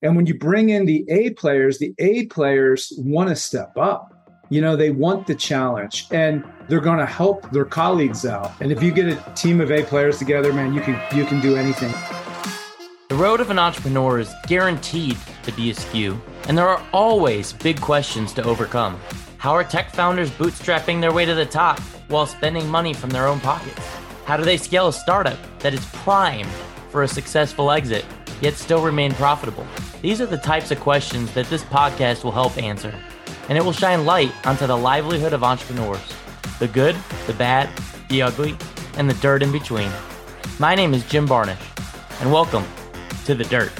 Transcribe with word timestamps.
And 0.00 0.14
when 0.14 0.26
you 0.26 0.34
bring 0.34 0.70
in 0.70 0.86
the 0.86 1.04
A 1.08 1.30
players, 1.30 1.78
the 1.78 1.92
A 1.98 2.26
players 2.26 2.92
want 2.98 3.30
to 3.30 3.36
step 3.36 3.76
up. 3.76 4.14
You 4.48 4.60
know, 4.60 4.76
they 4.76 4.90
want 4.90 5.26
the 5.26 5.34
challenge 5.34 6.06
and 6.12 6.44
they're 6.68 6.80
going 6.80 6.98
to 6.98 7.06
help 7.06 7.50
their 7.50 7.64
colleagues 7.64 8.24
out. 8.24 8.52
And 8.60 8.70
if 8.70 8.80
you 8.80 8.92
get 8.92 9.08
a 9.08 9.32
team 9.34 9.60
of 9.60 9.72
A 9.72 9.82
players 9.82 10.18
together, 10.18 10.52
man, 10.52 10.72
you 10.72 10.80
can 10.80 11.00
you 11.16 11.24
can 11.24 11.40
do 11.40 11.56
anything. 11.56 11.92
The 13.08 13.16
road 13.16 13.40
of 13.40 13.50
an 13.50 13.58
entrepreneur 13.58 14.20
is 14.20 14.32
guaranteed 14.46 15.16
to 15.42 15.52
be 15.52 15.70
askew, 15.70 16.20
and 16.46 16.56
there 16.56 16.68
are 16.68 16.82
always 16.92 17.52
big 17.52 17.80
questions 17.80 18.32
to 18.34 18.44
overcome. 18.44 19.00
How 19.38 19.52
are 19.52 19.64
tech 19.64 19.92
founders 19.92 20.30
bootstrapping 20.30 21.00
their 21.00 21.12
way 21.12 21.24
to 21.24 21.34
the 21.34 21.46
top 21.46 21.80
while 22.08 22.26
spending 22.26 22.68
money 22.68 22.94
from 22.94 23.10
their 23.10 23.26
own 23.26 23.40
pockets? 23.40 23.84
How 24.26 24.36
do 24.36 24.44
they 24.44 24.58
scale 24.58 24.88
a 24.88 24.92
startup 24.92 25.38
that 25.58 25.74
is 25.74 25.84
primed 25.86 26.50
for 26.90 27.02
a 27.02 27.08
successful 27.08 27.70
exit, 27.70 28.04
yet 28.40 28.54
still 28.54 28.82
remain 28.82 29.12
profitable? 29.12 29.66
These 30.02 30.20
are 30.20 30.26
the 30.26 30.38
types 30.38 30.70
of 30.70 30.80
questions 30.80 31.32
that 31.34 31.46
this 31.46 31.64
podcast 31.64 32.24
will 32.24 32.32
help 32.32 32.56
answer, 32.56 32.94
and 33.48 33.58
it 33.58 33.64
will 33.64 33.72
shine 33.72 34.04
light 34.04 34.32
onto 34.46 34.66
the 34.66 34.76
livelihood 34.76 35.32
of 35.32 35.42
entrepreneurs 35.42 36.00
the 36.58 36.68
good, 36.68 36.96
the 37.26 37.34
bad, 37.34 37.68
the 38.08 38.20
ugly, 38.20 38.56
and 38.96 39.08
the 39.08 39.14
dirt 39.14 39.42
in 39.42 39.52
between. 39.52 39.90
My 40.58 40.74
name 40.74 40.92
is 40.92 41.04
Jim 41.08 41.26
Barnish, 41.26 41.56
and 42.20 42.32
welcome 42.32 42.64
to 43.26 43.34
The 43.36 43.44
Dirt. 43.44 43.72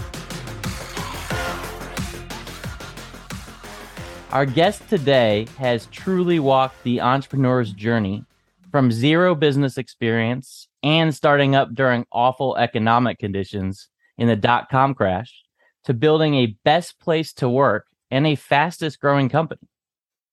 Our 4.30 4.46
guest 4.46 4.88
today 4.88 5.48
has 5.58 5.86
truly 5.86 6.38
walked 6.38 6.82
the 6.84 7.00
entrepreneur's 7.00 7.72
journey 7.72 8.24
from 8.70 8.92
zero 8.92 9.34
business 9.34 9.78
experience 9.78 10.68
and 10.82 11.14
starting 11.14 11.56
up 11.56 11.74
during 11.74 12.06
awful 12.12 12.56
economic 12.56 13.18
conditions 13.18 13.88
in 14.18 14.28
the 14.28 14.36
dot 14.36 14.68
com 14.68 14.95
crash 14.95 15.45
to 15.84 15.95
building 15.95 16.34
a 16.34 16.56
best 16.64 17.00
place 17.00 17.32
to 17.34 17.48
work 17.48 17.86
and 18.10 18.27
a 18.27 18.34
fastest 18.34 19.00
growing 19.00 19.28
company. 19.28 19.68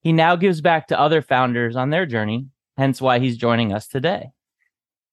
He 0.01 0.11
now 0.11 0.35
gives 0.35 0.59
back 0.59 0.87
to 0.87 0.99
other 0.99 1.21
founders 1.21 1.75
on 1.75 1.91
their 1.91 2.05
journey, 2.05 2.47
hence 2.77 3.01
why 3.01 3.19
he's 3.19 3.37
joining 3.37 3.71
us 3.71 3.87
today. 3.87 4.31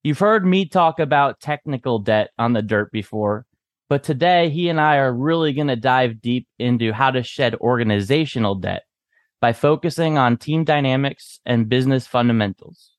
You've 0.03 0.19
heard 0.19 0.45
me 0.45 0.67
talk 0.67 0.99
about 0.99 1.39
technical 1.39 2.01
debt 2.01 2.31
on 2.39 2.55
the 2.55 2.63
dirt 2.63 2.91
before, 2.91 3.47
but 3.89 4.03
today, 4.03 4.49
he 4.49 4.69
and 4.69 4.81
I 4.81 4.97
are 4.97 5.13
really 5.13 5.53
going 5.53 5.69
to 5.69 5.77
dive 5.77 6.21
deep 6.21 6.49
into 6.59 6.93
how 6.93 7.11
to 7.11 7.23
shed 7.23 7.55
organizational 7.57 8.55
debt 8.55 8.83
by 9.41 9.53
focusing 9.53 10.19
on 10.19 10.39
team 10.39 10.65
dynamics 10.65 11.41
and 11.45 11.69
business 11.69 12.07
fundamentals. 12.07 12.93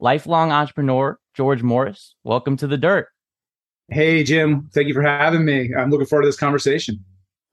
Lifelong 0.00 0.50
entrepreneur 0.50 1.18
George 1.34 1.62
Morris, 1.62 2.14
welcome 2.24 2.56
to 2.56 2.66
the 2.66 2.76
dirt. 2.76 3.08
Hey, 3.88 4.24
Jim. 4.24 4.70
Thank 4.72 4.88
you 4.88 4.94
for 4.94 5.02
having 5.02 5.44
me. 5.44 5.70
I'm 5.76 5.90
looking 5.90 6.06
forward 6.06 6.22
to 6.22 6.28
this 6.28 6.36
conversation. 6.36 7.04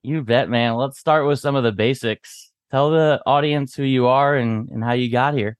You 0.03 0.21
bet, 0.23 0.49
man. 0.49 0.75
Let's 0.75 0.97
start 0.97 1.27
with 1.27 1.39
some 1.39 1.55
of 1.55 1.63
the 1.63 1.71
basics. 1.71 2.51
Tell 2.71 2.89
the 2.89 3.21
audience 3.25 3.75
who 3.75 3.83
you 3.83 4.07
are 4.07 4.35
and, 4.35 4.69
and 4.69 4.83
how 4.83 4.93
you 4.93 5.11
got 5.11 5.33
here. 5.33 5.57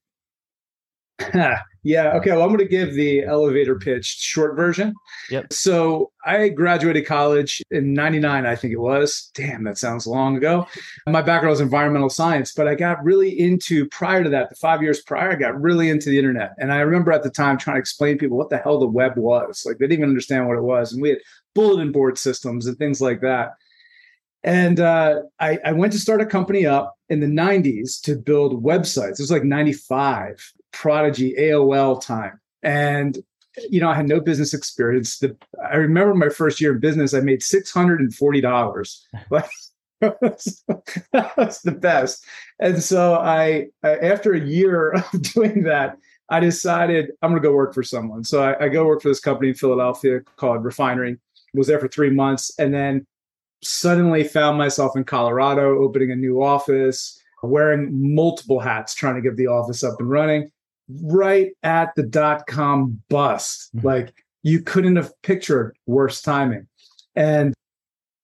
yeah. 1.84 2.14
Okay. 2.18 2.32
Well, 2.32 2.44
I'm 2.44 2.50
going 2.50 2.60
to 2.60 2.66
give 2.66 2.94
the 2.94 3.24
elevator 3.24 3.78
pitch 3.78 4.06
short 4.06 4.56
version. 4.56 4.94
Yep. 5.32 5.52
So 5.52 6.12
I 6.24 6.50
graduated 6.50 7.08
college 7.08 7.62
in 7.72 7.94
99, 7.94 8.46
I 8.46 8.56
think 8.56 8.74
it 8.74 8.80
was. 8.80 9.32
Damn, 9.34 9.64
that 9.64 9.80
sounds 9.80 10.06
long 10.06 10.38
ago. 10.38 10.68
My 11.08 11.24
background 11.24 11.52
was 11.52 11.62
environmental 11.62 12.10
science, 12.10 12.54
but 12.54 12.68
I 12.68 12.76
got 12.76 13.04
really 13.04 13.40
into, 13.40 13.88
prior 13.90 14.24
to 14.24 14.30
that, 14.30 14.50
the 14.50 14.56
five 14.56 14.84
years 14.84 15.02
prior, 15.02 15.32
I 15.32 15.36
got 15.36 15.60
really 15.60 15.90
into 15.90 16.10
the 16.10 16.20
internet. 16.20 16.54
And 16.60 16.72
I 16.72 16.82
remember 16.82 17.12
at 17.12 17.24
the 17.24 17.32
time 17.32 17.58
trying 17.58 17.78
to 17.78 17.82
explain 17.82 18.16
to 18.16 18.20
people 18.20 18.38
what 18.38 18.50
the 18.50 18.60
hell 18.60 18.80
the 18.80 18.86
web 18.86 19.18
was. 19.18 19.64
Like 19.66 19.80
they 19.80 19.86
didn't 19.86 20.00
even 20.00 20.10
understand 20.10 20.48
what 20.48 20.58
it 20.58 20.64
was. 20.64 20.94
And 20.94 21.02
we 21.02 21.10
had 21.10 21.20
bulletin 21.56 21.92
board 21.92 22.18
systems 22.18 22.68
and 22.68 22.78
things 22.78 23.02
like 23.02 23.22
that. 23.22 23.54
And 24.44 24.80
uh, 24.80 25.22
I, 25.40 25.60
I, 25.64 25.72
went 25.74 25.94
to 25.94 26.00
start 26.00 26.20
a 26.20 26.26
company 26.26 26.66
up 26.66 26.96
in 27.12 27.20
the 27.20 27.28
90s 27.28 28.02
to 28.02 28.16
build 28.16 28.64
websites. 28.64 29.14
It 29.14 29.20
was 29.20 29.32
like 29.32 29.44
95. 29.44 30.54
Prodigy 30.72 31.36
AOL 31.38 32.02
time. 32.02 32.40
And 32.64 33.18
you 33.70 33.82
know, 33.82 33.90
I 33.90 33.96
had 33.96 34.08
no 34.08 34.22
business 34.22 34.54
experience. 34.54 35.20
The, 35.20 35.36
I 35.70 35.76
remember 35.76 36.14
my 36.14 36.30
first 36.30 36.62
year 36.62 36.74
in 36.74 36.80
business, 36.80 37.14
I 37.14 37.20
made 37.20 37.44
six 37.44 37.72
hundred 37.72 38.00
and 38.00 38.16
forty 38.16 38.40
dollars. 38.40 39.06
that 39.30 39.50
was 41.38 41.62
the 41.62 41.78
best. 41.78 42.26
And 42.60 42.82
so 42.82 43.16
I, 43.16 43.68
I, 43.84 43.98
after 43.98 44.34
a 44.34 44.40
year 44.40 44.92
of 45.14 45.22
doing 45.22 45.64
that, 45.64 45.98
I 46.30 46.40
decided 46.40 47.12
I'm 47.22 47.32
going 47.32 47.42
to 47.42 47.48
go 47.48 47.54
work 47.54 47.74
for 47.74 47.84
someone. 47.84 48.24
So 48.24 48.42
I, 48.42 48.66
I, 48.66 48.70
go 48.70 48.86
work 48.86 49.02
for 49.02 49.10
this 49.10 49.20
company 49.20 49.50
in 49.50 49.56
Philadelphia 49.56 50.22
called 50.38 50.64
Refinery. 50.64 51.18
Was 51.54 51.68
there 51.68 51.80
for 51.80 51.90
three 51.90 52.10
months, 52.10 52.58
and 52.58 52.74
then 52.74 53.06
suddenly 53.64 54.24
found 54.24 54.58
myself 54.58 54.96
in 54.96 55.04
Colorado, 55.04 55.78
opening 55.80 56.12
a 56.12 56.16
new 56.16 56.42
office, 56.42 57.22
wearing 57.44 57.90
multiple 58.16 58.60
hats, 58.60 58.94
trying 58.94 59.16
to 59.16 59.22
get 59.22 59.38
the 59.38 59.48
office 59.48 59.84
up 59.84 60.00
and 60.00 60.10
running 60.10 60.52
right 61.04 61.52
at 61.64 61.94
the 61.96 62.04
dot 62.04 62.48
com 62.48 63.02
bust. 63.10 63.70
Mm-hmm. 63.76 63.88
Like 63.88 64.14
you 64.44 64.62
couldn't 64.62 64.96
have 64.96 65.14
pictured 65.22 65.76
worse 65.86 66.22
timing. 66.22 66.68
And 67.16 67.54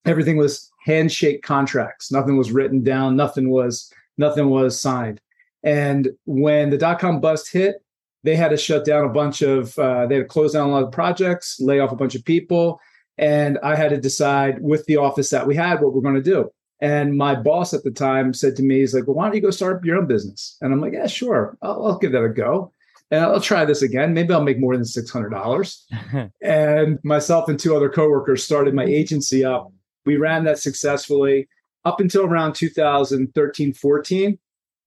everything 0.06 0.38
was 0.38 0.70
handshake 0.86 1.44
contracts. 1.44 2.12
Nothing 2.12 2.38
was 2.38 2.52
written 2.52 2.84
down. 2.84 3.16
Nothing 3.16 3.50
was 3.50 3.92
nothing 4.18 4.50
was 4.50 4.80
signed. 4.80 5.22
And 5.64 6.10
when 6.26 6.70
the 6.70 6.78
dot 6.78 7.00
com 7.00 7.20
bust 7.20 7.52
hit, 7.52 7.84
they 8.24 8.36
had 8.36 8.50
to 8.50 8.58
shut 8.58 8.86
down 8.86 9.06
a 9.06 9.10
bunch 9.10 9.42
of 9.42 9.78
uh, 9.78 10.08
they 10.08 10.16
had 10.16 10.22
to 10.22 10.28
close 10.28 10.54
down 10.54 10.70
a 10.70 10.72
lot 10.72 10.84
of 10.84 10.92
projects, 10.92 11.60
lay 11.60 11.80
off 11.80 11.92
a 11.92 11.96
bunch 11.96 12.16
of 12.16 12.26
people, 12.26 12.80
and 13.18 13.58
I 13.64 13.76
had 13.76 13.90
to 13.90 13.98
decide 13.98 14.62
with 14.62 14.86
the 14.86 14.98
office 14.98 15.30
that 15.32 15.48
we 15.48 15.56
had 15.56 15.82
what 15.82 15.94
we're 15.94 16.02
going 16.02 16.16
to 16.16 16.22
do. 16.22 16.52
And 16.80 17.18
my 17.18 17.34
boss 17.34 17.74
at 17.74 17.84
the 17.84 17.92
time 17.92 18.34
said 18.34 18.56
to 18.58 18.64
me, 18.64 18.80
he's 18.80 18.94
like, 18.94 19.08
well, 19.08 19.16
why 19.16 19.26
don't 19.26 19.36
you 19.36 19.42
go 19.42 19.50
start 19.50 19.84
your 19.84 19.98
own 19.98 20.06
business? 20.06 20.58
And 20.62 20.72
I'm 20.72 20.80
like, 20.82 20.94
yeah, 20.94 21.08
sure. 21.08 21.58
I'll, 21.62 21.86
I'll 21.86 21.98
give 21.98 22.12
that 22.12 22.24
a 22.24 22.30
go. 22.30 22.72
And 23.10 23.24
I'll 23.24 23.42
try 23.42 23.66
this 23.66 23.82
again. 23.82 24.14
Maybe 24.14 24.34
I'll 24.34 24.44
make 24.44 24.60
more 24.60 24.76
than 24.76 24.86
$600. 24.86 26.32
and 26.42 27.00
myself 27.04 27.50
and 27.50 27.60
two 27.60 27.76
other 27.76 27.90
coworkers 27.90 28.44
started 28.44 28.76
my 28.76 28.84
agency 28.84 29.44
up. 29.44 29.72
We 30.06 30.18
ran 30.18 30.44
that 30.44 30.60
successfully 30.60 31.48
up 31.86 32.00
until 32.00 32.26
around 32.26 32.54
2013, 32.54 33.74
14. 33.74 34.38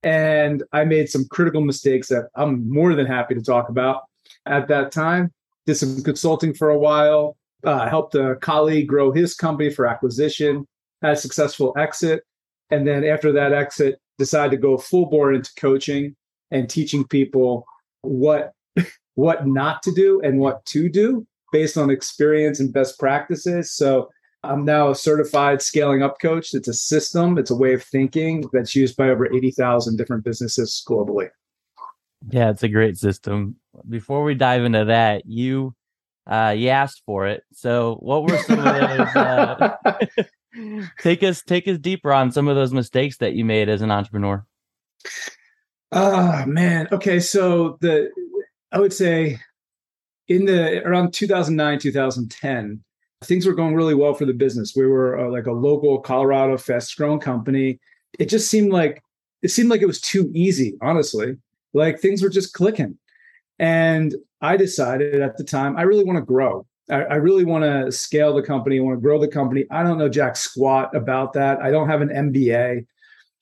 And 0.03 0.63
I 0.73 0.85
made 0.85 1.09
some 1.09 1.27
critical 1.31 1.61
mistakes 1.61 2.09
that 2.09 2.29
I'm 2.35 2.71
more 2.71 2.95
than 2.95 3.07
happy 3.07 3.35
to 3.35 3.43
talk 3.43 3.69
about 3.69 4.03
at 4.47 4.69
that 4.69 4.93
time. 4.93 5.33
Did 5.67 5.77
some 5.77 6.03
consulting 6.03 6.55
for 6.55 6.71
a 6.71 6.79
while, 6.79 7.37
uh, 7.65 7.89
helped 7.89 8.15
a 8.15 8.37
colleague 8.37 8.89
grow 8.89 9.13
his 9.13 9.35
company 9.35 9.71
for 9.71 9.87
acquisition 9.87 10.67
had 11.03 11.13
a 11.13 11.17
successful 11.17 11.75
exit. 11.79 12.25
And 12.71 12.87
then 12.87 13.05
after 13.05 13.33
that 13.33 13.53
exit, 13.53 13.99
decided 14.19 14.51
to 14.51 14.57
go 14.57 14.77
full 14.77 15.07
bore 15.07 15.33
into 15.33 15.51
coaching 15.59 16.15
and 16.51 16.69
teaching 16.69 17.07
people 17.07 17.65
what 18.03 18.53
what 19.15 19.47
not 19.47 19.83
to 19.83 19.93
do 19.93 20.21
and 20.23 20.39
what 20.39 20.65
to 20.67 20.89
do 20.89 21.27
based 21.53 21.77
on 21.77 21.91
experience 21.91 22.61
and 22.61 22.73
best 22.73 22.99
practices. 22.99 23.73
So 23.73 24.09
I'm 24.43 24.65
now 24.65 24.91
a 24.91 24.95
certified 24.95 25.61
scaling 25.61 26.03
up 26.03 26.21
coach. 26.21 26.55
It's 26.55 26.69
a 26.69 26.75
system, 26.75 27.37
it's 27.37 27.51
a 27.51 27.57
way 27.57 27.75
of 27.75 27.83
thinking 27.83 28.45
that's 28.53 28.75
used 28.75 28.97
by 28.97 29.11
over 29.11 29.27
80,000 29.33 29.97
different 29.97 30.25
businesses 30.25 30.83
globally. 30.89 31.29
Yeah, 32.29 32.51
it's 32.51 32.63
a 32.63 32.69
great 32.69 32.99
system. 32.99 33.57
Before 33.89 34.23
we 34.23 34.35
dive 34.35 34.65
into 34.65 34.85
that, 34.85 35.27
you 35.27 35.75
uh, 36.31 36.55
you 36.57 36.69
asked 36.69 37.03
for 37.05 37.27
it. 37.27 37.43
So, 37.53 37.97
what 38.01 38.23
were 38.23 38.39
some 38.39 38.61
of 38.61 38.65
those? 38.65 39.17
Uh, 39.17 39.77
take 41.01 41.23
us 41.23 41.43
take 41.43 41.69
us 41.69 41.79
deeper 41.79 42.13
on 42.13 42.31
some 42.31 42.49
of 42.49 42.57
those 42.57 42.73
mistakes 42.73 43.19
that 43.19 43.35
you 43.35 43.45
made 43.45 43.69
as 43.69 43.83
an 43.83 43.91
entrepreneur. 43.91 44.47
Oh 45.93 46.47
man. 46.47 46.89
Okay, 46.93 47.21
so 47.21 47.77
the 47.81 48.11
I 48.73 48.79
would 48.79 48.93
say 48.93 49.39
in 50.29 50.45
the 50.47 50.83
around 50.87 51.13
2009 51.13 51.79
2010 51.81 52.83
things 53.25 53.45
were 53.45 53.53
going 53.53 53.75
really 53.75 53.95
well 53.95 54.15
for 54.15 54.25
the 54.25 54.33
business 54.33 54.75
we 54.75 54.87
were 54.87 55.19
uh, 55.19 55.29
like 55.29 55.47
a 55.47 55.53
local 55.53 56.01
colorado 56.01 56.57
fast 56.57 56.97
growing 56.97 57.19
company 57.19 57.79
it 58.19 58.27
just 58.27 58.49
seemed 58.49 58.73
like 58.73 59.03
it 59.43 59.49
seemed 59.49 59.69
like 59.69 59.83
it 59.83 59.87
was 59.87 60.01
too 60.01 60.31
easy 60.33 60.79
honestly 60.81 61.37
like 61.75 61.99
things 61.99 62.23
were 62.23 62.31
just 62.31 62.55
clicking 62.55 62.97
and 63.61 64.17
i 64.41 64.57
decided 64.57 65.23
at 65.23 65.37
the 65.37 65.45
time 65.45 65.77
i 65.77 65.83
really 65.83 66.05
want 66.05 66.17
to 66.17 66.25
grow 66.25 66.67
I, 66.91 67.03
I 67.03 67.15
really 67.17 67.45
want 67.45 67.65
to 67.65 67.93
scale 67.93 68.35
the 68.35 68.43
company. 68.43 68.79
I 68.79 68.83
want 68.83 68.97
to 68.99 69.01
grow 69.01 69.21
the 69.21 69.29
company. 69.29 69.65
I 69.71 69.83
don't 69.83 69.99
know 69.99 70.09
jack 70.09 70.37
squat 70.37 70.95
about 70.95 71.33
that. 71.35 71.61
I 71.61 71.71
don't 71.71 71.89
have 71.89 72.01
an 72.01 72.09
MBA. 72.09 72.87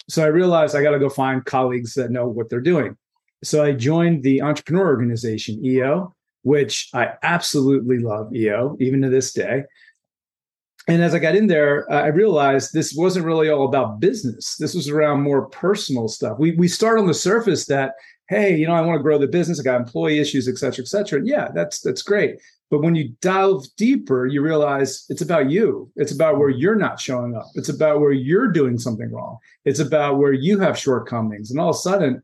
So 0.09 0.23
I 0.23 0.27
realized 0.27 0.75
I 0.75 0.83
got 0.83 0.93
to 0.93 0.99
go 0.99 1.09
find 1.09 1.45
colleagues 1.45 1.95
that 1.95 2.11
know 2.11 2.29
what 2.29 2.49
they're 2.49 2.61
doing. 2.61 2.97
So 3.45 3.63
I 3.63 3.73
joined 3.73 4.23
the 4.23 4.43
entrepreneur 4.43 4.87
organization, 4.87 5.65
EO, 5.65 6.15
which 6.43 6.89
I 6.95 7.13
absolutely 7.23 7.99
love 7.99 8.35
EO, 8.35 8.77
even 8.81 9.03
to 9.03 9.11
this 9.11 9.33
day. 9.33 9.65
And 10.89 11.03
as 11.03 11.15
I 11.15 11.19
got 11.19 11.37
in 11.37 11.47
there, 11.47 11.91
I 11.93 12.07
realized 12.07 12.73
this 12.73 12.95
wasn't 12.97 13.27
really 13.27 13.51
all 13.51 13.67
about 13.67 14.01
business. 14.01 14.57
This 14.57 14.75
was 14.75 14.89
around 14.89 15.23
more 15.23 15.47
personal 15.51 16.09
stuff. 16.09 16.39
We 16.39 16.53
we 16.53 16.67
start 16.67 16.99
on 16.99 17.07
the 17.07 17.15
surface 17.15 17.67
that, 17.67 17.93
hey, 18.29 18.57
you 18.57 18.67
know, 18.67 18.75
I 18.75 18.81
want 18.83 18.99
to 18.99 19.03
grow 19.03 19.19
the 19.19 19.27
business. 19.27 19.59
I 19.59 19.63
got 19.63 19.81
employee 19.81 20.19
issues, 20.19 20.49
et 20.49 20.59
cetera, 20.59 20.83
et 20.83 20.89
cetera. 20.89 21.19
And 21.19 21.29
yeah, 21.29 21.49
that's 21.55 21.81
that's 21.81 22.03
great. 22.03 22.39
But 22.71 22.83
when 22.83 22.95
you 22.95 23.15
delve 23.23 23.65
deeper, 23.77 24.27
you 24.27 24.43
realize 24.43 25.07
it's 25.09 25.23
about 25.23 25.51
you. 25.51 25.91
It's 25.97 26.13
about 26.13 26.39
where 26.39 26.51
you're 26.51 26.77
not 26.77 27.01
showing 27.01 27.35
up. 27.35 27.47
It's 27.55 27.71
about 27.71 28.01
where 28.01 28.13
you're 28.13 28.49
doing 28.49 28.79
something 28.79 29.11
wrong. 29.11 29.39
It's 29.65 29.81
about 29.81 30.19
where 30.19 30.35
you 30.35 30.59
have 30.59 30.79
shortcomings. 30.79 31.51
And 31.51 31.59
all 31.59 31.71
of 31.71 31.77
a 31.77 31.79
sudden, 31.79 32.23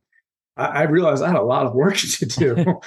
I, 0.59 0.67
I 0.67 0.83
realized 0.83 1.23
I 1.23 1.29
had 1.29 1.37
a 1.37 1.43
lot 1.43 1.65
of 1.65 1.75
work 1.75 1.97
to 1.97 2.27
do. 2.27 2.81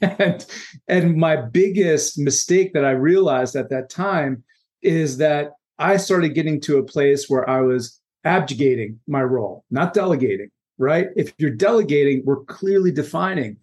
and, 0.00 0.46
and 0.86 1.16
my 1.16 1.36
biggest 1.36 2.18
mistake 2.18 2.72
that 2.74 2.84
I 2.84 2.92
realized 2.92 3.56
at 3.56 3.70
that 3.70 3.90
time 3.90 4.44
is 4.80 5.16
that 5.16 5.50
I 5.78 5.96
started 5.96 6.34
getting 6.34 6.60
to 6.62 6.78
a 6.78 6.84
place 6.84 7.28
where 7.28 7.48
I 7.48 7.62
was 7.62 8.00
abdicating 8.24 9.00
my 9.08 9.22
role, 9.22 9.64
not 9.70 9.92
delegating, 9.92 10.50
right? 10.80 11.08
If 11.14 11.34
you're 11.36 11.50
delegating, 11.50 12.22
we're 12.24 12.42
clearly 12.44 12.90
defining, 12.90 13.58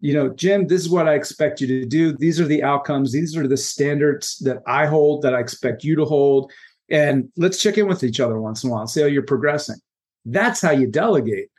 you 0.00 0.12
know, 0.12 0.28
Jim, 0.30 0.66
this 0.66 0.82
is 0.82 0.90
what 0.90 1.08
I 1.08 1.14
expect 1.14 1.60
you 1.60 1.68
to 1.68 1.86
do. 1.86 2.12
These 2.12 2.40
are 2.40 2.44
the 2.44 2.64
outcomes. 2.64 3.12
These 3.12 3.36
are 3.36 3.46
the 3.46 3.56
standards 3.56 4.38
that 4.38 4.62
I 4.66 4.86
hold 4.86 5.22
that 5.22 5.32
I 5.32 5.38
expect 5.38 5.84
you 5.84 5.94
to 5.94 6.04
hold. 6.04 6.52
And 6.90 7.28
let's 7.36 7.62
check 7.62 7.78
in 7.78 7.86
with 7.86 8.02
each 8.02 8.18
other 8.18 8.40
once 8.40 8.64
in 8.64 8.70
a 8.70 8.72
while, 8.72 8.86
see 8.88 9.00
how 9.00 9.06
you're 9.06 9.22
progressing. 9.22 9.76
That's 10.24 10.60
how 10.60 10.72
you 10.72 10.88
delegate. 10.88 11.50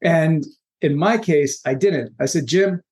And 0.00 0.46
in 0.80 0.96
my 0.96 1.18
case, 1.18 1.60
I 1.66 1.74
didn't. 1.74 2.14
I 2.20 2.26
said, 2.26 2.46
Jim, 2.46 2.82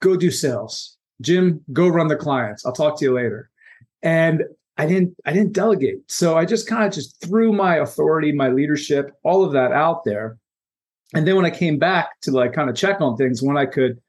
go 0.00 0.16
do 0.16 0.30
sales. 0.30 0.96
Jim, 1.20 1.60
go 1.70 1.86
run 1.88 2.08
the 2.08 2.16
clients. 2.16 2.64
I'll 2.64 2.72
talk 2.72 2.98
to 2.98 3.04
you 3.04 3.12
later. 3.12 3.50
And 4.02 4.44
I 4.78 4.86
didn't 4.86 5.14
I 5.26 5.32
didn't 5.32 5.52
delegate. 5.52 5.98
So 6.06 6.38
I 6.38 6.46
just 6.46 6.66
kind 6.66 6.84
of 6.86 6.92
just 6.92 7.20
threw 7.20 7.52
my 7.52 7.76
authority, 7.76 8.32
my 8.32 8.48
leadership, 8.48 9.12
all 9.22 9.44
of 9.44 9.52
that 9.52 9.72
out 9.72 10.04
there. 10.04 10.38
And 11.14 11.26
then 11.26 11.36
when 11.36 11.46
I 11.46 11.50
came 11.50 11.78
back 11.78 12.20
to 12.22 12.30
like 12.30 12.52
kind 12.52 12.68
of 12.68 12.76
check 12.76 13.00
on 13.00 13.16
things, 13.16 13.42
when 13.42 13.56
I 13.56 13.66
could 13.66 14.00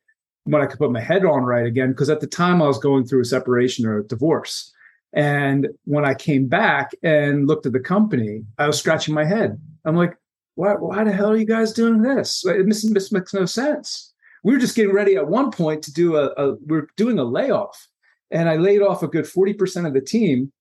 when 0.44 0.62
I 0.62 0.66
could 0.66 0.80
put 0.80 0.92
my 0.92 1.02
head 1.02 1.26
on 1.26 1.44
right 1.44 1.66
again, 1.66 1.92
because 1.92 2.10
at 2.10 2.22
the 2.22 2.28
time 2.28 2.62
I 2.62 2.68
was 2.68 2.80
going 2.80 3.06
through 3.06 3.22
a 3.22 3.26
separation 3.26 3.86
or 3.86 4.00
a 4.00 4.08
divorce. 4.08 4.74
And 5.14 5.68
when 5.86 6.06
I 6.06 6.14
came 6.14 6.48
back 6.48 6.92
and 7.04 7.48
looked 7.48 7.66
at 7.66 7.74
the 7.74 7.80
company, 7.80 8.44
I 8.58 8.68
was 8.68 8.78
scratching 8.78 9.14
my 9.14 9.26
head. 9.26 9.60
I'm 9.86 9.96
like, 9.96 10.16
why, 10.56 10.74
why 10.74 11.04
the 11.04 11.12
hell 11.12 11.32
are 11.32 11.38
you 11.38 11.46
guys 11.46 11.72
doing 11.72 12.02
this? 12.02 12.44
It 12.46 12.68
this 12.68 13.12
makes 13.12 13.34
no 13.34 13.46
sense. 13.46 14.14
We 14.44 14.54
were 14.54 14.60
just 14.60 14.76
getting 14.76 14.94
ready 14.94 15.16
at 15.16 15.28
one 15.28 15.52
point 15.52 15.84
to 15.84 15.94
do 15.94 16.16
a, 16.16 16.28
a 16.38 16.56
we 16.56 16.80
we're 16.80 16.88
doing 16.96 17.20
a 17.20 17.24
layoff. 17.24 17.88
And 18.32 18.48
I 18.50 18.58
laid 18.58 18.82
off 18.82 19.02
a 19.02 19.08
good 19.08 19.26
40% 19.26 19.88
of 19.88 19.94
the 19.94 20.02
team 20.02 20.52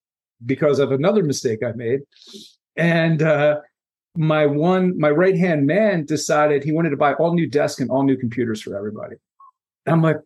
because 0.46 0.78
of 0.78 0.92
another 0.92 1.22
mistake 1.22 1.62
I 1.62 1.72
made. 1.72 2.00
And 2.76 3.22
uh, 3.22 3.60
my 4.16 4.46
one, 4.46 4.98
my 4.98 5.10
right 5.10 5.36
hand 5.36 5.66
man 5.66 6.04
decided 6.04 6.64
he 6.64 6.72
wanted 6.72 6.90
to 6.90 6.96
buy 6.96 7.14
all 7.14 7.34
new 7.34 7.46
desks 7.46 7.80
and 7.80 7.90
all 7.90 8.02
new 8.02 8.16
computers 8.16 8.60
for 8.60 8.76
everybody. 8.76 9.16
And 9.86 9.94
I'm 9.94 10.02
like, 10.02 10.18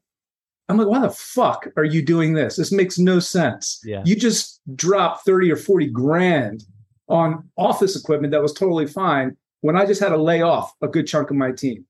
I'm 0.69 0.79
like, 0.79 0.88
why 0.88 1.00
the 1.00 1.11
fuck 1.11 1.69
are 1.76 1.84
you 1.84 2.02
doing 2.02 2.32
this? 2.32 2.56
This 2.56 2.73
makes 2.73 2.99
no 2.99 3.19
sense. 3.19 3.81
Yeah. 3.84 4.02
You 4.05 4.17
just 4.17 4.61
dropped 4.75 5.25
30 5.26 5.52
or 5.52 5.56
40 5.56 5.88
grand 5.88 6.64
on 7.08 7.49
office 7.56 7.96
equipment 7.96 8.32
that 8.32 8.43
was 8.43 8.52
totally 8.52 8.87
fine 8.87 9.37
when 9.61 9.76
I 9.76 9.85
just 9.85 10.00
had 10.00 10.11
to 10.11 10.17
lay 10.17 10.43
off 10.43 10.73
a 10.81 10.88
good 10.88 11.06
chunk 11.06 11.31
of 11.31 11.37
my 11.37 11.52
team. 11.52 11.85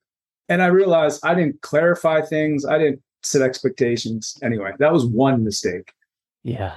And 0.49 0.63
I 0.63 0.67
realized 0.67 1.25
I 1.25 1.35
didn't 1.35 1.61
clarify 1.63 2.23
things, 2.23 2.65
I 2.65 2.79
didn't 2.79 3.01
set 3.23 3.43
expectations. 3.43 4.37
Anyway, 4.43 4.73
that 4.79 4.93
was 4.93 5.07
one 5.07 5.45
mistake. 5.45 5.93
Yeah. 6.43 6.75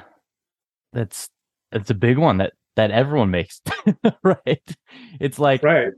That's 0.93 1.27
that's 1.71 1.89
a 1.89 1.95
big 1.95 2.17
one 2.17 2.37
that 2.37 2.53
that 2.75 2.91
everyone 2.91 3.31
makes, 3.31 3.61
right? 4.23 4.75
It's 5.19 5.39
like 5.39 5.63
right. 5.63 5.93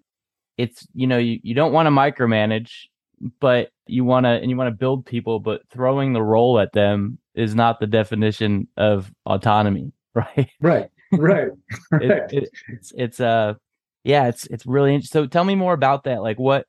It's 0.57 0.88
you 0.94 1.07
know, 1.07 1.18
you, 1.18 1.39
you 1.44 1.53
don't 1.53 1.74
want 1.74 1.88
to 1.88 1.91
micromanage, 1.91 2.71
but 3.39 3.69
you 3.88 4.03
want 4.03 4.25
to 4.25 4.29
and 4.29 4.50
you 4.50 4.57
want 4.57 4.69
to 4.69 4.77
build 4.77 5.06
people, 5.06 5.39
but 5.39 5.62
throwing 5.69 6.13
the 6.13 6.24
role 6.24 6.59
at 6.59 6.74
them 6.74 7.19
is 7.35 7.56
not 7.56 7.79
the 7.79 7.88
definition 7.88 8.68
of 8.77 9.12
autonomy, 9.25 9.91
right? 10.13 10.50
Right. 10.62 10.89
Right. 11.12 11.50
right. 11.91 12.01
It, 12.01 12.33
it, 12.33 12.50
it's 12.68 12.94
it's 12.95 13.19
uh 13.19 13.53
yeah, 14.03 14.27
it's 14.27 14.45
it's 14.47 14.65
really 14.65 14.94
interesting. 14.94 15.23
So 15.23 15.27
tell 15.27 15.44
me 15.44 15.56
more 15.56 15.73
about 15.73 16.03
that. 16.03 16.21
Like 16.21 16.39
what 16.39 16.65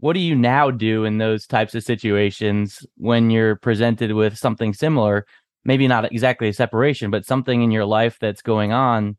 what 0.00 0.12
do 0.12 0.20
you 0.20 0.36
now 0.36 0.70
do 0.70 1.04
in 1.04 1.18
those 1.18 1.46
types 1.46 1.74
of 1.74 1.82
situations 1.82 2.86
when 2.96 3.30
you're 3.30 3.56
presented 3.56 4.12
with 4.12 4.38
something 4.38 4.72
similar? 4.72 5.26
Maybe 5.64 5.88
not 5.88 6.10
exactly 6.12 6.48
a 6.48 6.52
separation, 6.52 7.10
but 7.10 7.26
something 7.26 7.62
in 7.62 7.70
your 7.70 7.84
life 7.84 8.16
that's 8.20 8.42
going 8.42 8.72
on 8.72 9.16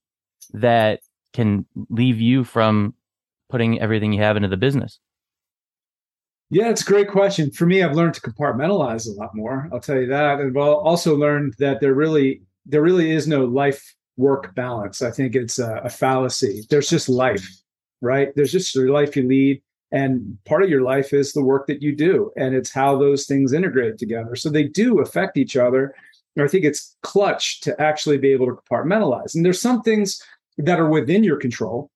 that 0.54 1.02
can 1.34 1.66
leave 1.90 2.20
you 2.20 2.44
from 2.44 2.94
putting 3.50 3.80
everything 3.80 4.14
you 4.14 4.22
have 4.22 4.38
into 4.38 4.50
the 4.50 4.58
business. 4.58 5.00
Yeah, 6.52 6.70
it's 6.70 6.82
a 6.82 6.86
great 6.86 7.10
question. 7.10 7.52
For 7.52 7.68
me, 7.68 7.84
I've 7.84 7.96
learned 7.96 8.16
to 8.16 8.22
compartmentalize 8.22 9.08
a 9.08 9.12
lot 9.12 9.36
more. 9.36 9.70
I'll 9.72 9.80
tell 9.80 10.00
you 10.00 10.08
that, 10.08 10.40
and 10.40 10.58
I've 10.58 10.58
also 10.58 11.16
learned 11.16 11.54
that 11.60 11.80
there 11.80 11.94
really 11.94 12.42
there 12.66 12.82
really 12.82 13.12
is 13.12 13.28
no 13.28 13.46
life 13.46 13.96
work 14.18 14.54
balance. 14.56 15.02
I 15.02 15.12
think 15.12 15.36
it's 15.36 15.60
a, 15.60 15.82
a 15.84 15.90
fallacy. 15.90 16.66
There's 16.70 16.90
just 16.90 17.08
life, 17.08 17.48
right? 18.02 18.30
There's 18.36 18.52
just 18.52 18.74
the 18.74 18.82
life 18.82 19.16
you 19.16 19.28
lead. 19.28 19.62
And 19.92 20.38
part 20.46 20.64
of 20.64 20.70
your 20.70 20.82
life 20.82 21.14
is 21.14 21.34
the 21.34 21.44
work 21.44 21.66
that 21.68 21.82
you 21.82 21.96
do, 21.96 22.32
and 22.36 22.54
it's 22.54 22.72
how 22.72 22.98
those 22.98 23.26
things 23.26 23.54
integrate 23.54 23.98
together. 23.98 24.36
So 24.36 24.50
they 24.50 24.64
do 24.64 25.00
affect 25.00 25.38
each 25.38 25.56
other. 25.56 25.96
And 26.36 26.46
I 26.46 26.48
think 26.48 26.64
it's 26.64 26.96
clutch 27.02 27.62
to 27.62 27.80
actually 27.82 28.18
be 28.18 28.32
able 28.32 28.46
to 28.48 28.54
compartmentalize. 28.54 29.34
And 29.34 29.44
there's 29.44 29.62
some 29.62 29.82
things 29.82 30.22
that 30.60 30.80
are 30.80 30.90
within 30.90 31.24
your 31.24 31.38
control. 31.38 31.90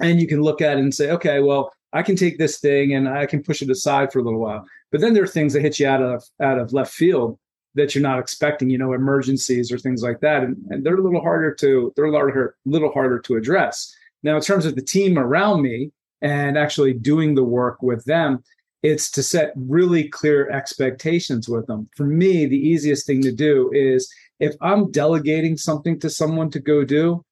And 0.00 0.20
you 0.20 0.28
can 0.28 0.42
look 0.42 0.60
at 0.60 0.78
it 0.78 0.80
and 0.80 0.94
say, 0.94 1.10
okay, 1.10 1.40
well, 1.40 1.72
I 1.92 2.02
can 2.02 2.16
take 2.16 2.38
this 2.38 2.60
thing 2.60 2.94
and 2.94 3.08
I 3.08 3.26
can 3.26 3.42
push 3.42 3.62
it 3.62 3.70
aside 3.70 4.12
for 4.12 4.18
a 4.18 4.22
little 4.22 4.40
while. 4.40 4.64
But 4.92 5.00
then 5.00 5.14
there 5.14 5.22
are 5.22 5.28
things 5.28 5.52
that 5.52 5.62
hit 5.62 5.78
you 5.78 5.86
out 5.86 6.02
of 6.02 6.22
out 6.40 6.58
of 6.58 6.72
left 6.72 6.92
field 6.92 7.38
that 7.74 7.94
you're 7.94 8.02
not 8.02 8.18
expecting, 8.18 8.70
you 8.70 8.78
know, 8.78 8.92
emergencies 8.92 9.72
or 9.72 9.78
things 9.78 10.02
like 10.02 10.20
that. 10.20 10.42
And, 10.42 10.56
and 10.70 10.84
they're 10.84 10.96
a 10.96 11.02
little 11.02 11.20
harder 11.20 11.54
to 11.54 11.92
they're 11.96 12.06
a 12.06 12.12
little, 12.12 12.48
little 12.66 12.92
harder 12.92 13.18
to 13.20 13.36
address. 13.36 13.94
Now, 14.22 14.36
in 14.36 14.42
terms 14.42 14.66
of 14.66 14.74
the 14.74 14.82
team 14.82 15.18
around 15.18 15.62
me 15.62 15.92
and 16.20 16.58
actually 16.58 16.92
doing 16.92 17.34
the 17.34 17.44
work 17.44 17.82
with 17.82 18.04
them, 18.04 18.42
it's 18.82 19.10
to 19.12 19.22
set 19.22 19.52
really 19.56 20.08
clear 20.08 20.50
expectations 20.50 21.48
with 21.48 21.66
them. 21.66 21.88
For 21.96 22.04
me, 22.04 22.46
the 22.46 22.56
easiest 22.56 23.06
thing 23.06 23.22
to 23.22 23.32
do 23.32 23.70
is 23.72 24.12
if 24.40 24.54
I'm 24.60 24.90
delegating 24.90 25.56
something 25.56 25.98
to 26.00 26.10
someone 26.10 26.50
to 26.50 26.60
go 26.60 26.84
do, 26.84 27.24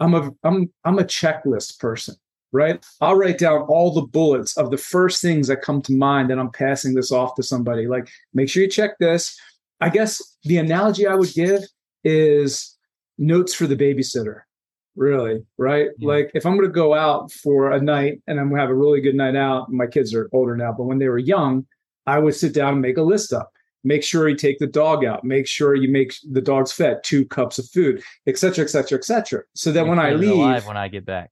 I'm 0.00 0.14
a 0.14 0.30
I'm 0.44 0.70
I'm 0.84 0.98
a 0.98 1.04
checklist 1.04 1.78
person, 1.78 2.14
right? 2.52 2.84
I'll 3.00 3.16
write 3.16 3.38
down 3.38 3.62
all 3.62 3.92
the 3.92 4.02
bullets 4.02 4.56
of 4.56 4.70
the 4.70 4.76
first 4.76 5.22
things 5.22 5.48
that 5.48 5.62
come 5.62 5.82
to 5.82 5.92
mind 5.92 6.30
and 6.30 6.40
I'm 6.40 6.50
passing 6.50 6.94
this 6.94 7.12
off 7.12 7.34
to 7.36 7.42
somebody. 7.42 7.86
Like, 7.86 8.08
make 8.34 8.48
sure 8.48 8.62
you 8.62 8.68
check 8.68 8.98
this. 8.98 9.38
I 9.80 9.88
guess 9.88 10.36
the 10.44 10.58
analogy 10.58 11.06
I 11.06 11.14
would 11.14 11.32
give 11.32 11.62
is 12.04 12.76
notes 13.18 13.54
for 13.54 13.66
the 13.66 13.76
babysitter. 13.76 14.40
Really, 14.94 15.42
right? 15.56 15.88
Yeah. 15.98 16.08
Like 16.08 16.30
if 16.34 16.44
I'm 16.44 16.56
going 16.56 16.68
to 16.68 16.72
go 16.72 16.92
out 16.92 17.32
for 17.32 17.72
a 17.72 17.80
night 17.80 18.20
and 18.26 18.38
I'm 18.38 18.48
going 18.48 18.56
to 18.56 18.60
have 18.60 18.70
a 18.70 18.74
really 18.74 19.00
good 19.00 19.14
night 19.14 19.36
out, 19.36 19.72
my 19.72 19.86
kids 19.86 20.14
are 20.14 20.28
older 20.32 20.54
now, 20.56 20.72
but 20.72 20.84
when 20.84 20.98
they 20.98 21.08
were 21.08 21.18
young, 21.18 21.66
I 22.06 22.18
would 22.18 22.34
sit 22.34 22.52
down 22.52 22.74
and 22.74 22.82
make 22.82 22.98
a 22.98 23.02
list 23.02 23.32
up. 23.32 23.52
Make 23.84 24.04
sure 24.04 24.28
you 24.28 24.36
take 24.36 24.58
the 24.58 24.66
dog 24.66 25.04
out. 25.04 25.24
Make 25.24 25.46
sure 25.46 25.74
you 25.74 25.90
make 25.90 26.14
the 26.30 26.40
dog's 26.40 26.72
fed 26.72 27.02
two 27.02 27.24
cups 27.26 27.58
of 27.58 27.68
food, 27.68 28.02
et 28.26 28.38
cetera, 28.38 28.64
et 28.64 28.68
cetera, 28.68 28.98
et 28.98 29.04
cetera. 29.04 29.42
So 29.54 29.72
that 29.72 29.86
when 29.86 29.98
I 29.98 30.12
leave, 30.12 30.66
when 30.66 30.76
I 30.76 30.88
get 30.88 31.04
back, 31.04 31.30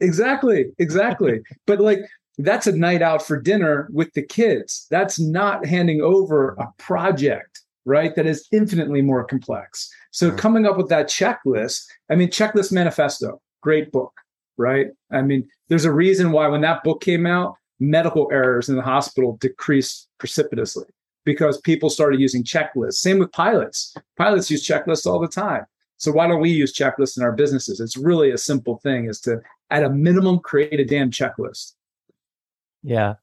exactly, 0.00 0.66
exactly. 0.78 1.40
but 1.66 1.80
like 1.80 2.00
that's 2.38 2.66
a 2.66 2.76
night 2.76 3.00
out 3.00 3.24
for 3.24 3.40
dinner 3.40 3.88
with 3.92 4.12
the 4.14 4.22
kids. 4.22 4.86
That's 4.90 5.20
not 5.20 5.66
handing 5.66 6.00
over 6.02 6.56
a 6.58 6.66
project 6.78 7.64
right? 7.84 8.14
That 8.14 8.26
is 8.26 8.46
infinitely 8.52 9.02
more 9.02 9.24
complex. 9.24 9.90
So 10.10 10.28
mm-hmm. 10.28 10.38
coming 10.38 10.66
up 10.66 10.76
with 10.76 10.88
that 10.88 11.08
checklist, 11.08 11.84
I 12.10 12.14
mean, 12.14 12.28
Checklist 12.28 12.72
Manifesto, 12.72 13.40
great 13.62 13.92
book, 13.92 14.12
right? 14.56 14.88
I 15.12 15.22
mean, 15.22 15.48
there's 15.68 15.84
a 15.84 15.92
reason 15.92 16.32
why 16.32 16.48
when 16.48 16.62
that 16.62 16.82
book 16.84 17.02
came 17.02 17.26
out, 17.26 17.56
medical 17.80 18.28
errors 18.32 18.68
in 18.68 18.76
the 18.76 18.82
hospital 18.82 19.36
decreased 19.40 20.08
precipitously 20.18 20.86
because 21.24 21.60
people 21.60 21.90
started 21.90 22.20
using 22.20 22.44
checklists. 22.44 22.94
Same 22.94 23.18
with 23.18 23.32
pilots. 23.32 23.94
Pilots 24.16 24.50
use 24.50 24.66
checklists 24.66 25.06
all 25.06 25.18
the 25.18 25.28
time. 25.28 25.64
So 25.96 26.12
why 26.12 26.26
don't 26.26 26.40
we 26.40 26.50
use 26.50 26.74
checklists 26.74 27.16
in 27.16 27.22
our 27.22 27.32
businesses? 27.32 27.80
It's 27.80 27.96
really 27.96 28.30
a 28.30 28.38
simple 28.38 28.78
thing 28.78 29.06
is 29.06 29.20
to 29.22 29.40
at 29.70 29.84
a 29.84 29.90
minimum 29.90 30.40
create 30.40 30.80
a 30.80 30.84
damn 30.84 31.10
checklist. 31.10 31.72
Yeah. 32.82 33.14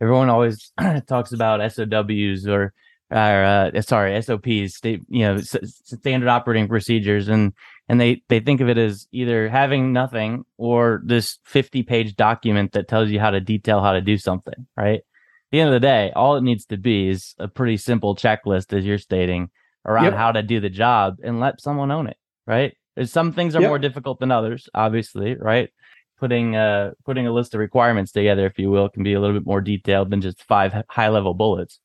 Everyone 0.00 0.28
always 0.30 0.72
talks 1.08 1.32
about 1.32 1.60
SOWs 1.72 2.46
or 2.46 2.72
or 3.10 3.16
uh, 3.16 3.80
sorry, 3.80 4.20
SOPs, 4.20 4.76
state, 4.76 5.00
you 5.08 5.20
know, 5.20 5.38
standard 5.38 6.28
operating 6.28 6.68
procedures, 6.68 7.28
and 7.28 7.54
and 7.88 8.00
they 8.00 8.22
they 8.28 8.40
think 8.40 8.60
of 8.60 8.68
it 8.68 8.76
as 8.76 9.08
either 9.12 9.48
having 9.48 9.92
nothing 9.92 10.44
or 10.58 11.00
this 11.04 11.38
50 11.44 11.82
page 11.84 12.16
document 12.16 12.72
that 12.72 12.86
tells 12.86 13.08
you 13.08 13.18
how 13.18 13.30
to 13.30 13.40
detail 13.40 13.80
how 13.80 13.92
to 13.92 14.02
do 14.02 14.18
something. 14.18 14.66
Right. 14.76 15.00
At 15.48 15.52
the 15.52 15.60
end 15.60 15.68
of 15.68 15.80
the 15.80 15.86
day, 15.86 16.12
all 16.14 16.36
it 16.36 16.42
needs 16.42 16.66
to 16.66 16.76
be 16.76 17.08
is 17.08 17.34
a 17.38 17.48
pretty 17.48 17.78
simple 17.78 18.14
checklist, 18.14 18.76
as 18.76 18.84
you're 18.84 18.98
stating, 18.98 19.48
around 19.86 20.04
yep. 20.04 20.14
how 20.14 20.32
to 20.32 20.42
do 20.42 20.60
the 20.60 20.68
job, 20.68 21.16
and 21.24 21.40
let 21.40 21.62
someone 21.62 21.90
own 21.90 22.06
it. 22.06 22.18
Right. 22.46 22.76
There's 22.96 23.10
some 23.10 23.32
things 23.32 23.56
are 23.56 23.62
yep. 23.62 23.70
more 23.70 23.78
difficult 23.78 24.20
than 24.20 24.30
others, 24.30 24.68
obviously. 24.74 25.36
Right. 25.36 25.70
Putting 26.18 26.54
uh 26.54 26.90
putting 27.06 27.26
a 27.26 27.32
list 27.32 27.54
of 27.54 27.60
requirements 27.60 28.12
together, 28.12 28.44
if 28.44 28.58
you 28.58 28.70
will, 28.70 28.90
can 28.90 29.02
be 29.04 29.14
a 29.14 29.20
little 29.20 29.36
bit 29.38 29.46
more 29.46 29.62
detailed 29.62 30.10
than 30.10 30.20
just 30.20 30.42
five 30.42 30.74
high 30.90 31.08
level 31.08 31.32
bullets. 31.32 31.80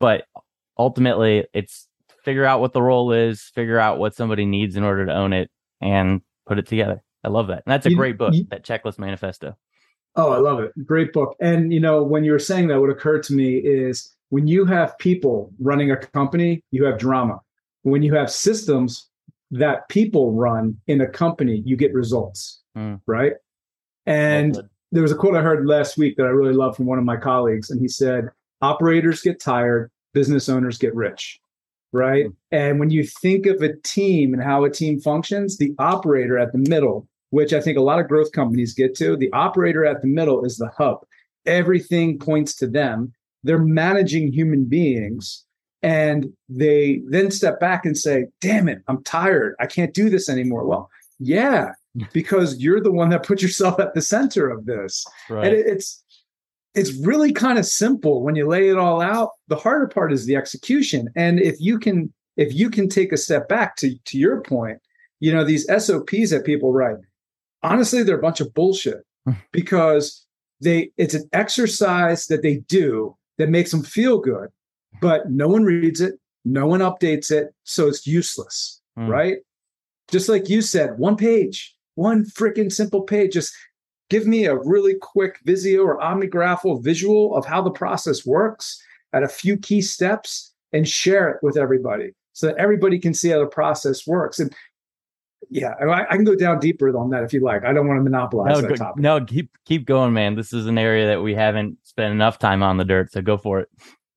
But 0.00 0.24
ultimately 0.76 1.46
it's 1.54 1.88
figure 2.24 2.44
out 2.44 2.60
what 2.60 2.74
the 2.74 2.82
role 2.82 3.12
is, 3.12 3.40
figure 3.54 3.78
out 3.78 3.98
what 3.98 4.14
somebody 4.14 4.44
needs 4.44 4.76
in 4.76 4.82
order 4.82 5.06
to 5.06 5.14
own 5.14 5.32
it, 5.32 5.50
and 5.80 6.20
put 6.46 6.58
it 6.58 6.66
together. 6.66 7.02
I 7.24 7.28
love 7.28 7.46
that. 7.46 7.62
And 7.64 7.72
that's 7.72 7.86
a 7.86 7.90
You- 7.90 7.96
great 7.96 8.18
book, 8.18 8.34
you- 8.34 8.46
that 8.50 8.64
checklist 8.66 8.98
manifesto. 8.98 9.56
Oh, 10.18 10.32
I 10.32 10.38
love 10.38 10.58
it. 10.58 10.72
Great 10.84 11.12
book. 11.12 11.36
And 11.40 11.72
you 11.72 11.78
know, 11.78 12.02
when 12.02 12.24
you 12.24 12.32
were 12.32 12.40
saying 12.40 12.66
that, 12.68 12.80
what 12.80 12.90
occurred 12.90 13.22
to 13.24 13.34
me 13.34 13.58
is 13.58 14.14
when 14.30 14.48
you 14.48 14.64
have 14.66 14.98
people 14.98 15.52
running 15.60 15.92
a 15.92 15.96
company, 15.96 16.62
you 16.72 16.84
have 16.84 16.98
drama. 16.98 17.40
When 17.82 18.02
you 18.02 18.12
have 18.14 18.30
systems 18.30 19.08
that 19.52 19.88
people 19.88 20.32
run 20.32 20.76
in 20.88 21.00
a 21.00 21.08
company, 21.08 21.62
you 21.64 21.76
get 21.76 21.94
results. 21.94 22.60
Mm. 22.76 23.00
Right. 23.06 23.34
And 24.06 24.60
there 24.90 25.02
was 25.02 25.12
a 25.12 25.16
quote 25.16 25.36
I 25.36 25.40
heard 25.40 25.66
last 25.66 25.96
week 25.96 26.16
that 26.16 26.26
I 26.26 26.30
really 26.30 26.54
love 26.54 26.76
from 26.76 26.86
one 26.86 26.98
of 26.98 27.04
my 27.04 27.16
colleagues, 27.16 27.70
and 27.70 27.80
he 27.80 27.88
said, 27.88 28.28
"Operators 28.60 29.22
get 29.22 29.40
tired, 29.40 29.90
business 30.14 30.48
owners 30.48 30.78
get 30.78 30.94
rich." 30.94 31.40
Right. 31.92 32.26
And 32.50 32.78
when 32.78 32.90
you 32.90 33.04
think 33.04 33.46
of 33.46 33.62
a 33.62 33.76
team 33.76 34.34
and 34.34 34.42
how 34.42 34.64
a 34.64 34.70
team 34.70 35.00
functions, 35.00 35.56
the 35.56 35.74
operator 35.78 36.38
at 36.38 36.52
the 36.52 36.58
middle, 36.58 37.07
which 37.30 37.52
I 37.52 37.60
think 37.60 37.76
a 37.78 37.82
lot 37.82 38.00
of 38.00 38.08
growth 38.08 38.32
companies 38.32 38.74
get 38.74 38.94
to, 38.96 39.16
the 39.16 39.32
operator 39.32 39.84
at 39.84 40.02
the 40.02 40.08
middle 40.08 40.44
is 40.44 40.56
the 40.56 40.70
hub. 40.76 40.98
Everything 41.46 42.18
points 42.18 42.54
to 42.56 42.66
them. 42.66 43.12
They're 43.42 43.58
managing 43.58 44.32
human 44.32 44.64
beings. 44.64 45.44
And 45.82 46.32
they 46.48 47.02
then 47.08 47.30
step 47.30 47.60
back 47.60 47.86
and 47.86 47.96
say, 47.96 48.26
damn 48.40 48.68
it, 48.68 48.82
I'm 48.88 49.02
tired. 49.04 49.54
I 49.60 49.66
can't 49.66 49.94
do 49.94 50.10
this 50.10 50.28
anymore. 50.28 50.66
Well, 50.66 50.90
yeah, 51.20 51.72
because 52.12 52.58
you're 52.58 52.80
the 52.80 52.92
one 52.92 53.10
that 53.10 53.26
put 53.26 53.42
yourself 53.42 53.78
at 53.78 53.94
the 53.94 54.02
center 54.02 54.48
of 54.48 54.66
this. 54.66 55.04
right. 55.28 55.46
And 55.46 55.54
it's 55.54 56.02
it's 56.74 56.92
really 56.92 57.32
kind 57.32 57.58
of 57.58 57.66
simple 57.66 58.22
when 58.22 58.36
you 58.36 58.46
lay 58.46 58.68
it 58.68 58.78
all 58.78 59.00
out. 59.00 59.30
The 59.48 59.56
harder 59.56 59.88
part 59.88 60.12
is 60.12 60.26
the 60.26 60.36
execution. 60.36 61.08
And 61.16 61.40
if 61.40 61.56
you 61.60 61.78
can 61.78 62.12
if 62.36 62.54
you 62.54 62.70
can 62.70 62.88
take 62.88 63.12
a 63.12 63.16
step 63.16 63.48
back 63.48 63.76
to 63.76 63.94
to 64.06 64.18
your 64.18 64.40
point, 64.42 64.78
you 65.20 65.32
know, 65.32 65.44
these 65.44 65.66
SOPs 65.66 66.30
that 66.30 66.44
people 66.44 66.72
write, 66.72 66.96
honestly, 67.62 68.02
they're 68.02 68.18
a 68.18 68.22
bunch 68.22 68.40
of 68.40 68.52
bullshit 68.54 69.04
because 69.52 70.24
they 70.60 70.90
it's 70.96 71.14
an 71.14 71.28
exercise 71.32 72.26
that 72.26 72.42
they 72.42 72.56
do 72.68 73.16
that 73.38 73.48
makes 73.48 73.70
them 73.70 73.82
feel 73.82 74.18
good, 74.18 74.48
but 75.00 75.30
no 75.30 75.48
one 75.48 75.64
reads 75.64 76.00
it, 76.00 76.14
no 76.44 76.66
one 76.66 76.80
updates 76.80 77.30
it, 77.30 77.54
so 77.64 77.86
it's 77.88 78.06
useless, 78.06 78.80
Mm. 78.98 79.08
right? 79.08 79.36
Just 80.10 80.28
like 80.28 80.48
you 80.48 80.60
said, 80.62 80.98
one 80.98 81.16
page, 81.16 81.76
one 81.94 82.24
freaking 82.24 82.72
simple 82.72 83.02
page, 83.02 83.34
just 83.34 83.54
give 84.10 84.26
me 84.26 84.46
a 84.46 84.56
really 84.56 84.94
quick 85.00 85.38
Visio 85.44 85.82
or 85.82 86.00
OmniGraffle 86.00 86.82
visual 86.82 87.36
of 87.36 87.44
how 87.44 87.60
the 87.62 87.70
process 87.70 88.26
works 88.26 88.82
at 89.12 89.22
a 89.22 89.28
few 89.28 89.56
key 89.56 89.82
steps 89.82 90.52
and 90.72 90.88
share 90.88 91.28
it 91.30 91.36
with 91.42 91.56
everybody 91.56 92.12
so 92.32 92.46
that 92.46 92.56
everybody 92.56 92.98
can 92.98 93.14
see 93.14 93.28
how 93.28 93.38
the 93.38 93.46
process 93.46 94.06
works. 94.06 94.38
And 94.40 94.54
yeah, 95.50 95.74
I, 95.80 96.02
I 96.04 96.16
can 96.16 96.24
go 96.24 96.34
down 96.34 96.58
deeper 96.60 96.96
on 96.96 97.10
that 97.10 97.22
if 97.24 97.32
you 97.32 97.40
like. 97.40 97.64
I 97.64 97.72
don't 97.72 97.86
want 97.86 97.98
to 97.98 98.02
monopolize 98.04 98.54
No, 98.56 98.60
that 98.62 98.68
go- 98.68 98.74
topic. 98.76 99.02
no, 99.02 99.24
keep 99.24 99.50
keep 99.64 99.86
going, 99.86 100.12
man. 100.12 100.34
This 100.34 100.52
is 100.52 100.66
an 100.66 100.78
area 100.78 101.06
that 101.06 101.22
we 101.22 101.34
haven't 101.34 101.78
spent 101.84 102.12
enough 102.12 102.38
time 102.38 102.62
on 102.62 102.76
the 102.76 102.84
dirt, 102.84 103.12
so 103.12 103.22
go 103.22 103.36
for 103.38 103.60
it. 103.60 103.68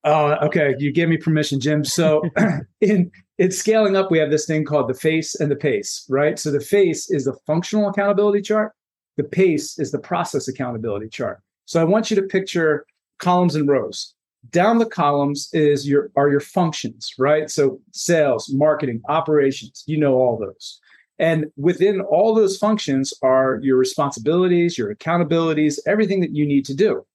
Oh, 0.04 0.32
okay. 0.46 0.74
You 0.78 0.92
gave 0.92 1.08
me 1.08 1.16
permission, 1.16 1.60
Jim. 1.60 1.84
So 1.84 2.22
in 2.80 3.10
in 3.38 3.50
scaling 3.52 3.96
up, 3.96 4.10
we 4.10 4.18
have 4.18 4.30
this 4.30 4.46
thing 4.46 4.64
called 4.64 4.88
the 4.88 4.94
face 4.94 5.34
and 5.38 5.50
the 5.50 5.56
pace, 5.56 6.04
right? 6.08 6.38
So 6.38 6.50
the 6.50 6.60
face 6.60 7.08
is 7.10 7.24
the 7.24 7.34
functional 7.46 7.88
accountability 7.88 8.42
chart. 8.42 8.72
The 9.16 9.24
pace 9.24 9.78
is 9.78 9.92
the 9.92 9.98
process 10.00 10.48
accountability 10.48 11.08
chart. 11.08 11.40
So 11.66 11.80
I 11.80 11.84
want 11.84 12.10
you 12.10 12.16
to 12.16 12.22
picture 12.22 12.84
columns 13.20 13.54
and 13.54 13.68
rows. 13.68 14.14
Down 14.50 14.78
the 14.78 14.86
columns 14.86 15.48
is 15.52 15.88
your 15.88 16.10
are 16.16 16.28
your 16.28 16.40
functions, 16.40 17.12
right? 17.16 17.48
So 17.48 17.80
sales, 17.92 18.50
marketing, 18.52 19.02
operations, 19.08 19.84
you 19.86 19.96
know 19.98 20.14
all 20.14 20.36
those. 20.36 20.80
And 21.18 21.46
within 21.56 22.00
all 22.00 22.34
those 22.34 22.56
functions 22.56 23.12
are 23.22 23.60
your 23.62 23.76
responsibilities, 23.76 24.76
your 24.76 24.94
accountabilities, 24.94 25.78
everything 25.86 26.20
that 26.20 26.34
you 26.34 26.46
need 26.46 26.64
to 26.66 26.74
do. 26.74 27.06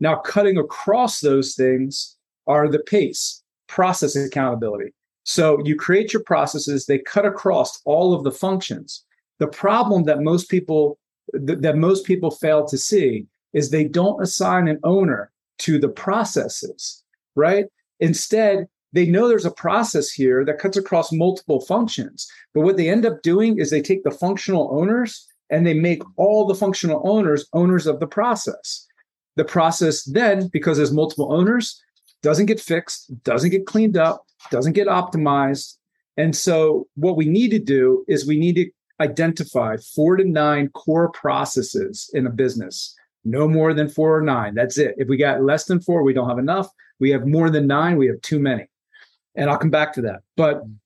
Now, 0.00 0.16
cutting 0.16 0.58
across 0.58 1.20
those 1.20 1.54
things 1.54 2.16
are 2.46 2.68
the 2.68 2.80
pace, 2.80 3.42
process 3.68 4.16
accountability. 4.16 4.92
So 5.24 5.58
you 5.64 5.76
create 5.76 6.12
your 6.12 6.22
processes, 6.22 6.86
they 6.86 6.98
cut 6.98 7.24
across 7.24 7.80
all 7.84 8.12
of 8.12 8.24
the 8.24 8.32
functions. 8.32 9.04
The 9.38 9.46
problem 9.46 10.04
that 10.04 10.20
most 10.20 10.48
people 10.50 10.98
th- 11.32 11.60
that 11.60 11.76
most 11.76 12.04
people 12.04 12.30
fail 12.30 12.66
to 12.66 12.78
see 12.78 13.26
is 13.52 13.70
they 13.70 13.84
don't 13.84 14.22
assign 14.22 14.68
an 14.68 14.80
owner 14.84 15.30
to 15.58 15.78
the 15.78 15.88
processes, 15.88 17.02
right? 17.34 17.66
Instead, 18.00 18.66
they 18.94 19.06
know 19.06 19.26
there's 19.26 19.44
a 19.44 19.50
process 19.50 20.10
here 20.10 20.44
that 20.44 20.60
cuts 20.60 20.76
across 20.76 21.12
multiple 21.12 21.60
functions. 21.60 22.30
But 22.54 22.60
what 22.60 22.76
they 22.76 22.88
end 22.88 23.04
up 23.04 23.22
doing 23.22 23.58
is 23.58 23.68
they 23.68 23.82
take 23.82 24.04
the 24.04 24.12
functional 24.12 24.70
owners 24.70 25.26
and 25.50 25.66
they 25.66 25.74
make 25.74 26.02
all 26.16 26.46
the 26.46 26.54
functional 26.54 27.02
owners 27.04 27.46
owners 27.52 27.86
of 27.86 27.98
the 27.98 28.06
process. 28.06 28.86
The 29.36 29.44
process 29.44 30.04
then, 30.04 30.46
because 30.46 30.76
there's 30.76 30.92
multiple 30.92 31.32
owners, 31.32 31.82
doesn't 32.22 32.46
get 32.46 32.60
fixed, 32.60 33.10
doesn't 33.24 33.50
get 33.50 33.66
cleaned 33.66 33.96
up, 33.96 34.24
doesn't 34.50 34.74
get 34.74 34.86
optimized. 34.86 35.76
And 36.16 36.34
so, 36.36 36.86
what 36.94 37.16
we 37.16 37.26
need 37.26 37.50
to 37.50 37.58
do 37.58 38.04
is 38.06 38.28
we 38.28 38.38
need 38.38 38.54
to 38.54 38.70
identify 39.00 39.76
four 39.94 40.16
to 40.16 40.24
nine 40.24 40.68
core 40.68 41.10
processes 41.10 42.08
in 42.14 42.28
a 42.28 42.30
business. 42.30 42.94
No 43.24 43.48
more 43.48 43.74
than 43.74 43.88
four 43.88 44.16
or 44.16 44.22
nine. 44.22 44.54
That's 44.54 44.78
it. 44.78 44.94
If 44.98 45.08
we 45.08 45.16
got 45.16 45.42
less 45.42 45.64
than 45.64 45.80
four, 45.80 46.04
we 46.04 46.12
don't 46.12 46.28
have 46.28 46.38
enough. 46.38 46.68
We 47.00 47.10
have 47.10 47.26
more 47.26 47.50
than 47.50 47.66
nine, 47.66 47.96
we 47.96 48.06
have 48.06 48.20
too 48.20 48.38
many. 48.38 48.68
And 49.36 49.50
I'll 49.50 49.58
come 49.58 49.70
back 49.70 49.92
to 49.94 50.02
that. 50.02 50.20
But 50.36 50.64
mm. 50.64 50.76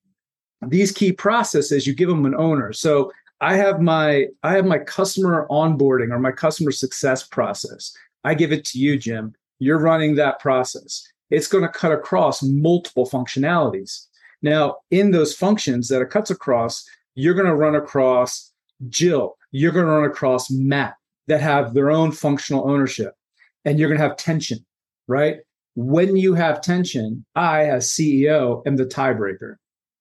these 0.68 0.92
key 0.92 1.12
processes, 1.12 1.86
you 1.86 1.94
give 1.94 2.08
them 2.08 2.26
an 2.26 2.34
owner. 2.34 2.72
So 2.72 3.12
I 3.40 3.56
have 3.56 3.80
my 3.80 4.26
I 4.42 4.52
have 4.52 4.66
my 4.66 4.78
customer 4.78 5.46
onboarding 5.50 6.12
or 6.12 6.18
my 6.18 6.32
customer 6.32 6.72
success 6.72 7.26
process. 7.26 7.96
I 8.24 8.34
give 8.34 8.52
it 8.52 8.64
to 8.66 8.78
you, 8.78 8.98
Jim. 8.98 9.34
You're 9.58 9.78
running 9.78 10.14
that 10.16 10.40
process. 10.40 11.06
It's 11.30 11.46
going 11.46 11.62
to 11.62 11.68
cut 11.68 11.92
across 11.92 12.42
multiple 12.42 13.08
functionalities. 13.08 14.06
Now, 14.42 14.76
in 14.90 15.10
those 15.10 15.34
functions 15.34 15.88
that 15.88 16.00
it 16.00 16.10
cuts 16.10 16.30
across, 16.30 16.88
you're 17.14 17.34
going 17.34 17.46
to 17.46 17.54
run 17.54 17.74
across 17.74 18.52
Jill. 18.88 19.36
You're 19.50 19.72
going 19.72 19.86
to 19.86 19.92
run 19.92 20.04
across 20.04 20.50
Matt 20.50 20.94
that 21.26 21.40
have 21.40 21.74
their 21.74 21.90
own 21.90 22.12
functional 22.12 22.68
ownership, 22.68 23.14
and 23.64 23.78
you're 23.78 23.88
going 23.88 24.00
to 24.00 24.06
have 24.06 24.16
tension, 24.16 24.64
right? 25.06 25.38
When 25.80 26.16
you 26.16 26.34
have 26.34 26.60
tension, 26.60 27.24
I, 27.36 27.66
as 27.66 27.88
CEO, 27.88 28.66
am 28.66 28.74
the 28.74 28.84
tiebreaker. 28.84 29.54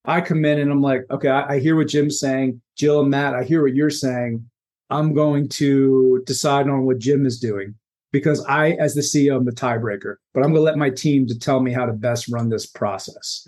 I 0.06 0.22
come 0.22 0.44
in 0.44 0.58
and 0.58 0.72
I'm 0.72 0.82
like, 0.82 1.04
okay, 1.12 1.30
I, 1.30 1.54
I 1.54 1.60
hear 1.60 1.76
what 1.76 1.90
Jim's 1.90 2.20
saying. 2.20 2.60
Jill 2.76 3.02
and 3.02 3.12
Matt, 3.12 3.36
I 3.36 3.44
hear 3.44 3.62
what 3.62 3.76
you're 3.76 3.92
saying. 3.92 4.44
I'm 4.90 5.14
going 5.14 5.50
to 5.50 6.24
decide 6.26 6.68
on 6.68 6.86
what 6.88 6.98
Jim 6.98 7.28
is 7.28 7.40
doing 7.40 7.76
because 8.12 8.44
I, 8.46 8.72
as 8.72 8.96
the 8.96 9.02
CEO, 9.02 9.36
am 9.36 9.46
the 9.46 9.52
tiebreaker. 9.52 10.16
But 10.34 10.40
I'm 10.40 10.50
going 10.50 10.56
to 10.56 10.62
let 10.62 10.80
my 10.80 10.90
team 10.90 11.28
to 11.28 11.38
tell 11.38 11.60
me 11.60 11.72
how 11.72 11.86
to 11.86 11.94
best 11.94 12.28
run 12.28 12.50
this 12.50 12.66
process. 12.66 13.48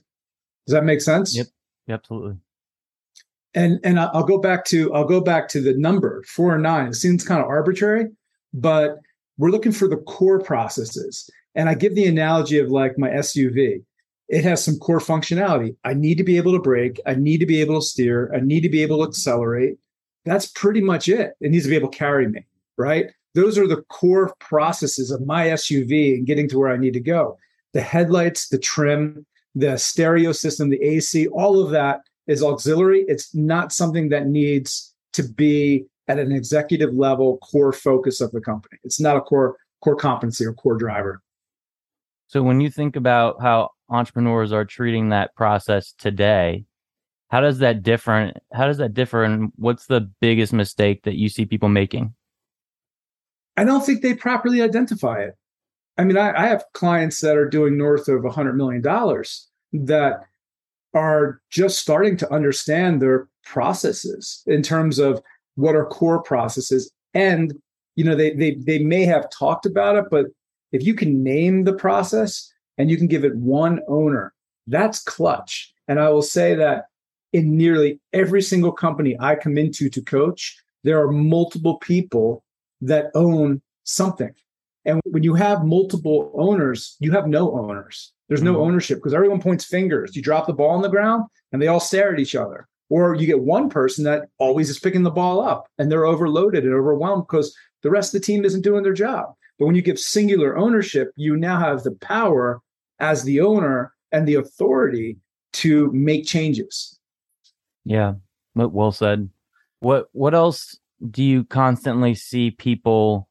Does 0.67 0.73
that 0.75 0.83
make 0.83 1.01
sense? 1.01 1.35
Yep. 1.35 1.47
Absolutely. 1.89 2.35
And 3.55 3.79
and 3.83 3.99
I'll 3.99 4.23
go 4.23 4.37
back 4.37 4.65
to 4.65 4.93
I'll 4.93 5.07
go 5.07 5.19
back 5.19 5.47
to 5.49 5.61
the 5.61 5.73
number 5.73 6.23
four 6.27 6.53
and 6.53 6.61
nine. 6.61 6.89
It 6.89 6.93
seems 6.93 7.25
kind 7.25 7.41
of 7.41 7.47
arbitrary, 7.47 8.09
but 8.53 8.99
we're 9.39 9.49
looking 9.49 9.71
for 9.71 9.87
the 9.87 9.97
core 9.97 10.39
processes. 10.39 11.29
And 11.55 11.69
I 11.69 11.73
give 11.73 11.95
the 11.95 12.05
analogy 12.05 12.59
of 12.59 12.69
like 12.69 12.99
my 12.99 13.09
SUV. 13.09 13.83
It 14.27 14.43
has 14.43 14.63
some 14.63 14.77
core 14.77 14.99
functionality. 14.99 15.75
I 15.83 15.95
need 15.95 16.19
to 16.19 16.23
be 16.23 16.37
able 16.37 16.51
to 16.51 16.59
brake. 16.59 16.99
I 17.07 17.15
need 17.15 17.39
to 17.39 17.47
be 17.47 17.61
able 17.61 17.79
to 17.79 17.85
steer. 17.85 18.31
I 18.35 18.41
need 18.41 18.61
to 18.61 18.69
be 18.69 18.83
able 18.83 18.97
to 18.97 19.09
accelerate. 19.09 19.77
That's 20.25 20.45
pretty 20.45 20.81
much 20.81 21.07
it. 21.07 21.31
It 21.39 21.49
needs 21.49 21.63
to 21.63 21.69
be 21.69 21.77
able 21.77 21.89
to 21.89 21.97
carry 21.97 22.27
me, 22.27 22.45
right? 22.77 23.07
Those 23.33 23.57
are 23.57 23.65
the 23.65 23.83
core 23.83 24.35
processes 24.39 25.09
of 25.09 25.25
my 25.25 25.47
SUV 25.47 26.15
and 26.15 26.27
getting 26.27 26.49
to 26.49 26.59
where 26.59 26.71
I 26.71 26.77
need 26.77 26.93
to 26.93 26.99
go. 26.99 27.37
The 27.73 27.81
headlights, 27.81 28.49
the 28.49 28.59
trim, 28.59 29.25
the 29.55 29.77
stereo 29.77 30.33
system, 30.33 30.69
the 30.69 30.81
AC, 30.83 31.27
all 31.27 31.63
of 31.63 31.71
that 31.71 32.01
is 32.27 32.43
auxiliary. 32.43 33.05
It's 33.07 33.33
not 33.33 33.71
something 33.71 34.09
that 34.09 34.27
needs 34.27 34.93
to 35.13 35.23
be 35.23 35.85
at 36.09 36.19
an 36.19 36.31
executive 36.31 36.93
level 36.93 37.37
core 37.37 37.71
focus 37.71 38.19
of 38.19 38.31
the 38.31 38.41
company. 38.41 38.77
It's 38.83 38.99
not 38.99 39.15
a 39.15 39.21
core 39.21 39.55
core 39.81 39.95
competency 39.95 40.45
or 40.45 40.53
core 40.53 40.75
driver. 40.75 41.21
So 42.27 42.43
when 42.43 42.59
you 42.59 42.69
think 42.69 42.95
about 42.95 43.41
how 43.41 43.69
entrepreneurs 43.89 44.51
are 44.51 44.65
treating 44.65 45.09
that 45.09 45.33
process 45.35 45.93
today, 45.97 46.65
how 47.29 47.41
does 47.41 47.59
that 47.59 47.83
different? 47.83 48.37
How 48.51 48.65
does 48.65 48.77
that 48.77 48.93
differ, 48.93 49.23
and 49.23 49.51
what's 49.55 49.85
the 49.85 50.09
biggest 50.19 50.51
mistake 50.51 51.03
that 51.03 51.15
you 51.15 51.29
see 51.29 51.45
people 51.45 51.69
making? 51.69 52.13
I 53.55 53.63
don't 53.63 53.85
think 53.85 54.01
they 54.01 54.15
properly 54.15 54.61
identify 54.61 55.21
it. 55.21 55.35
I 55.97 56.05
mean, 56.05 56.17
I, 56.17 56.31
I 56.31 56.47
have 56.47 56.63
clients 56.73 57.21
that 57.21 57.37
are 57.37 57.47
doing 57.47 57.77
north 57.77 58.07
of 58.07 58.25
a 58.25 58.31
hundred 58.31 58.53
million 58.53 58.81
dollars 58.81 59.47
that 59.73 60.21
are 60.93 61.41
just 61.51 61.77
starting 61.77 62.17
to 62.17 62.33
understand 62.33 63.01
their 63.01 63.27
processes 63.43 64.43
in 64.47 64.63
terms 64.63 64.97
of 64.97 65.21
what 65.59 65.75
are 65.75 65.85
core 65.85 66.21
processes. 66.21 66.91
And, 67.13 67.53
you 67.95 68.03
know, 68.03 68.15
they 68.15 68.33
they 68.33 68.55
they 68.55 68.79
may 68.79 69.03
have 69.05 69.29
talked 69.29 69.65
about 69.65 69.95
it, 69.95 70.05
but 70.09 70.27
if 70.71 70.83
you 70.83 70.93
can 70.93 71.23
name 71.23 71.63
the 71.63 71.73
process 71.73 72.51
and 72.77 72.89
you 72.89 72.97
can 72.97 73.07
give 73.07 73.25
it 73.25 73.35
one 73.35 73.81
owner, 73.87 74.33
that's 74.67 75.01
clutch. 75.01 75.73
And 75.87 75.99
I 75.99 76.09
will 76.09 76.21
say 76.21 76.55
that 76.55 76.85
in 77.33 77.57
nearly 77.57 77.99
every 78.13 78.41
single 78.41 78.71
company 78.71 79.17
I 79.19 79.35
come 79.35 79.57
into 79.57 79.89
to 79.89 80.01
coach, 80.01 80.57
there 80.83 81.01
are 81.01 81.11
multiple 81.11 81.77
people 81.77 82.43
that 82.81 83.11
own 83.13 83.61
something. 83.83 84.33
And 84.85 85.01
when 85.05 85.23
you 85.23 85.33
have 85.33 85.65
multiple 85.65 86.31
owners, 86.35 86.95
you 86.99 87.11
have 87.11 87.27
no 87.27 87.51
owners. 87.51 88.13
There's 88.27 88.41
no 88.41 88.53
mm-hmm. 88.53 88.61
ownership 88.61 88.99
because 88.99 89.13
everyone 89.13 89.41
points 89.41 89.65
fingers. 89.65 90.15
You 90.15 90.21
drop 90.21 90.47
the 90.47 90.53
ball 90.53 90.71
on 90.71 90.81
the 90.81 90.89
ground 90.89 91.25
and 91.51 91.61
they 91.61 91.67
all 91.67 91.79
stare 91.79 92.13
at 92.13 92.19
each 92.19 92.35
other. 92.35 92.67
Or 92.89 93.15
you 93.15 93.27
get 93.27 93.41
one 93.41 93.69
person 93.69 94.03
that 94.05 94.29
always 94.39 94.69
is 94.69 94.79
picking 94.79 95.03
the 95.03 95.11
ball 95.11 95.41
up 95.41 95.67
and 95.77 95.91
they're 95.91 96.05
overloaded 96.05 96.63
and 96.63 96.73
overwhelmed 96.73 97.25
because 97.27 97.55
the 97.83 97.91
rest 97.91 98.13
of 98.13 98.21
the 98.21 98.25
team 98.25 98.43
isn't 98.45 98.63
doing 98.63 98.83
their 98.83 98.93
job. 98.93 99.33
But 99.57 99.67
when 99.67 99.75
you 99.75 99.81
give 99.81 99.99
singular 99.99 100.57
ownership, 100.57 101.11
you 101.15 101.35
now 101.35 101.59
have 101.59 101.83
the 101.83 101.91
power 101.91 102.61
as 102.99 103.23
the 103.23 103.41
owner 103.41 103.93
and 104.11 104.27
the 104.27 104.35
authority 104.35 105.17
to 105.53 105.91
make 105.91 106.25
changes. 106.25 106.97
Yeah, 107.85 108.13
well 108.55 108.91
said. 108.91 109.29
What 109.79 110.07
what 110.11 110.33
else 110.33 110.77
do 111.09 111.23
you 111.23 111.43
constantly 111.45 112.13
see 112.13 112.51
people 112.51 113.29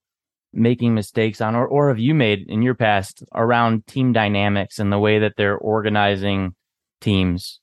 making 0.52 0.94
mistakes 0.94 1.40
on 1.40 1.54
or, 1.54 1.66
or 1.66 1.88
have 1.88 1.98
you 1.98 2.14
made 2.14 2.48
in 2.48 2.62
your 2.62 2.74
past 2.74 3.22
around 3.34 3.86
team 3.86 4.12
dynamics 4.12 4.78
and 4.78 4.90
the 4.90 4.98
way 4.98 5.18
that 5.18 5.34
they're 5.36 5.58
organizing 5.58 6.54
teams? 7.00 7.60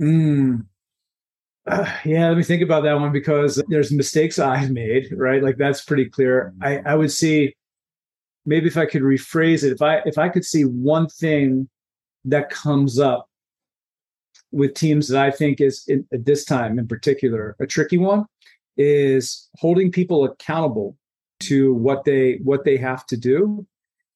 Mm. 0.00 0.66
Uh, 1.66 1.92
yeah, 2.04 2.28
let 2.28 2.36
me 2.36 2.44
think 2.44 2.62
about 2.62 2.84
that 2.84 2.94
one 2.94 3.10
because 3.10 3.62
there's 3.68 3.90
mistakes 3.90 4.38
I've 4.38 4.70
made, 4.70 5.08
right? 5.12 5.42
Like 5.42 5.56
that's 5.56 5.84
pretty 5.84 6.04
clear. 6.06 6.54
I, 6.62 6.78
I 6.78 6.94
would 6.94 7.10
see 7.10 7.56
maybe 8.44 8.68
if 8.68 8.76
I 8.76 8.86
could 8.86 9.02
rephrase 9.02 9.64
it, 9.64 9.72
if 9.72 9.82
I 9.82 9.96
if 10.06 10.16
I 10.16 10.28
could 10.28 10.44
see 10.44 10.62
one 10.64 11.08
thing 11.08 11.68
that 12.24 12.50
comes 12.50 12.98
up 12.98 13.28
with 14.52 14.74
teams 14.74 15.08
that 15.08 15.22
I 15.22 15.30
think 15.30 15.60
is 15.60 15.84
in, 15.88 16.06
at 16.12 16.24
this 16.24 16.44
time 16.44 16.78
in 16.78 16.86
particular 16.86 17.56
a 17.58 17.66
tricky 17.66 17.98
one 17.98 18.26
is 18.76 19.48
holding 19.56 19.90
people 19.90 20.24
accountable 20.24 20.96
to 21.40 21.74
what 21.74 22.04
they 22.04 22.38
what 22.42 22.64
they 22.64 22.76
have 22.76 23.06
to 23.06 23.16
do 23.16 23.66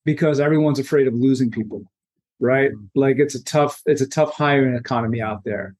because 0.04 0.40
everyone's 0.40 0.78
afraid 0.78 1.06
of 1.06 1.14
losing 1.14 1.50
people 1.50 1.82
right 2.38 2.70
mm-hmm. 2.72 2.86
like 2.94 3.18
it's 3.18 3.34
a 3.34 3.44
tough 3.44 3.82
it's 3.86 4.00
a 4.00 4.08
tough 4.08 4.34
hiring 4.34 4.74
economy 4.74 5.20
out 5.20 5.44
there 5.44 5.74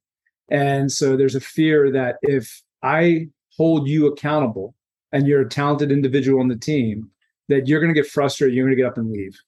and 0.51 0.91
so 0.91 1.17
there's 1.17 1.35
a 1.35 1.41
fear 1.41 1.91
that 1.91 2.17
if 2.23 2.63
i 2.83 3.27
hold 3.57 3.89
you 3.89 4.07
accountable 4.07 4.75
and 5.13 5.27
you're 5.27 5.43
a 5.43 5.49
talented 5.49 5.91
individual 5.91 6.41
on 6.41 6.49
the 6.49 6.57
team 6.57 7.11
that 7.49 7.67
you're 7.67 7.81
going 7.81 7.93
to 7.93 8.01
get 8.01 8.11
frustrated 8.11 8.55
you're 8.55 8.65
going 8.65 8.77
to 8.77 8.83
get 8.83 8.89
up 8.89 8.99
and 8.99 9.11
leave. 9.11 9.39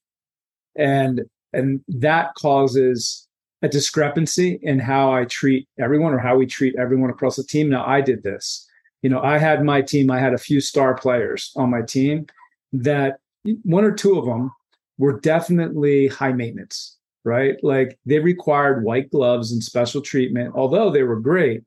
And 0.77 1.23
and 1.53 1.81
that 1.89 2.35
causes 2.35 3.27
a 3.63 3.69
discrepancy 3.69 4.59
in 4.63 4.79
how 4.79 5.13
i 5.13 5.25
treat 5.25 5.69
everyone 5.79 6.13
or 6.13 6.19
how 6.19 6.37
we 6.37 6.47
treat 6.47 6.75
everyone 6.77 7.11
across 7.11 7.37
the 7.37 7.45
team. 7.45 7.69
Now 7.69 7.87
i 7.87 8.01
did 8.01 8.23
this. 8.23 8.69
You 9.03 9.11
know, 9.11 9.21
I 9.21 9.39
had 9.39 9.65
my 9.65 9.83
team, 9.83 10.11
I 10.11 10.21
had 10.21 10.33
a 10.33 10.39
few 10.39 10.61
star 10.61 10.95
players 10.95 11.53
on 11.57 11.71
my 11.71 11.83
team 11.83 12.27
that 12.73 13.19
one 13.65 13.85
or 13.85 13.93
two 13.93 14.19
of 14.19 14.25
them 14.25 14.53
were 14.99 15.19
definitely 15.21 16.07
high 16.07 16.33
maintenance, 16.33 16.97
right? 17.25 17.57
Like 17.63 17.99
they 18.07 18.19
required 18.19 18.85
white 18.85 19.11
gloves 19.11 19.53
and 19.53 19.63
special 19.63 20.01
treatment, 20.01 20.55
although 20.55 20.91
they 20.91 21.03
were 21.03 21.21
great, 21.21 21.63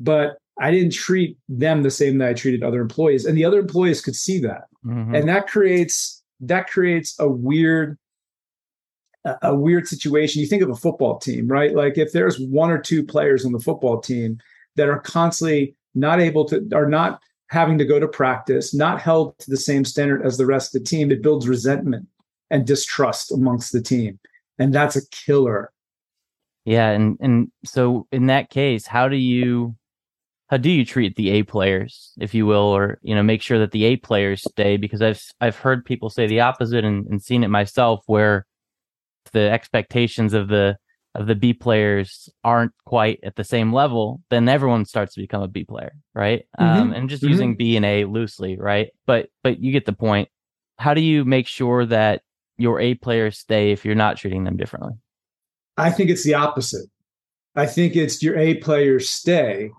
but 0.00 0.38
I 0.60 0.70
didn't 0.70 0.92
treat 0.92 1.38
them 1.48 1.82
the 1.82 1.90
same 1.90 2.18
that 2.18 2.28
I 2.28 2.34
treated 2.34 2.62
other 2.62 2.80
employees. 2.80 3.24
And 3.24 3.36
the 3.36 3.44
other 3.44 3.58
employees 3.58 4.00
could 4.00 4.16
see 4.16 4.38
that. 4.40 4.64
Mm-hmm. 4.84 5.14
And 5.14 5.28
that 5.28 5.48
creates 5.48 6.22
that 6.40 6.68
creates 6.68 7.18
a 7.18 7.28
weird 7.28 7.98
a 9.42 9.54
weird 9.54 9.86
situation. 9.86 10.40
You 10.40 10.48
think 10.48 10.62
of 10.62 10.70
a 10.70 10.74
football 10.74 11.18
team, 11.18 11.46
right? 11.46 11.74
Like 11.74 11.96
if 11.96 12.12
there's 12.12 12.40
one 12.40 12.70
or 12.70 12.78
two 12.78 13.04
players 13.04 13.44
on 13.44 13.52
the 13.52 13.60
football 13.60 14.00
team 14.00 14.38
that 14.76 14.88
are 14.88 14.98
constantly 14.98 15.76
not 15.94 16.20
able 16.20 16.44
to, 16.46 16.68
are 16.74 16.88
not 16.88 17.20
having 17.48 17.78
to 17.78 17.84
go 17.84 18.00
to 18.00 18.08
practice, 18.08 18.74
not 18.74 19.00
held 19.00 19.38
to 19.38 19.50
the 19.50 19.56
same 19.56 19.84
standard 19.84 20.24
as 20.26 20.38
the 20.38 20.46
rest 20.46 20.74
of 20.74 20.82
the 20.82 20.88
team, 20.88 21.12
it 21.12 21.22
builds 21.22 21.46
resentment 21.46 22.08
and 22.50 22.66
distrust 22.66 23.30
amongst 23.30 23.72
the 23.72 23.82
team. 23.82 24.18
And 24.58 24.72
that's 24.72 24.96
a 24.96 25.06
killer. 25.10 25.72
Yeah. 26.64 26.90
And, 26.90 27.16
and 27.20 27.48
so 27.64 28.06
in 28.12 28.26
that 28.26 28.50
case, 28.50 28.86
how 28.86 29.08
do 29.08 29.16
you, 29.16 29.74
how 30.48 30.58
do 30.58 30.70
you 30.70 30.84
treat 30.84 31.16
the 31.16 31.30
A 31.30 31.42
players, 31.42 32.12
if 32.20 32.34
you 32.34 32.46
will, 32.46 32.58
or, 32.58 32.98
you 33.02 33.14
know, 33.14 33.22
make 33.22 33.42
sure 33.42 33.58
that 33.58 33.72
the 33.72 33.84
A 33.84 33.96
players 33.96 34.42
stay? 34.42 34.76
Because 34.76 35.02
I've, 35.02 35.22
I've 35.40 35.56
heard 35.56 35.84
people 35.84 36.10
say 36.10 36.26
the 36.26 36.40
opposite 36.40 36.84
and, 36.84 37.06
and 37.06 37.22
seen 37.22 37.42
it 37.42 37.48
myself 37.48 38.02
where 38.06 38.46
the 39.32 39.50
expectations 39.50 40.34
of 40.34 40.48
the 40.48 40.76
of 41.14 41.26
the 41.26 41.34
B 41.34 41.52
players 41.52 42.30
aren't 42.42 42.72
quite 42.86 43.20
at 43.22 43.36
the 43.36 43.44
same 43.44 43.72
level, 43.72 44.22
then 44.30 44.48
everyone 44.48 44.84
starts 44.84 45.14
to 45.14 45.20
become 45.20 45.42
a 45.42 45.48
B 45.48 45.64
player, 45.64 45.92
right? 46.14 46.44
Mm-hmm. 46.58 46.80
Um, 46.80 46.92
and 46.92 47.08
just 47.08 47.22
mm-hmm. 47.22 47.30
using 47.30 47.56
B 47.56 47.76
and 47.76 47.84
A 47.84 48.04
loosely, 48.06 48.56
right? 48.58 48.88
But 49.06 49.28
but 49.42 49.60
you 49.60 49.72
get 49.72 49.84
the 49.84 49.92
point. 49.92 50.28
How 50.78 50.94
do 50.94 51.00
you 51.00 51.24
make 51.24 51.46
sure 51.46 51.84
that 51.86 52.22
your 52.58 52.80
A 52.80 52.94
players 52.94 53.38
stay 53.38 53.72
if 53.72 53.84
you're 53.84 53.94
not 53.94 54.16
treating 54.16 54.44
them 54.44 54.56
differently? 54.56 54.92
I 55.76 55.90
think 55.90 56.10
it's 56.10 56.24
the 56.24 56.34
opposite. 56.34 56.88
I 57.54 57.66
think 57.66 57.96
it's 57.96 58.22
your 58.22 58.38
A 58.38 58.54
players 58.54 59.10
stay, 59.10 59.70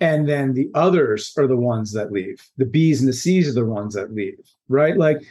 and 0.00 0.28
then 0.28 0.54
the 0.54 0.70
others 0.74 1.32
are 1.36 1.46
the 1.46 1.56
ones 1.56 1.92
that 1.92 2.12
leave. 2.12 2.42
The 2.56 2.66
B's 2.66 3.00
and 3.00 3.08
the 3.08 3.12
C's 3.12 3.48
are 3.48 3.52
the 3.52 3.64
ones 3.64 3.94
that 3.94 4.14
leave, 4.14 4.38
right? 4.68 4.96
Like 4.96 5.22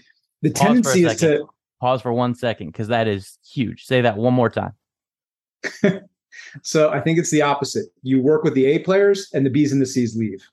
the 0.41 0.51
Pause 0.51 0.65
tendency 0.65 1.03
is 1.05 1.19
to 1.21 1.47
pause 1.79 2.01
for 2.01 2.13
one 2.13 2.35
second 2.35 2.67
because 2.67 2.87
that 2.87 3.07
is 3.07 3.37
huge. 3.47 3.85
Say 3.85 4.01
that 4.01 4.17
one 4.17 4.33
more 4.33 4.49
time. 4.49 4.73
so 6.63 6.89
I 6.89 6.99
think 6.99 7.19
it's 7.19 7.31
the 7.31 7.41
opposite. 7.41 7.85
You 8.01 8.21
work 8.21 8.43
with 8.43 8.53
the 8.53 8.65
A 8.65 8.79
players 8.79 9.29
and 9.33 9.45
the 9.45 9.49
B's 9.49 9.71
and 9.71 9.81
the 9.81 9.85
C's 9.85 10.15
leave. 10.15 10.45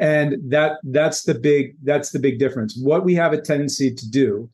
And 0.00 0.36
that 0.50 0.78
that's 0.84 1.22
the 1.24 1.34
big 1.34 1.76
that's 1.82 2.10
the 2.10 2.18
big 2.18 2.38
difference. 2.38 2.76
What 2.76 3.04
we 3.04 3.14
have 3.14 3.32
a 3.32 3.40
tendency 3.40 3.94
to 3.94 4.10
do 4.10 4.50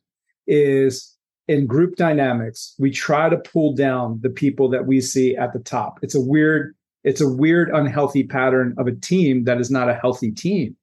is 0.49 1.15
in 1.47 1.65
group 1.65 1.95
dynamics, 1.95 2.75
we 2.77 2.91
try 2.91 3.29
to 3.29 3.37
pull 3.37 3.73
down 3.73 4.19
the 4.21 4.29
people 4.29 4.69
that 4.69 4.85
we 4.85 5.01
see 5.01 5.35
at 5.35 5.53
the 5.53 5.59
top. 5.59 5.99
It's 6.01 6.15
a 6.15 6.21
weird 6.21 6.75
it's 7.05 7.21
a 7.21 7.29
weird 7.29 7.69
unhealthy 7.69 8.23
pattern 8.23 8.75
of 8.77 8.87
a 8.87 8.91
team 8.95 9.45
that 9.45 9.61
is 9.61 9.71
not 9.71 9.89
a 9.89 9.95
healthy 9.95 10.31
team. 10.31 10.75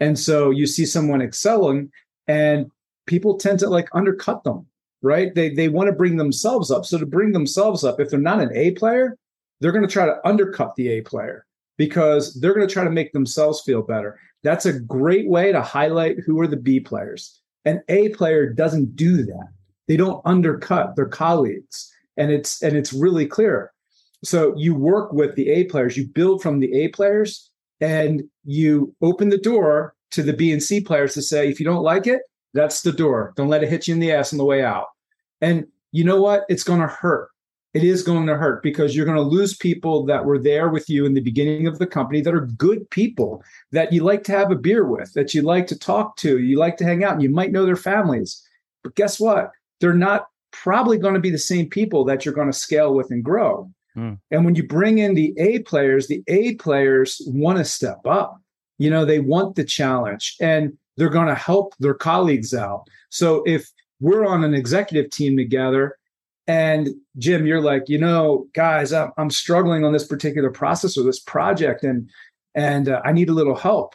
And 0.00 0.18
so 0.18 0.50
you 0.50 0.66
see 0.66 0.86
someone 0.86 1.20
excelling 1.20 1.92
and 2.26 2.70
people 3.06 3.36
tend 3.36 3.58
to 3.58 3.68
like 3.68 3.88
undercut 3.92 4.42
them 4.42 4.66
right? 5.02 5.34
They 5.34 5.50
they 5.50 5.68
want 5.68 5.88
to 5.88 5.94
bring 5.94 6.16
themselves 6.16 6.70
up. 6.70 6.84
So 6.84 6.98
to 6.98 7.06
bring 7.06 7.32
themselves 7.32 7.84
up, 7.84 8.00
if 8.00 8.10
they're 8.10 8.18
not 8.18 8.40
an 8.40 8.50
A 8.54 8.72
player, 8.72 9.16
they're 9.60 9.72
going 9.72 9.86
to 9.86 9.92
try 9.92 10.06
to 10.06 10.16
undercut 10.24 10.74
the 10.76 10.88
A 10.88 11.00
player 11.02 11.46
because 11.76 12.34
they're 12.40 12.54
going 12.54 12.66
to 12.66 12.72
try 12.72 12.84
to 12.84 12.90
make 12.90 13.12
themselves 13.12 13.60
feel 13.62 13.82
better. 13.82 14.18
That's 14.42 14.66
a 14.66 14.78
great 14.78 15.28
way 15.28 15.52
to 15.52 15.62
highlight 15.62 16.18
who 16.26 16.40
are 16.40 16.46
the 16.46 16.56
B 16.56 16.80
players. 16.80 17.39
An 17.64 17.82
A 17.88 18.10
player 18.10 18.52
doesn't 18.52 18.96
do 18.96 19.24
that. 19.24 19.48
They 19.88 19.96
don't 19.96 20.22
undercut 20.24 20.96
their 20.96 21.08
colleagues. 21.08 21.92
And 22.16 22.30
it's 22.30 22.62
and 22.62 22.76
it's 22.76 22.92
really 22.92 23.26
clear. 23.26 23.72
So 24.22 24.54
you 24.56 24.74
work 24.74 25.12
with 25.12 25.34
the 25.34 25.48
A 25.48 25.64
players, 25.64 25.96
you 25.96 26.06
build 26.06 26.42
from 26.42 26.60
the 26.60 26.72
A 26.74 26.88
players, 26.88 27.50
and 27.80 28.22
you 28.44 28.94
open 29.00 29.30
the 29.30 29.38
door 29.38 29.94
to 30.10 30.22
the 30.22 30.32
B 30.32 30.52
and 30.52 30.62
C 30.62 30.80
players 30.80 31.14
to 31.14 31.22
say, 31.22 31.48
if 31.48 31.58
you 31.58 31.64
don't 31.64 31.82
like 31.82 32.06
it, 32.06 32.22
that's 32.52 32.82
the 32.82 32.92
door. 32.92 33.32
Don't 33.36 33.48
let 33.48 33.62
it 33.62 33.70
hit 33.70 33.88
you 33.88 33.94
in 33.94 34.00
the 34.00 34.12
ass 34.12 34.32
on 34.32 34.38
the 34.38 34.44
way 34.44 34.62
out. 34.62 34.86
And 35.40 35.66
you 35.92 36.04
know 36.04 36.20
what? 36.20 36.44
It's 36.48 36.64
going 36.64 36.80
to 36.80 36.86
hurt. 36.86 37.30
It 37.72 37.84
is 37.84 38.02
going 38.02 38.26
to 38.26 38.36
hurt 38.36 38.62
because 38.62 38.96
you're 38.96 39.06
going 39.06 39.16
to 39.16 39.22
lose 39.22 39.56
people 39.56 40.04
that 40.06 40.24
were 40.24 40.38
there 40.38 40.68
with 40.68 40.90
you 40.90 41.06
in 41.06 41.14
the 41.14 41.20
beginning 41.20 41.66
of 41.66 41.78
the 41.78 41.86
company 41.86 42.20
that 42.22 42.34
are 42.34 42.46
good 42.46 42.88
people 42.90 43.44
that 43.70 43.92
you 43.92 44.02
like 44.02 44.24
to 44.24 44.32
have 44.32 44.50
a 44.50 44.56
beer 44.56 44.84
with, 44.84 45.12
that 45.14 45.34
you 45.34 45.42
like 45.42 45.68
to 45.68 45.78
talk 45.78 46.16
to, 46.16 46.38
you 46.38 46.58
like 46.58 46.76
to 46.78 46.84
hang 46.84 47.04
out, 47.04 47.12
and 47.12 47.22
you 47.22 47.30
might 47.30 47.52
know 47.52 47.64
their 47.64 47.76
families. 47.76 48.42
But 48.82 48.96
guess 48.96 49.20
what? 49.20 49.52
They're 49.80 49.94
not 49.94 50.26
probably 50.50 50.98
going 50.98 51.14
to 51.14 51.20
be 51.20 51.30
the 51.30 51.38
same 51.38 51.68
people 51.68 52.04
that 52.06 52.24
you're 52.24 52.34
going 52.34 52.50
to 52.50 52.58
scale 52.58 52.92
with 52.92 53.10
and 53.10 53.22
grow. 53.22 53.70
Mm. 53.96 54.18
And 54.30 54.44
when 54.44 54.56
you 54.56 54.66
bring 54.66 54.98
in 54.98 55.14
the 55.14 55.32
A 55.38 55.60
players, 55.60 56.08
the 56.08 56.24
A 56.26 56.56
players 56.56 57.22
want 57.26 57.58
to 57.58 57.64
step 57.64 58.00
up. 58.04 58.40
You 58.78 58.90
know, 58.90 59.04
they 59.04 59.20
want 59.20 59.54
the 59.54 59.64
challenge. 59.64 60.36
And 60.40 60.76
they're 60.96 61.08
going 61.08 61.28
to 61.28 61.34
help 61.34 61.74
their 61.78 61.94
colleagues 61.94 62.52
out. 62.52 62.88
So 63.10 63.42
if 63.46 63.70
we're 64.00 64.26
on 64.26 64.44
an 64.44 64.54
executive 64.54 65.10
team 65.10 65.36
together 65.36 65.96
and 66.50 66.88
Jim, 67.16 67.46
you're 67.46 67.60
like, 67.60 67.88
you 67.88 67.96
know, 67.96 68.48
guys, 68.54 68.92
I'm, 68.92 69.12
I'm 69.16 69.30
struggling 69.30 69.84
on 69.84 69.92
this 69.92 70.04
particular 70.04 70.50
process 70.50 70.98
or 70.98 71.04
this 71.04 71.20
project 71.20 71.84
and 71.84 72.10
and 72.56 72.88
uh, 72.88 73.00
I 73.04 73.12
need 73.12 73.28
a 73.28 73.32
little 73.32 73.54
help. 73.54 73.94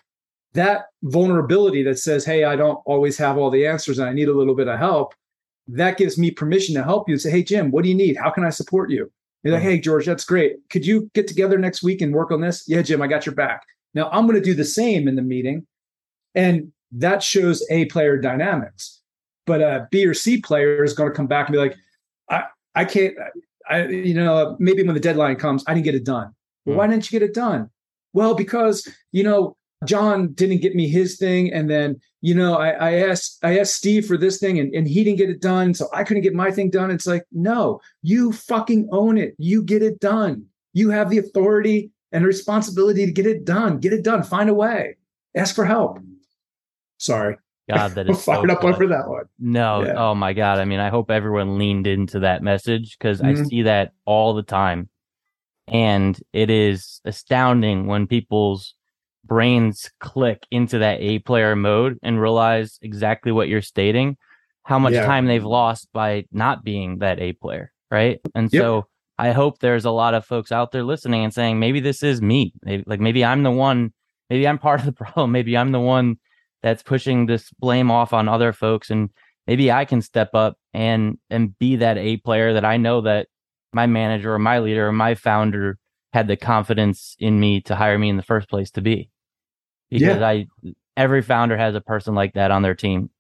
That 0.53 0.85
vulnerability 1.03 1.83
that 1.83 1.99
says, 1.99 2.23
hey, 2.23 2.45
I 2.45 2.55
don't 2.55 2.79
always 2.85 3.17
have 3.17 3.37
all 3.37 3.51
the 3.51 3.67
answers 3.67 3.99
and 3.99 4.07
I 4.07 4.13
need 4.13 4.29
a 4.29 4.33
little 4.33 4.55
bit 4.55 4.69
of 4.69 4.79
help, 4.79 5.13
that 5.67 5.97
gives 5.97 6.17
me 6.17 6.31
permission 6.31 6.73
to 6.75 6.83
help 6.83 7.09
you 7.09 7.15
and 7.15 7.21
say, 7.21 7.29
hey, 7.29 7.43
Jim, 7.43 7.71
what 7.71 7.83
do 7.83 7.89
you 7.89 7.95
need? 7.95 8.15
How 8.15 8.29
can 8.29 8.45
I 8.45 8.51
support 8.51 8.89
you? 8.89 9.11
You're 9.43 9.53
like, 9.53 9.61
mm-hmm. 9.61 9.71
hey, 9.71 9.79
George, 9.81 10.05
that's 10.05 10.23
great. 10.23 10.55
Could 10.69 10.85
you 10.85 11.11
get 11.13 11.27
together 11.27 11.57
next 11.57 11.83
week 11.83 12.01
and 12.01 12.13
work 12.13 12.31
on 12.31 12.39
this? 12.39 12.63
Yeah, 12.69 12.83
Jim, 12.83 13.01
I 13.01 13.07
got 13.07 13.25
your 13.25 13.35
back. 13.35 13.63
Now 13.93 14.09
I'm 14.13 14.25
going 14.27 14.39
to 14.39 14.49
do 14.49 14.53
the 14.53 14.63
same 14.63 15.09
in 15.09 15.15
the 15.15 15.21
meeting. 15.21 15.67
And 16.33 16.71
that 16.93 17.21
shows 17.21 17.65
A 17.69 17.83
player 17.85 18.17
dynamics. 18.17 19.01
But 19.45 19.61
a 19.61 19.89
B 19.91 20.05
or 20.05 20.13
C 20.13 20.39
player 20.39 20.85
is 20.85 20.93
going 20.93 21.09
to 21.11 21.15
come 21.15 21.27
back 21.27 21.47
and 21.47 21.53
be 21.53 21.59
like, 21.59 21.75
I, 22.29 22.43
I 22.73 22.85
can't, 22.85 23.15
I, 23.69 23.85
you 23.87 24.13
know, 24.13 24.55
maybe 24.59 24.83
when 24.83 24.93
the 24.93 24.99
deadline 24.99 25.35
comes, 25.37 25.63
I 25.67 25.73
didn't 25.73 25.85
get 25.85 25.95
it 25.95 26.05
done. 26.05 26.33
Well, 26.65 26.77
why 26.77 26.87
didn't 26.87 27.11
you 27.11 27.19
get 27.19 27.27
it 27.27 27.35
done? 27.35 27.69
Well, 28.13 28.33
because, 28.33 28.87
you 29.11 29.23
know, 29.23 29.55
John 29.85 30.33
didn't 30.33 30.61
get 30.61 30.75
me 30.75 30.87
his 30.87 31.17
thing. 31.17 31.53
And 31.53 31.69
then, 31.69 31.99
you 32.21 32.33
know, 32.33 32.57
I, 32.57 32.69
I 32.69 32.93
asked 32.93 33.37
I 33.43 33.59
asked 33.59 33.75
Steve 33.75 34.07
for 34.07 34.17
this 34.17 34.39
thing 34.39 34.57
and, 34.57 34.73
and 34.73 34.87
he 34.87 35.03
didn't 35.03 35.19
get 35.19 35.29
it 35.29 35.41
done. 35.41 35.73
So 35.73 35.87
I 35.93 36.03
couldn't 36.03 36.23
get 36.23 36.33
my 36.33 36.49
thing 36.49 36.69
done. 36.69 36.89
It's 36.89 37.05
like, 37.05 37.23
no, 37.31 37.81
you 38.01 38.31
fucking 38.31 38.89
own 38.91 39.17
it. 39.17 39.35
You 39.37 39.61
get 39.61 39.83
it 39.83 39.99
done. 39.99 40.45
You 40.73 40.89
have 40.89 41.09
the 41.09 41.19
authority 41.19 41.91
and 42.11 42.25
responsibility 42.25 43.05
to 43.05 43.11
get 43.11 43.27
it 43.27 43.45
done. 43.45 43.79
Get 43.79 43.93
it 43.93 44.03
done. 44.03 44.23
Find 44.23 44.49
a 44.49 44.53
way. 44.53 44.97
Ask 45.35 45.53
for 45.53 45.65
help. 45.65 45.99
Sorry. 46.97 47.37
God, 47.69 47.95
that 47.95 48.07
is 48.09 48.23
fired 48.23 48.49
so 48.49 48.55
up 48.55 48.61
good. 48.61 48.75
for 48.75 48.87
that 48.87 49.07
one. 49.09 49.25
No, 49.39 49.85
Yeah. 49.85 49.93
oh 49.97 50.15
my 50.15 50.33
God. 50.33 50.59
I 50.59 50.65
mean, 50.65 50.79
I 50.79 50.89
hope 50.89 51.11
everyone 51.11 51.57
leaned 51.57 51.87
into 51.87 52.19
that 52.19 52.41
message 52.43 52.97
because 52.97 53.21
I 53.21 53.33
Mhm. 53.33 53.47
see 53.47 53.61
that 53.63 53.91
all 54.05 54.33
the 54.33 54.43
time. 54.43 54.89
And 55.67 56.19
it 56.31 56.49
is 56.49 57.01
astounding 57.05 57.87
when 57.87 58.05
people's 58.07 58.75
brains 59.25 59.89
click 59.99 60.45
into 60.51 60.77
that 60.77 61.01
A 61.01 61.19
player 61.19 61.55
mode 61.55 61.97
and 62.03 62.21
realize 62.21 62.77
exactly 62.83 63.31
what 63.31 63.47
you're 63.49 63.61
stating, 63.61 64.17
how 64.63 64.77
much 64.77 64.93
Yeah. 64.93 65.05
time 65.05 65.25
they've 65.25 65.43
lost 65.43 65.89
by 65.91 66.25
not 66.31 66.63
being 66.63 66.99
that 66.99 67.19
A 67.19 67.33
player. 67.33 67.71
Right. 67.89 68.19
And 68.35 68.51
Yep. 68.53 68.61
so 68.61 68.87
I 69.17 69.31
hope 69.31 69.59
there's 69.59 69.85
a 69.85 69.91
lot 69.91 70.13
of 70.13 70.25
folks 70.25 70.51
out 70.51 70.71
there 70.71 70.83
listening 70.83 71.23
and 71.23 71.33
saying, 71.33 71.59
maybe 71.59 71.79
this 71.79 72.03
is 72.03 72.21
me. 72.21 72.53
Maybe, 72.63 72.83
like 72.85 72.99
maybe 72.99 73.25
I'm 73.25 73.43
the 73.43 73.51
one, 73.51 73.93
maybe 74.29 74.47
I'm 74.47 74.57
part 74.59 74.81
of 74.81 74.85
the 74.85 74.91
problem. 75.03 75.31
Maybe 75.31 75.57
I'm 75.57 75.71
the 75.71 75.79
one 75.79 76.17
that's 76.65 76.81
pushing 76.81 77.27
this 77.27 77.51
blame 77.59 77.91
off 77.91 78.11
on 78.11 78.27
other 78.27 78.51
folks 78.51 78.89
and 78.89 79.11
maybe 79.45 79.71
I 79.71 79.85
can 79.85 80.01
step 80.01 80.31
up 80.33 80.57
and 80.73 81.19
and 81.29 81.55
be 81.59 81.75
that 81.75 81.95
A 81.99 82.17
player 82.17 82.53
that 82.53 82.65
I 82.65 82.77
know 82.77 83.01
that 83.01 83.27
my 83.71 83.85
manager 83.85 84.33
or 84.33 84.39
my 84.39 84.57
leader 84.57 84.87
or 84.87 84.91
my 84.91 85.13
founder 85.13 85.77
had 86.11 86.27
the 86.27 86.35
confidence 86.35 87.15
in 87.19 87.39
me 87.39 87.61
to 87.61 87.75
hire 87.75 87.99
me 87.99 88.09
in 88.09 88.17
the 88.17 88.23
first 88.23 88.49
place 88.49 88.71
to 88.71 88.81
be. 88.81 89.11
Because 89.91 90.17
Yeah. 90.17 90.27
I 90.27 90.47
every 90.97 91.21
founder 91.21 91.55
has 91.55 91.75
a 91.75 91.81
person 91.81 92.15
like 92.15 92.33
that 92.33 92.49
on 92.49 92.63
their 92.63 92.73
team. 92.73 93.11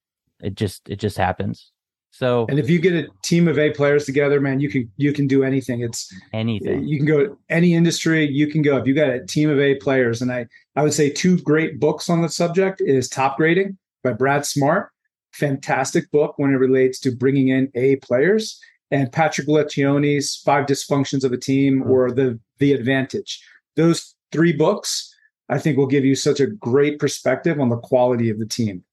It 0.41 0.55
just 0.55 0.89
it 0.89 0.95
just 0.95 1.17
happens. 1.17 1.71
So 2.17 2.45
And 2.47 2.59
if 2.59 2.69
you 2.69 2.79
get 2.79 2.93
a 2.93 3.09
team 3.23 3.49
of 3.49 3.59
A 3.59 3.71
players 3.71 4.05
together, 4.05 4.39
man, 4.39 4.61
you 4.61 4.69
can 4.69 4.89
you 4.95 5.11
can 5.11 5.27
do 5.27 5.43
anything. 5.43 5.81
It's 5.81 6.09
anything. 6.31 6.87
you 6.87 6.95
can 6.97 7.05
go 7.05 7.37
any 7.49 7.73
industry 7.73 8.25
you 8.25 8.47
can 8.47 8.61
go 8.61 8.77
if 8.77 8.87
you 8.87 8.93
got 8.95 9.09
a 9.09 9.25
team 9.25 9.49
of 9.49 9.59
a 9.59 9.75
players 9.75 10.21
and 10.21 10.31
i 10.31 10.45
i 10.77 10.81
would 10.83 10.93
say 10.93 11.09
two 11.09 11.37
great 11.39 11.79
books 11.79 12.09
on 12.09 12.21
the 12.21 12.29
subject 12.29 12.81
is 12.81 13.09
Topgrading 13.09 13.75
by 14.03 14.13
brad 14.13 14.45
smart 14.45 14.91
fantastic 15.33 16.09
book 16.11 16.35
when 16.37 16.51
it 16.51 16.57
relates 16.57 16.99
to 17.01 17.11
bringing 17.11 17.49
in 17.49 17.69
a 17.75 17.97
players 17.97 18.59
and 18.91 19.11
patrick 19.11 19.47
Lencioni's 19.47 20.37
five 20.45 20.65
dysfunctions 20.65 21.23
of 21.25 21.31
a 21.33 21.37
team 21.37 21.83
Mhm. 21.83 21.89
or 21.89 22.11
the 22.11 22.39
the 22.59 22.71
advantage 22.73 23.41
those 23.75 24.15
three 24.31 24.53
books 24.53 25.13
i 25.49 25.57
think 25.59 25.77
will 25.77 25.87
give 25.95 26.05
you 26.05 26.15
such 26.15 26.39
a 26.39 26.47
great 26.47 26.97
perspective 26.99 27.59
on 27.59 27.69
the 27.69 27.77
quality 27.77 28.29
of 28.29 28.39
the 28.39 28.47
team 28.47 28.83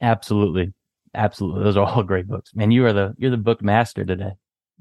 Absolutely. 0.00 0.72
Absolutely. 1.18 1.64
Those 1.64 1.76
are 1.76 1.84
all 1.84 2.02
great 2.12 2.26
books. 2.28 2.52
Man, 2.54 2.70
you 2.70 2.86
are 2.86 2.92
the 2.94 3.14
you're 3.18 3.30
the 3.30 3.36
book 3.36 3.62
master 3.62 4.04
today. 4.04 4.32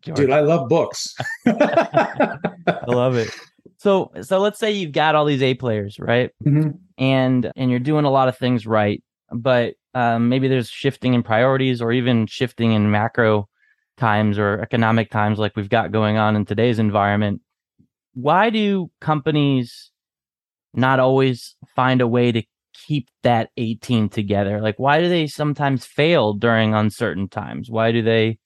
George. 0.01 0.17
dude 0.17 0.29
i 0.29 0.41
love 0.41 0.69
books 0.69 1.15
I 1.47 2.37
love 2.85 3.15
it. 3.15 3.35
So 3.77 4.11
so 4.21 4.37
let's 4.39 4.59
say 4.59 4.71
you've 4.71 4.91
got 4.91 5.15
all 5.15 5.25
these 5.25 5.41
A 5.41 5.55
players, 5.55 5.97
right? 5.99 6.29
Mhm. 6.45 6.77
And 6.99 7.51
and 7.55 7.71
you're 7.71 7.79
doing 7.79 8.05
a 8.05 8.11
lot 8.11 8.27
of 8.27 8.37
things 8.37 8.67
right, 8.67 9.03
but 9.31 9.73
um, 9.95 10.29
maybe 10.29 10.47
there's 10.47 10.69
shifting 10.69 11.15
in 11.15 11.23
priorities 11.23 11.81
or 11.81 11.91
even 11.91 12.27
shifting 12.27 12.73
in 12.73 12.91
macro 12.91 13.47
times 13.97 14.37
or 14.37 14.61
economic 14.61 15.09
times 15.09 15.39
like 15.39 15.55
we've 15.55 15.69
got 15.69 15.91
going 15.91 16.17
on 16.17 16.35
in 16.35 16.45
today's 16.45 16.77
environment. 16.77 17.41
Why 18.13 18.51
do 18.51 18.91
companies 19.01 19.91
not 20.75 20.99
always 20.99 21.55
find 21.75 22.01
a 22.01 22.07
way 22.07 22.31
to 22.31 22.43
keep 22.87 23.09
that 23.23 23.49
A 23.57 23.75
team 23.75 24.09
together? 24.09 24.61
Like 24.61 24.79
why 24.79 25.01
do 25.01 25.09
they 25.09 25.27
sometimes 25.27 25.85
fail 25.85 26.33
during 26.33 26.73
uncertain 26.73 27.27
times? 27.27 27.69
Why 27.69 27.91
do 27.91 28.01
they 28.01 28.39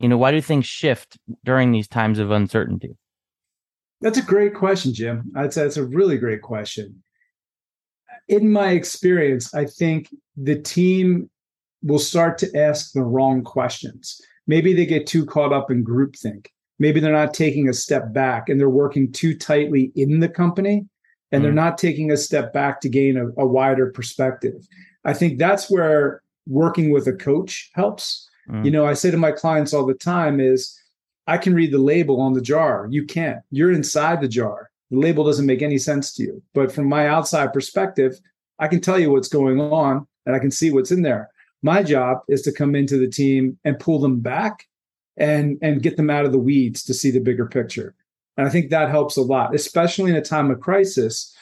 you 0.00 0.08
know, 0.08 0.18
why 0.18 0.32
do 0.32 0.40
things 0.40 0.66
shift 0.66 1.18
during 1.44 1.72
these 1.72 1.88
times 1.88 2.18
of 2.18 2.30
uncertainty? 2.30 2.96
That's 4.00 4.18
a 4.18 4.22
great 4.22 4.54
question, 4.54 4.92
Jim. 4.92 5.32
I'd 5.36 5.54
say 5.54 5.64
it's 5.64 5.76
a 5.76 5.86
really 5.86 6.18
great 6.18 6.42
question. 6.42 7.02
In 8.28 8.50
my 8.50 8.70
experience, 8.70 9.54
I 9.54 9.66
think 9.66 10.14
the 10.36 10.60
team 10.60 11.30
will 11.82 11.98
start 11.98 12.38
to 12.38 12.58
ask 12.58 12.92
the 12.92 13.02
wrong 13.02 13.42
questions. 13.44 14.20
Maybe 14.46 14.74
they 14.74 14.86
get 14.86 15.06
too 15.06 15.24
caught 15.24 15.52
up 15.52 15.70
in 15.70 15.84
groupthink. 15.84 16.48
Maybe 16.78 17.00
they're 17.00 17.12
not 17.12 17.34
taking 17.34 17.68
a 17.68 17.74
step 17.74 18.12
back 18.12 18.48
and 18.48 18.58
they're 18.58 18.68
working 18.68 19.12
too 19.12 19.36
tightly 19.36 19.92
in 19.94 20.20
the 20.20 20.28
company 20.28 20.86
and 21.34 21.44
they're 21.44 21.52
Mm. 21.52 21.56
not 21.66 21.78
taking 21.78 22.10
a 22.12 22.16
step 22.16 22.52
back 22.52 22.80
to 22.80 22.88
gain 22.88 23.16
a, 23.16 23.26
a 23.42 23.46
wider 23.46 23.90
perspective. 23.90 24.66
I 25.04 25.12
think 25.12 25.38
that's 25.38 25.70
where 25.70 26.22
working 26.46 26.90
with 26.90 27.06
a 27.06 27.12
coach 27.12 27.70
helps. 27.74 28.28
Mm. 28.48 28.64
You 28.64 28.70
know, 28.70 28.86
I 28.86 28.94
say 28.94 29.10
to 29.10 29.16
my 29.16 29.32
clients 29.32 29.72
all 29.74 29.86
the 29.86 29.94
time 29.94 30.40
is 30.40 30.78
I 31.26 31.38
can 31.38 31.54
read 31.54 31.72
the 31.72 31.78
label 31.78 32.20
on 32.20 32.34
the 32.34 32.40
jar. 32.40 32.86
You 32.90 33.04
can't. 33.04 33.40
You're 33.50 33.72
inside 33.72 34.20
the 34.20 34.28
jar. 34.28 34.70
The 34.90 34.98
label 34.98 35.24
doesn't 35.24 35.46
make 35.46 35.62
any 35.62 35.78
sense 35.78 36.12
to 36.14 36.22
you. 36.22 36.42
But 36.52 36.70
from 36.72 36.86
my 36.88 37.08
outside 37.08 37.52
perspective, 37.52 38.20
I 38.58 38.68
can 38.68 38.80
tell 38.80 38.98
you 38.98 39.10
what's 39.10 39.28
going 39.28 39.60
on 39.60 40.06
and 40.26 40.36
I 40.36 40.38
can 40.38 40.50
see 40.50 40.70
what's 40.70 40.90
in 40.90 41.02
there. 41.02 41.30
My 41.62 41.82
job 41.82 42.18
is 42.28 42.42
to 42.42 42.52
come 42.52 42.74
into 42.74 42.98
the 42.98 43.08
team 43.08 43.58
and 43.64 43.78
pull 43.80 43.98
them 43.98 44.20
back 44.20 44.66
and 45.16 45.58
and 45.62 45.82
get 45.82 45.96
them 45.96 46.10
out 46.10 46.26
of 46.26 46.32
the 46.32 46.38
weeds 46.38 46.82
to 46.84 46.92
see 46.94 47.10
the 47.10 47.20
bigger 47.20 47.46
picture. 47.46 47.94
And 48.36 48.46
I 48.46 48.50
think 48.50 48.70
that 48.70 48.90
helps 48.90 49.16
a 49.16 49.22
lot, 49.22 49.54
especially 49.54 50.10
in 50.10 50.16
a 50.16 50.22
time 50.22 50.50
of 50.50 50.60
crisis. 50.60 51.34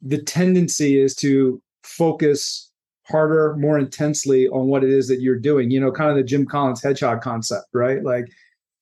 The 0.00 0.22
tendency 0.22 0.98
is 0.98 1.14
to 1.16 1.60
focus 1.82 2.70
harder, 3.06 3.56
more 3.56 3.78
intensely 3.78 4.48
on 4.48 4.66
what 4.66 4.84
it 4.84 4.90
is 4.90 5.08
that 5.08 5.20
you're 5.20 5.38
doing. 5.38 5.70
You 5.70 5.80
know, 5.80 5.92
kind 5.92 6.10
of 6.10 6.16
the 6.16 6.22
Jim 6.22 6.46
Collins 6.46 6.82
hedgehog 6.82 7.20
concept, 7.20 7.66
right? 7.72 8.02
Like 8.02 8.26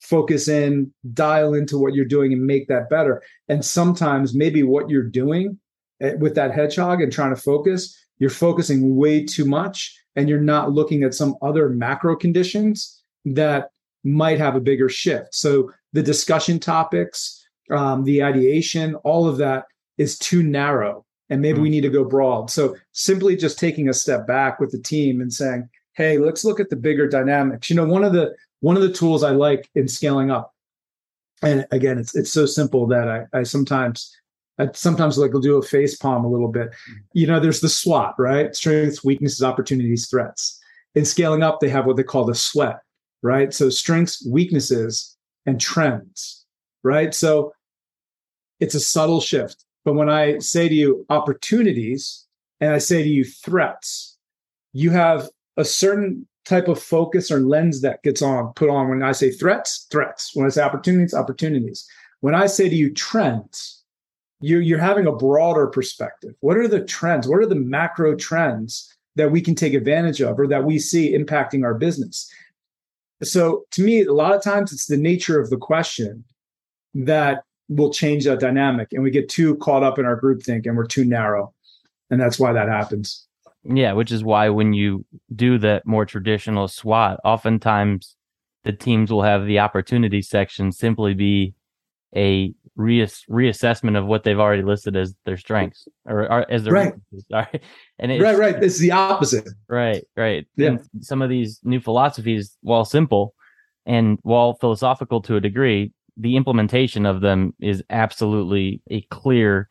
focus 0.00 0.48
in, 0.48 0.92
dial 1.14 1.54
into 1.54 1.78
what 1.78 1.94
you're 1.94 2.04
doing 2.04 2.32
and 2.32 2.46
make 2.46 2.68
that 2.68 2.90
better. 2.90 3.22
And 3.48 3.64
sometimes 3.64 4.34
maybe 4.34 4.62
what 4.62 4.90
you're 4.90 5.02
doing 5.02 5.58
eh, 6.00 6.14
with 6.14 6.34
that 6.34 6.52
hedgehog 6.52 7.00
and 7.00 7.12
trying 7.12 7.34
to 7.34 7.40
focus, 7.40 7.96
you're 8.18 8.30
focusing 8.30 8.96
way 8.96 9.24
too 9.24 9.44
much 9.44 9.96
and 10.14 10.28
you're 10.28 10.40
not 10.40 10.72
looking 10.72 11.02
at 11.02 11.14
some 11.14 11.36
other 11.42 11.68
macro 11.68 12.16
conditions 12.16 13.02
that 13.24 13.70
might 14.04 14.38
have 14.38 14.54
a 14.54 14.60
bigger 14.60 14.88
shift. 14.88 15.34
So 15.34 15.72
the 15.96 16.02
discussion 16.02 16.60
topics, 16.60 17.42
um, 17.70 18.04
the 18.04 18.22
ideation, 18.22 18.94
all 18.96 19.26
of 19.26 19.38
that 19.38 19.64
is 19.96 20.18
too 20.18 20.42
narrow. 20.42 21.06
And 21.30 21.40
maybe 21.40 21.58
we 21.58 21.70
need 21.70 21.80
to 21.80 21.88
go 21.88 22.04
broad. 22.04 22.50
So 22.50 22.76
simply 22.92 23.34
just 23.34 23.58
taking 23.58 23.88
a 23.88 23.94
step 23.94 24.26
back 24.26 24.60
with 24.60 24.70
the 24.70 24.78
team 24.78 25.22
and 25.22 25.32
saying, 25.32 25.68
hey, 25.94 26.18
let's 26.18 26.44
look 26.44 26.60
at 26.60 26.68
the 26.68 26.76
bigger 26.76 27.08
dynamics. 27.08 27.70
You 27.70 27.76
know, 27.76 27.86
one 27.86 28.04
of 28.04 28.12
the 28.12 28.36
one 28.60 28.76
of 28.76 28.82
the 28.82 28.92
tools 28.92 29.22
I 29.22 29.30
like 29.30 29.70
in 29.74 29.88
scaling 29.88 30.30
up, 30.30 30.54
and 31.42 31.66
again, 31.70 31.98
it's 31.98 32.14
it's 32.14 32.30
so 32.30 32.44
simple 32.44 32.86
that 32.88 33.08
I, 33.08 33.38
I 33.38 33.42
sometimes 33.42 34.14
I 34.58 34.68
sometimes 34.74 35.16
like 35.16 35.32
will 35.32 35.40
do 35.40 35.56
a 35.56 35.62
face 35.62 35.96
palm 35.96 36.24
a 36.24 36.30
little 36.30 36.52
bit. 36.52 36.68
You 37.14 37.26
know, 37.26 37.40
there's 37.40 37.60
the 37.60 37.68
SWOT, 37.70 38.14
right? 38.18 38.54
Strengths, 38.54 39.02
weaknesses, 39.02 39.42
opportunities, 39.42 40.08
threats. 40.08 40.60
In 40.94 41.06
scaling 41.06 41.42
up, 41.42 41.60
they 41.60 41.70
have 41.70 41.86
what 41.86 41.96
they 41.96 42.04
call 42.04 42.26
the 42.26 42.34
sweat, 42.34 42.80
right? 43.22 43.52
So 43.52 43.70
strengths, 43.70 44.26
weaknesses, 44.26 45.15
and 45.46 45.60
trends, 45.60 46.44
right? 46.82 47.14
So 47.14 47.52
it's 48.60 48.74
a 48.74 48.80
subtle 48.80 49.20
shift. 49.20 49.64
But 49.84 49.94
when 49.94 50.10
I 50.10 50.38
say 50.38 50.68
to 50.68 50.74
you 50.74 51.06
opportunities 51.08 52.26
and 52.60 52.72
I 52.72 52.78
say 52.78 53.02
to 53.02 53.08
you 53.08 53.24
threats, 53.24 54.16
you 54.72 54.90
have 54.90 55.28
a 55.56 55.64
certain 55.64 56.26
type 56.44 56.68
of 56.68 56.82
focus 56.82 57.30
or 57.30 57.40
lens 57.40 57.80
that 57.80 58.02
gets 58.02 58.22
on 58.22 58.52
put 58.54 58.70
on 58.70 58.88
when 58.88 59.02
I 59.02 59.12
say 59.12 59.30
threats, 59.30 59.86
threats. 59.90 60.30
When 60.34 60.46
I 60.46 60.48
say 60.48 60.62
opportunities, 60.62 61.14
opportunities. 61.14 61.88
When 62.20 62.34
I 62.34 62.46
say 62.46 62.68
to 62.68 62.74
you 62.74 62.92
trends, 62.92 63.82
you're, 64.40 64.60
you're 64.60 64.78
having 64.78 65.06
a 65.06 65.12
broader 65.12 65.66
perspective. 65.66 66.34
What 66.40 66.56
are 66.56 66.68
the 66.68 66.84
trends? 66.84 67.26
What 67.26 67.40
are 67.40 67.46
the 67.46 67.54
macro 67.54 68.14
trends 68.14 68.92
that 69.16 69.30
we 69.30 69.40
can 69.40 69.54
take 69.54 69.74
advantage 69.74 70.20
of 70.20 70.38
or 70.38 70.46
that 70.46 70.64
we 70.64 70.78
see 70.78 71.16
impacting 71.16 71.64
our 71.64 71.74
business? 71.74 72.30
So 73.22 73.64
to 73.72 73.82
me, 73.82 74.04
a 74.04 74.12
lot 74.12 74.34
of 74.34 74.42
times 74.42 74.72
it's 74.72 74.86
the 74.86 74.96
nature 74.96 75.40
of 75.40 75.50
the 75.50 75.56
question 75.56 76.24
that 76.94 77.42
will 77.68 77.92
change 77.92 78.24
that 78.24 78.40
dynamic. 78.40 78.88
And 78.92 79.02
we 79.02 79.10
get 79.10 79.28
too 79.28 79.56
caught 79.56 79.82
up 79.82 79.98
in 79.98 80.04
our 80.04 80.20
groupthink 80.20 80.66
and 80.66 80.76
we're 80.76 80.86
too 80.86 81.04
narrow. 81.04 81.52
And 82.10 82.20
that's 82.20 82.38
why 82.38 82.52
that 82.52 82.68
happens. 82.68 83.26
Yeah, 83.64 83.92
which 83.94 84.12
is 84.12 84.22
why 84.22 84.48
when 84.48 84.72
you 84.74 85.04
do 85.34 85.58
that 85.58 85.86
more 85.86 86.06
traditional 86.06 86.68
SWOT, 86.68 87.18
oftentimes 87.24 88.14
the 88.62 88.72
teams 88.72 89.10
will 89.10 89.22
have 89.22 89.46
the 89.46 89.58
opportunity 89.58 90.22
section 90.22 90.70
simply 90.70 91.14
be 91.14 91.54
a 92.14 92.54
reass- 92.78 93.28
reassessment 93.30 93.98
of 93.98 94.06
what 94.06 94.24
they've 94.24 94.38
already 94.38 94.62
listed 94.62 94.96
as 94.96 95.14
their 95.24 95.36
strengths 95.36 95.88
or, 96.04 96.30
or 96.30 96.50
as 96.50 96.64
their 96.64 96.72
Right. 96.72 96.94
Sorry. 97.30 97.60
And 97.98 98.12
it's, 98.12 98.22
right, 98.22 98.38
right. 98.38 98.62
It's 98.62 98.78
the 98.78 98.92
opposite. 98.92 99.48
Right, 99.68 100.04
right. 100.16 100.46
Yeah. 100.56 100.68
And 100.68 100.80
some 101.00 101.22
of 101.22 101.30
these 101.30 101.60
new 101.62 101.80
philosophies, 101.80 102.56
while 102.62 102.84
simple 102.84 103.34
and 103.86 104.18
while 104.22 104.54
philosophical 104.54 105.22
to 105.22 105.36
a 105.36 105.40
degree, 105.40 105.92
the 106.16 106.36
implementation 106.36 107.06
of 107.06 107.20
them 107.20 107.54
is 107.60 107.82
absolutely 107.90 108.82
a 108.90 109.02
clear 109.02 109.68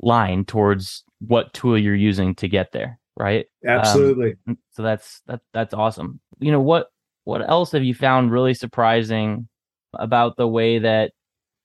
line 0.00 0.44
towards 0.44 1.04
what 1.20 1.52
tool 1.52 1.78
you're 1.78 1.94
using 1.94 2.34
to 2.36 2.48
get 2.48 2.72
there 2.72 2.98
right 3.16 3.46
absolutely 3.66 4.36
um, 4.46 4.56
so 4.70 4.82
that's 4.82 5.22
that, 5.26 5.40
that's 5.52 5.74
awesome 5.74 6.20
you 6.38 6.52
know 6.52 6.60
what 6.60 6.88
what 7.24 7.46
else 7.48 7.72
have 7.72 7.82
you 7.82 7.94
found 7.94 8.30
really 8.30 8.54
surprising 8.54 9.48
about 9.94 10.36
the 10.36 10.46
way 10.46 10.78
that 10.78 11.12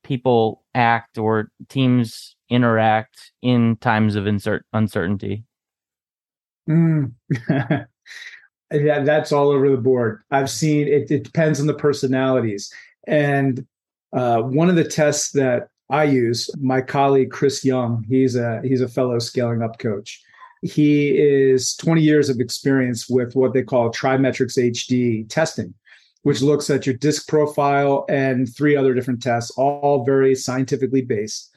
people 0.03 0.62
act 0.75 1.17
or 1.17 1.49
teams 1.69 2.35
interact 2.49 3.31
in 3.41 3.75
times 3.77 4.15
of 4.15 4.27
insert 4.27 4.65
uncertainty 4.73 5.43
mm. 6.69 7.11
yeah 8.71 8.99
that's 8.99 9.31
all 9.31 9.49
over 9.49 9.69
the 9.69 9.77
board 9.77 10.21
i've 10.31 10.49
seen 10.49 10.87
it, 10.87 11.09
it 11.09 11.23
depends 11.23 11.59
on 11.59 11.67
the 11.67 11.73
personalities 11.73 12.71
and 13.07 13.65
uh, 14.13 14.41
one 14.41 14.69
of 14.69 14.75
the 14.75 14.83
tests 14.83 15.31
that 15.31 15.69
I 15.89 16.05
use, 16.05 16.49
my 16.59 16.81
colleague 16.81 17.31
Chris 17.31 17.65
Young, 17.65 18.05
he's 18.07 18.35
a 18.35 18.61
he's 18.63 18.81
a 18.81 18.87
fellow 18.87 19.19
scaling 19.19 19.61
up 19.61 19.79
coach. 19.79 20.21
He 20.61 21.17
is 21.17 21.75
20 21.75 22.01
years 22.01 22.29
of 22.29 22.39
experience 22.39 23.09
with 23.09 23.35
what 23.35 23.53
they 23.53 23.63
call 23.63 23.91
TriMetrix 23.91 24.57
HD 24.57 25.27
testing, 25.29 25.73
which 26.23 26.41
looks 26.41 26.69
at 26.69 26.85
your 26.85 26.95
DISC 26.95 27.27
profile 27.27 28.05
and 28.09 28.53
three 28.53 28.75
other 28.75 28.93
different 28.93 29.21
tests, 29.21 29.51
all 29.51 30.03
very 30.03 30.35
scientifically 30.35 31.01
based. 31.01 31.49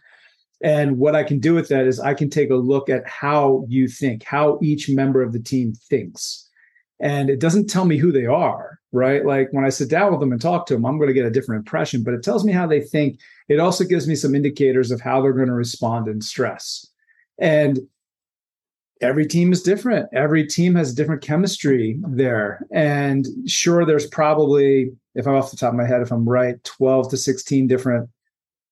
And 0.63 0.99
what 0.99 1.15
I 1.15 1.23
can 1.23 1.39
do 1.39 1.55
with 1.55 1.69
that 1.69 1.87
is 1.87 2.01
I 2.01 2.15
can 2.15 2.31
take 2.31 2.51
a 2.51 2.55
look 2.55 2.89
at 2.89 3.07
how 3.07 3.65
you 3.69 3.89
think, 3.89 4.25
how 4.25 4.59
each 4.63 4.89
member 4.89 5.23
of 5.23 5.33
the 5.33 5.41
team 5.41 5.75
thinks. 5.89 6.49
And 7.01 7.29
it 7.29 7.41
doesn't 7.41 7.69
tell 7.69 7.85
me 7.85 7.99
who 7.99 8.13
they 8.13 8.27
are 8.27 8.77
right? 8.97 9.27
Like 9.27 9.49
when 9.53 9.65
i 9.65 9.69
sit 9.69 9.91
down 9.91 10.11
with 10.11 10.21
them 10.21 10.33
and 10.33 10.41
talk 10.41 10.67
to 10.67 10.75
them 10.75 10.87
i'm 10.87 10.97
going 10.97 11.09
to 11.09 11.15
get 11.15 11.27
a 11.27 11.31
different 11.31 11.61
impression 11.61 12.03
but 12.03 12.15
it 12.15 12.23
tells 12.23 12.45
me 12.45 12.53
how 12.53 12.67
they 12.67 12.81
think. 12.81 13.21
It 13.49 13.61
also 13.61 13.85
gives 13.85 14.09
me 14.09 14.17
some 14.17 14.35
indicators 14.35 14.91
of 14.91 15.01
how 15.01 15.21
they're 15.21 15.33
going 15.33 15.49
to 15.49 15.55
respond 15.55 16.09
in 16.09 16.21
stress. 16.21 16.87
And 17.39 17.81
every 19.03 19.27
team 19.27 19.53
is 19.53 19.63
different 19.63 20.09
every 20.13 20.47
team 20.47 20.75
has 20.75 20.95
different 20.95 21.23
chemistry 21.23 21.99
there 22.09 22.65
and 22.73 23.27
sure 23.47 23.85
there's 23.85 24.07
probably 24.07 24.91
if 25.15 25.27
i'm 25.27 25.35
off 25.35 25.51
the 25.51 25.57
top 25.57 25.73
of 25.73 25.79
my 25.79 25.87
head 25.87 26.01
if 26.01 26.11
i'm 26.11 26.29
right 26.29 26.63
12 26.65 27.11
to 27.11 27.17
16 27.17 27.67
different 27.67 28.09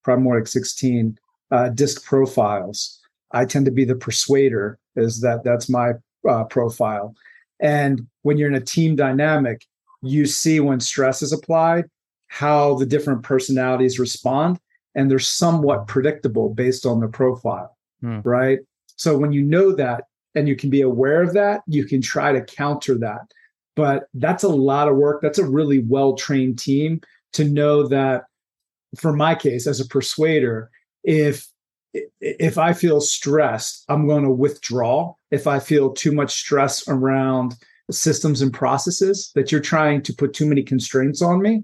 probably 0.03 0.25
more 0.25 0.39
like 0.39 0.47
16 0.47 1.19
uh, 1.51 1.69
DISC 1.69 2.05
profiles 2.05 3.01
i 3.33 3.45
tend 3.45 3.67
to 3.67 3.71
be 3.71 3.85
the 3.85 3.95
persuader 3.95 4.79
is 4.97 5.21
that 5.21 5.45
that's 5.45 5.69
my 5.69 5.93
uh, 6.29 6.45
profile 6.45 7.15
and 7.61 8.07
when 8.23 8.37
you're 8.37 8.49
in 8.49 8.55
a 8.55 8.61
team 8.61 8.97
dynamic, 8.97 9.65
you 10.03 10.27
see 10.27 10.61
when 10.61 10.81
stress 10.81 11.23
is 11.23 11.33
applied, 11.33 11.85
how 12.27 12.75
the 12.75 12.87
different 12.87 13.23
personalities 13.23 13.99
respond. 13.99 14.59
And 14.95 15.11
they're 15.11 15.19
somewhat 15.19 15.89
predictable 15.89 16.55
based 16.55 16.87
on 16.87 17.01
the 17.01 17.09
profile, 17.09 17.77
hmm. 18.01 18.21
right? 18.23 18.61
So 18.97 19.19
when 19.19 19.33
you 19.33 19.43
know 19.43 19.73
that 19.73 20.05
and 20.35 20.49
you 20.49 20.57
can 20.57 20.71
be 20.71 20.81
aware 20.81 21.23
of 21.23 21.35
that, 21.35 21.63
you 21.67 21.85
can 21.85 22.01
try 22.01 22.33
to 22.33 22.45
counter 22.45 22.99
that. 22.99 23.33
But 23.77 24.05
that's 24.15 24.45
a 24.45 24.49
lot 24.49 24.89
of 24.89 24.97
work. 24.97 25.21
That's 25.21 25.39
a 25.39 25.49
really 25.49 25.81
well 25.81 26.15
trained 26.15 26.59
team 26.59 27.01
to 27.33 27.45
know 27.45 27.89
that, 27.89 28.25
for 28.97 29.13
my 29.13 29.35
case, 29.35 29.67
as 29.67 29.81
a 29.81 29.87
persuader, 29.87 30.71
if 31.03 31.49
if 32.21 32.59
I 32.59 32.73
feel 32.73 33.01
stressed, 33.01 33.85
I'm 33.89 34.07
going 34.07 34.25
to 34.25 34.31
withdraw. 34.31 35.15
If 35.31 35.47
I 35.47 35.61
feel 35.61 35.93
too 35.93 36.13
much 36.13 36.35
stress 36.35 36.87
around 36.89 37.55
systems 37.91 38.43
and 38.43 38.53
processes 38.53 39.31
that 39.35 39.53
you're 39.53 39.61
trying 39.61 40.03
to 40.03 40.13
put 40.13 40.33
too 40.33 40.47
many 40.47 40.63
constraints 40.63 41.23
on 41.23 41.41
me 41.43 41.63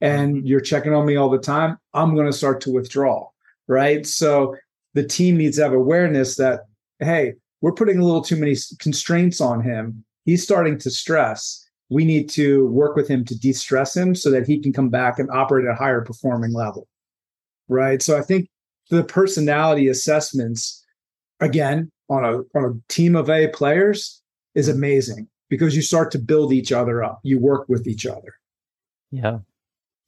and 0.00 0.36
mm-hmm. 0.36 0.46
you're 0.46 0.60
checking 0.60 0.94
on 0.94 1.06
me 1.06 1.16
all 1.16 1.30
the 1.30 1.38
time, 1.38 1.78
I'm 1.94 2.14
going 2.14 2.26
to 2.26 2.32
start 2.32 2.60
to 2.62 2.72
withdraw. 2.72 3.28
Right. 3.68 4.06
So 4.06 4.56
the 4.94 5.04
team 5.04 5.36
needs 5.36 5.56
to 5.56 5.62
have 5.62 5.72
awareness 5.72 6.36
that, 6.36 6.60
hey, 6.98 7.34
we're 7.62 7.72
putting 7.72 7.98
a 7.98 8.04
little 8.04 8.22
too 8.22 8.36
many 8.36 8.56
constraints 8.80 9.40
on 9.40 9.62
him. 9.62 10.04
He's 10.24 10.42
starting 10.42 10.78
to 10.78 10.90
stress. 10.90 11.64
We 11.88 12.04
need 12.04 12.28
to 12.30 12.66
work 12.68 12.96
with 12.96 13.08
him 13.08 13.24
to 13.26 13.38
de 13.38 13.52
stress 13.52 13.96
him 13.96 14.14
so 14.14 14.30
that 14.30 14.46
he 14.46 14.60
can 14.60 14.72
come 14.72 14.88
back 14.88 15.18
and 15.18 15.30
operate 15.30 15.66
at 15.66 15.72
a 15.72 15.76
higher 15.76 16.02
performing 16.02 16.52
level. 16.52 16.88
Right. 17.68 18.02
So 18.02 18.18
I 18.18 18.22
think 18.22 18.48
the 18.90 19.04
personality 19.04 19.88
assessments, 19.88 20.84
again, 21.40 21.90
on 22.10 22.24
a, 22.24 22.38
on 22.58 22.64
a 22.64 22.92
team 22.92 23.16
of 23.16 23.30
A 23.30 23.48
players 23.48 24.20
is 24.54 24.68
amazing 24.68 25.28
because 25.48 25.76
you 25.76 25.82
start 25.82 26.10
to 26.12 26.18
build 26.18 26.52
each 26.52 26.72
other 26.72 27.02
up. 27.02 27.20
You 27.22 27.38
work 27.38 27.68
with 27.68 27.86
each 27.86 28.06
other. 28.06 28.34
Yeah. 29.10 29.38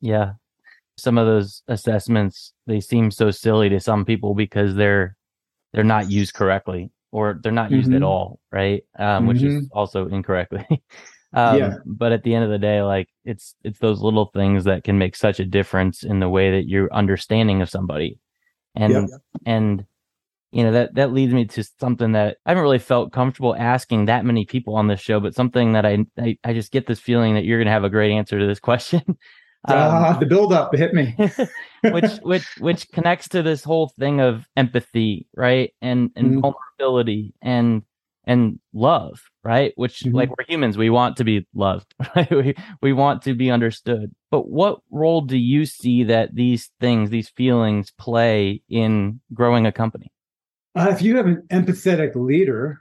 Yeah. 0.01 0.33
Some 0.97 1.19
of 1.19 1.27
those 1.27 1.63
assessments, 1.69 2.53
they 2.67 2.81
seem 2.81 3.11
so 3.11 3.31
silly 3.31 3.69
to 3.69 3.81
some 3.81 4.05
people 4.05 4.35
because 4.35 4.75
they're 4.75 5.17
they're 5.73 5.83
not 5.83 6.09
used 6.09 6.35
correctly 6.35 6.91
or 7.15 7.39
they're 7.41 7.53
not 7.53 7.71
used 7.71 7.87
mm-hmm. 7.87 7.99
at 7.99 8.03
all, 8.03 8.41
right? 8.51 8.83
Um, 8.99 9.07
mm-hmm. 9.07 9.27
which 9.29 9.43
is 9.43 9.55
mm-hmm. 9.55 9.79
also 9.79 10.09
incorrectly. 10.09 10.67
um, 11.33 11.59
yeah. 11.59 11.75
but 11.87 12.11
at 12.11 12.25
the 12.25 12.35
end 12.35 12.45
of 12.45 12.51
the 12.51 12.59
day, 12.59 12.83
like 12.83 13.09
it's 13.25 13.55
it's 13.63 13.79
those 13.79 14.03
little 14.03 14.33
things 14.35 14.65
that 14.65 14.83
can 14.83 14.99
make 14.99 15.15
such 15.15 15.39
a 15.39 15.45
difference 15.45 16.03
in 16.03 16.19
the 16.19 16.29
way 16.29 16.51
that 16.51 16.67
you're 16.67 16.93
understanding 16.93 17.63
of 17.63 17.71
somebody. 17.71 18.19
And 18.75 18.93
yep. 18.93 19.21
and 19.47 19.85
you 20.51 20.65
know 20.65 20.73
that 20.73 20.97
that 20.97 21.13
leads 21.13 21.33
me 21.33 21.45
to 21.45 21.63
something 21.79 22.13
that 22.13 22.39
I 22.45 22.51
haven't 22.51 22.65
really 22.65 22.81
felt 22.81 23.13
comfortable 23.13 23.55
asking 23.55 24.07
that 24.07 24.25
many 24.25 24.45
people 24.45 24.75
on 24.75 24.89
this 24.89 25.01
show, 25.01 25.21
but 25.21 25.37
something 25.37 25.75
that 25.75 25.87
I 25.87 25.99
I, 26.19 26.37
I 26.43 26.53
just 26.53 26.73
get 26.73 26.89
this 26.89 26.99
feeling 26.99 27.35
that 27.35 27.45
you're 27.45 27.59
going 27.59 27.67
to 27.67 27.73
have 27.73 27.85
a 27.85 27.91
great 27.91 28.11
answer 28.11 28.41
to 28.41 28.47
this 28.47 28.61
question. 28.71 29.03
Um, 29.67 30.21
the 30.21 30.27
build 30.27 30.53
up 30.53 30.75
hit 30.75 30.93
me, 30.93 31.17
which 31.83 32.13
which 32.23 32.47
which 32.59 32.91
connects 32.91 33.29
to 33.29 33.43
this 33.43 33.65
whole 33.65 33.89
thing 33.99 34.21
of 34.21 34.47
empathy, 34.57 35.27
right, 35.35 35.73
and 35.81 36.11
and 36.17 36.33
mm-hmm. 36.33 36.41
vulnerability 36.41 37.35
and 37.41 37.83
and 38.27 38.59
love, 38.73 39.23
right? 39.43 39.73
Which 39.77 40.01
mm-hmm. 40.01 40.17
like 40.17 40.31
we're 40.31 40.45
humans, 40.47 40.77
we 40.77 40.91
want 40.91 41.17
to 41.19 41.25
be 41.25 41.47
loved, 41.55 41.95
right? 42.17 42.31
We 42.31 42.55
we 42.83 42.93
want 42.93 43.23
to 43.23 43.35
be 43.35 43.51
understood. 43.51 44.15
But 44.31 44.49
what 44.49 44.81
role 44.91 45.23
do 45.23 45.37
you 45.37 45.67
see 45.67 46.05
that 46.05 46.35
these 46.35 46.71
things, 46.81 47.11
these 47.11 47.29
feelings 47.31 47.91
play 47.99 48.63
in 48.69 49.21
growing 49.33 49.67
a 49.67 49.73
company? 49.73 50.13
Uh, 50.75 50.89
if 50.91 51.03
you 51.03 51.17
have 51.17 51.27
an 51.27 51.43
empathetic 51.51 52.17
leader, 52.17 52.81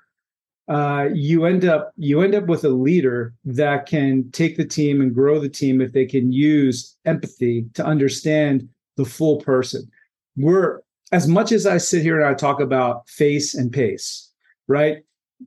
uh, 0.70 1.10
you 1.14 1.46
end 1.46 1.66
up 1.66 1.92
you 1.98 2.22
end 2.22 2.36
up 2.36 2.46
with 2.46 2.64
a 2.64 2.70
leader 2.70 3.34
that 3.44 3.86
can 3.86 4.30
take 4.32 4.56
the 4.56 4.66
team 4.66 5.02
and 5.02 5.14
grow 5.14 5.40
the 5.40 5.50
team 5.50 5.82
if 5.82 5.92
they 5.92 6.06
can 6.06 6.32
use 6.32 6.96
empathy 7.06 7.66
to 7.74 7.86
understand 7.86 8.68
the 8.96 9.06
full 9.06 9.38
person. 9.42 9.90
We're 10.38 10.80
as 11.12 11.28
much 11.28 11.52
as 11.52 11.66
I 11.66 11.78
sit 11.78 12.02
here 12.02 12.20
and 12.20 12.28
I 12.28 12.34
talk 12.34 12.60
about 12.60 13.08
face 13.10 13.56
and 13.56 13.72
pace, 13.72 14.32
right? 14.68 15.04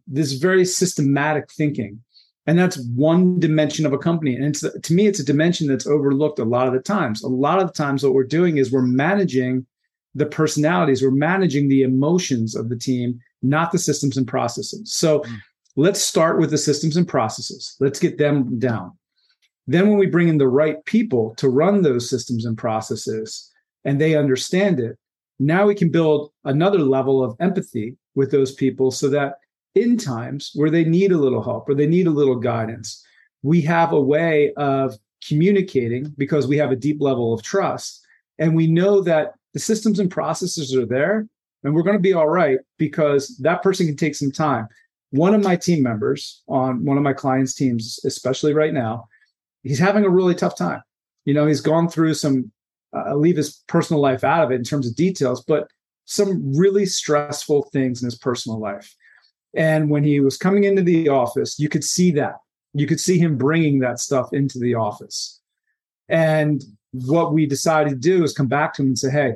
This 0.07 0.35
very 0.35 0.65
systematic 0.65 1.51
thinking. 1.51 2.01
And 2.49 2.57
that's 2.57 2.79
one 2.95 3.41
dimension 3.41 3.87
of 3.87 3.93
a 3.93 3.99
company. 3.99 4.37
And 4.37 4.45
it's 4.45 4.61
to 4.61 4.95
me, 4.95 5.07
it's 5.07 5.19
a 5.19 5.25
dimension 5.25 5.67
that's 5.67 5.87
overlooked 5.87 6.39
a 6.39 6.45
lot 6.45 6.69
of 6.69 6.75
the 6.75 6.81
times. 6.81 7.23
A 7.23 7.29
lot 7.29 7.59
of 7.59 7.67
the 7.67 7.73
times, 7.73 8.05
what 8.05 8.15
we're 8.15 8.23
doing 8.23 8.59
is 8.59 8.71
we're 8.71 8.83
managing 8.83 9.67
the 10.15 10.27
personalities, 10.27 11.03
we're 11.03 11.11
managing 11.11 11.69
the 11.69 11.83
emotions 11.83 12.55
of 12.55 12.69
the 12.69 12.77
team, 12.77 13.21
not 13.43 13.73
the 13.73 13.79
systems 13.79 14.17
and 14.17 14.27
processes. 14.27 14.93
So 14.95 15.21
mm. 15.21 15.37
let's 15.77 16.01
start 16.01 16.39
with 16.39 16.51
the 16.51 16.59
systems 16.59 16.97
and 16.97 17.07
processes. 17.07 17.77
Let's 17.81 17.99
get 17.99 18.19
them 18.19 18.59
down. 18.59 18.93
Then, 19.67 19.89
when 19.89 19.99
we 19.99 20.07
bring 20.07 20.29
in 20.29 20.39
the 20.39 20.49
right 20.49 20.85
people 20.85 21.35
to 21.37 21.49
run 21.49 21.83
those 21.83 22.09
systems 22.09 22.45
and 22.45 22.57
processes 22.57 23.51
and 23.85 24.01
they 24.01 24.17
understand 24.17 24.79
it, 24.79 24.97
now 25.39 25.67
we 25.67 25.75
can 25.75 25.91
build 25.91 26.31
another 26.45 26.79
level 26.79 27.23
of 27.23 27.37
empathy 27.41 27.97
with 28.15 28.31
those 28.31 28.55
people 28.55 28.91
so 28.91 29.09
that 29.11 29.35
in 29.75 29.99
times 29.99 30.53
where 30.55 30.71
they 30.71 30.85
need 30.85 31.13
a 31.13 31.19
little 31.19 31.43
help 31.43 31.69
or 31.69 31.75
they 31.75 31.87
need 31.87 32.07
a 32.07 32.11
little 32.11 32.37
guidance, 32.37 33.05
we 33.43 33.61
have 33.61 33.93
a 33.93 34.01
way 34.01 34.53
of 34.57 34.97
communicating 35.27 36.15
because 36.17 36.47
we 36.47 36.57
have 36.57 36.71
a 36.71 36.77
deep 36.77 37.01
level 37.01 37.35
of 37.35 37.43
trust. 37.43 38.05
And 38.39 38.55
we 38.55 38.67
know 38.67 39.03
that 39.03 39.35
the 39.53 39.61
systems 39.61 39.99
and 39.99 40.11
processes 40.11 40.75
are 40.75 40.87
there 40.87 41.27
and 41.67 41.75
we're 41.75 41.83
going 41.83 41.97
to 41.97 42.03
be 42.03 42.13
all 42.13 42.29
right 42.29 42.61
because 42.79 43.37
that 43.39 43.61
person 43.61 43.87
can 43.87 43.97
take 43.97 44.15
some 44.15 44.31
time. 44.31 44.69
One 45.11 45.35
of 45.35 45.43
my 45.43 45.57
team 45.57 45.83
members 45.83 46.43
on 46.49 46.85
one 46.85 46.97
of 46.97 47.03
my 47.03 47.13
clients 47.13 47.55
teams 47.55 47.99
especially 48.05 48.55
right 48.55 48.73
now 48.73 49.09
he's 49.65 49.79
having 49.81 50.05
a 50.05 50.09
really 50.09 50.35
tough 50.35 50.57
time. 50.57 50.81
You 51.25 51.35
know 51.35 51.45
he's 51.47 51.61
gone 51.61 51.89
through 51.89 52.15
some 52.15 52.53
uh, 52.97 53.17
leave 53.17 53.37
his 53.37 53.65
personal 53.67 54.01
life 54.01 54.23
out 54.23 54.45
of 54.45 54.53
it 54.53 54.55
in 54.55 54.63
terms 54.63 54.87
of 54.89 54.95
details 54.95 55.43
but 55.43 55.67
some 56.05 56.57
really 56.57 56.87
stressful 56.87 57.69
things 57.73 58.01
in 58.01 58.07
his 58.07 58.17
personal 58.17 58.61
life. 58.61 58.95
And 59.57 59.91
when 59.91 60.05
he 60.05 60.21
was 60.21 60.37
coming 60.37 60.65
into 60.65 60.83
the 60.83 61.09
office 61.09 61.59
you 61.59 61.69
could 61.69 61.85
see 61.85 62.13
that. 62.13 62.37
You 62.75 62.87
could 62.87 63.01
see 63.01 63.19
him 63.19 63.37
bringing 63.37 63.81
that 63.81 63.99
stuff 63.99 64.33
into 64.33 64.61
the 64.61 64.75
office. 64.77 65.41
And 66.09 66.63
what 66.93 67.33
we 67.33 67.47
decided 67.47 67.91
to 67.91 67.97
do 67.97 68.23
is 68.23 68.33
come 68.33 68.47
back 68.47 68.75
to 68.75 68.83
him 68.83 68.89
and 68.89 68.99
say 68.99 69.11
hey 69.11 69.35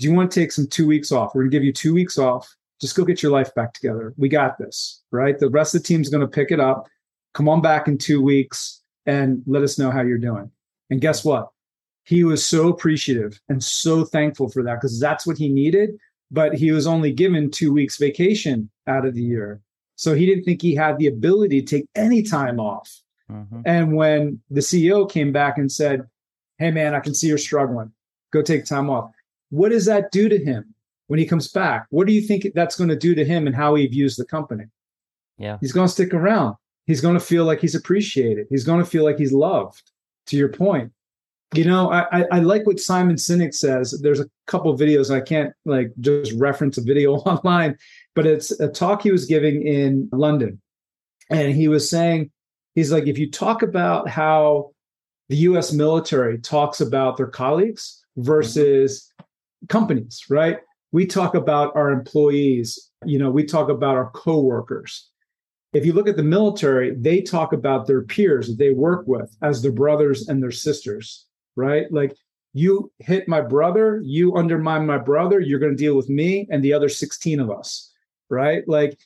do 0.00 0.08
you 0.08 0.14
want 0.14 0.30
to 0.30 0.40
take 0.40 0.50
some 0.50 0.66
two 0.66 0.86
weeks 0.86 1.12
off? 1.12 1.34
We're 1.34 1.42
going 1.42 1.52
to 1.52 1.56
give 1.56 1.64
you 1.64 1.72
two 1.72 1.94
weeks 1.94 2.18
off. 2.18 2.52
Just 2.80 2.96
go 2.96 3.04
get 3.04 3.22
your 3.22 3.30
life 3.30 3.54
back 3.54 3.74
together. 3.74 4.14
We 4.16 4.28
got 4.28 4.58
this, 4.58 5.02
right? 5.12 5.38
The 5.38 5.50
rest 5.50 5.74
of 5.74 5.82
the 5.82 5.86
team's 5.86 6.08
going 6.08 6.22
to 6.22 6.28
pick 6.28 6.50
it 6.50 6.58
up. 6.58 6.88
Come 7.34 7.48
on 7.48 7.60
back 7.60 7.86
in 7.86 7.98
two 7.98 8.20
weeks 8.20 8.82
and 9.06 9.42
let 9.46 9.62
us 9.62 9.78
know 9.78 9.90
how 9.90 10.00
you're 10.00 10.18
doing. 10.18 10.50
And 10.88 11.00
guess 11.00 11.24
what? 11.24 11.50
he 12.10 12.24
was 12.24 12.44
so 12.44 12.68
appreciative 12.68 13.40
and 13.48 13.62
so 13.62 14.04
thankful 14.04 14.48
for 14.48 14.64
that 14.64 14.74
because 14.74 14.98
that's 14.98 15.26
what 15.26 15.38
he 15.38 15.48
needed. 15.48 15.90
But 16.32 16.54
he 16.54 16.72
was 16.72 16.86
only 16.86 17.12
given 17.12 17.50
two 17.52 17.72
weeks 17.72 17.98
vacation 17.98 18.68
out 18.88 19.06
of 19.06 19.14
the 19.14 19.22
year. 19.22 19.60
So 19.94 20.14
he 20.14 20.26
didn't 20.26 20.42
think 20.42 20.60
he 20.60 20.74
had 20.74 20.98
the 20.98 21.06
ability 21.06 21.62
to 21.62 21.76
take 21.76 21.86
any 21.94 22.22
time 22.22 22.58
off. 22.58 22.90
Mm-hmm. 23.30 23.60
And 23.64 23.94
when 23.94 24.40
the 24.50 24.60
CEO 24.60 25.08
came 25.08 25.30
back 25.30 25.56
and 25.56 25.70
said, 25.70 26.02
Hey, 26.58 26.72
man, 26.72 26.94
I 26.94 27.00
can 27.00 27.14
see 27.14 27.28
you're 27.28 27.38
struggling. 27.38 27.92
Go 28.32 28.42
take 28.42 28.64
time 28.64 28.90
off. 28.90 29.12
What 29.50 29.70
does 29.70 29.84
that 29.86 30.10
do 30.10 30.28
to 30.28 30.38
him 30.38 30.74
when 31.08 31.18
he 31.18 31.26
comes 31.26 31.48
back? 31.48 31.86
What 31.90 32.06
do 32.06 32.12
you 32.12 32.22
think 32.22 32.46
that's 32.54 32.76
going 32.76 32.90
to 32.90 32.96
do 32.96 33.14
to 33.14 33.24
him 33.24 33.46
and 33.46 33.54
how 33.54 33.74
he 33.74 33.86
views 33.86 34.16
the 34.16 34.24
company? 34.24 34.64
Yeah. 35.38 35.58
He's 35.60 35.72
going 35.72 35.86
to 35.86 35.92
stick 35.92 36.14
around. 36.14 36.56
He's 36.86 37.00
going 37.00 37.14
to 37.14 37.20
feel 37.20 37.44
like 37.44 37.60
he's 37.60 37.74
appreciated. 37.74 38.46
He's 38.50 38.64
going 38.64 38.82
to 38.82 38.88
feel 38.88 39.04
like 39.04 39.18
he's 39.18 39.32
loved, 39.32 39.90
to 40.26 40.36
your 40.36 40.48
point. 40.48 40.92
You 41.52 41.64
know, 41.64 41.90
I, 41.90 42.24
I 42.30 42.38
like 42.38 42.64
what 42.64 42.78
Simon 42.78 43.16
Sinek 43.16 43.54
says. 43.54 43.98
There's 44.02 44.20
a 44.20 44.30
couple 44.46 44.76
videos, 44.78 45.14
I 45.14 45.20
can't 45.20 45.52
like 45.64 45.92
just 45.98 46.32
reference 46.38 46.78
a 46.78 46.82
video 46.82 47.14
online, 47.16 47.76
but 48.14 48.26
it's 48.26 48.52
a 48.60 48.68
talk 48.68 49.02
he 49.02 49.10
was 49.10 49.26
giving 49.26 49.66
in 49.66 50.08
London. 50.12 50.60
And 51.28 51.52
he 51.54 51.66
was 51.66 51.90
saying, 51.90 52.30
he's 52.74 52.92
like, 52.92 53.08
if 53.08 53.18
you 53.18 53.30
talk 53.30 53.62
about 53.62 54.08
how 54.08 54.70
the 55.28 55.36
US 55.38 55.72
military 55.72 56.38
talks 56.38 56.80
about 56.80 57.16
their 57.16 57.26
colleagues 57.26 58.04
mm-hmm. 58.16 58.26
versus 58.26 59.12
companies, 59.68 60.24
right? 60.28 60.58
We 60.92 61.06
talk 61.06 61.34
about 61.34 61.74
our 61.76 61.90
employees, 61.90 62.90
you 63.04 63.18
know, 63.18 63.30
we 63.30 63.44
talk 63.44 63.68
about 63.68 63.96
our 63.96 64.10
coworkers. 64.10 65.08
If 65.72 65.86
you 65.86 65.92
look 65.92 66.08
at 66.08 66.16
the 66.16 66.24
military, 66.24 66.96
they 66.96 67.22
talk 67.22 67.52
about 67.52 67.86
their 67.86 68.02
peers 68.02 68.48
that 68.48 68.58
they 68.58 68.70
work 68.70 69.04
with 69.06 69.36
as 69.40 69.62
their 69.62 69.70
brothers 69.72 70.28
and 70.28 70.42
their 70.42 70.50
sisters, 70.50 71.26
right? 71.54 71.86
Like 71.92 72.16
you 72.52 72.90
hit 72.98 73.28
my 73.28 73.40
brother, 73.40 74.00
you 74.04 74.34
undermine 74.34 74.84
my 74.84 74.98
brother, 74.98 75.38
you're 75.38 75.60
going 75.60 75.76
to 75.76 75.82
deal 75.82 75.96
with 75.96 76.08
me 76.08 76.48
and 76.50 76.64
the 76.64 76.72
other 76.72 76.88
16 76.88 77.38
of 77.38 77.50
us, 77.50 77.92
right? 78.28 78.66
Like 78.66 78.98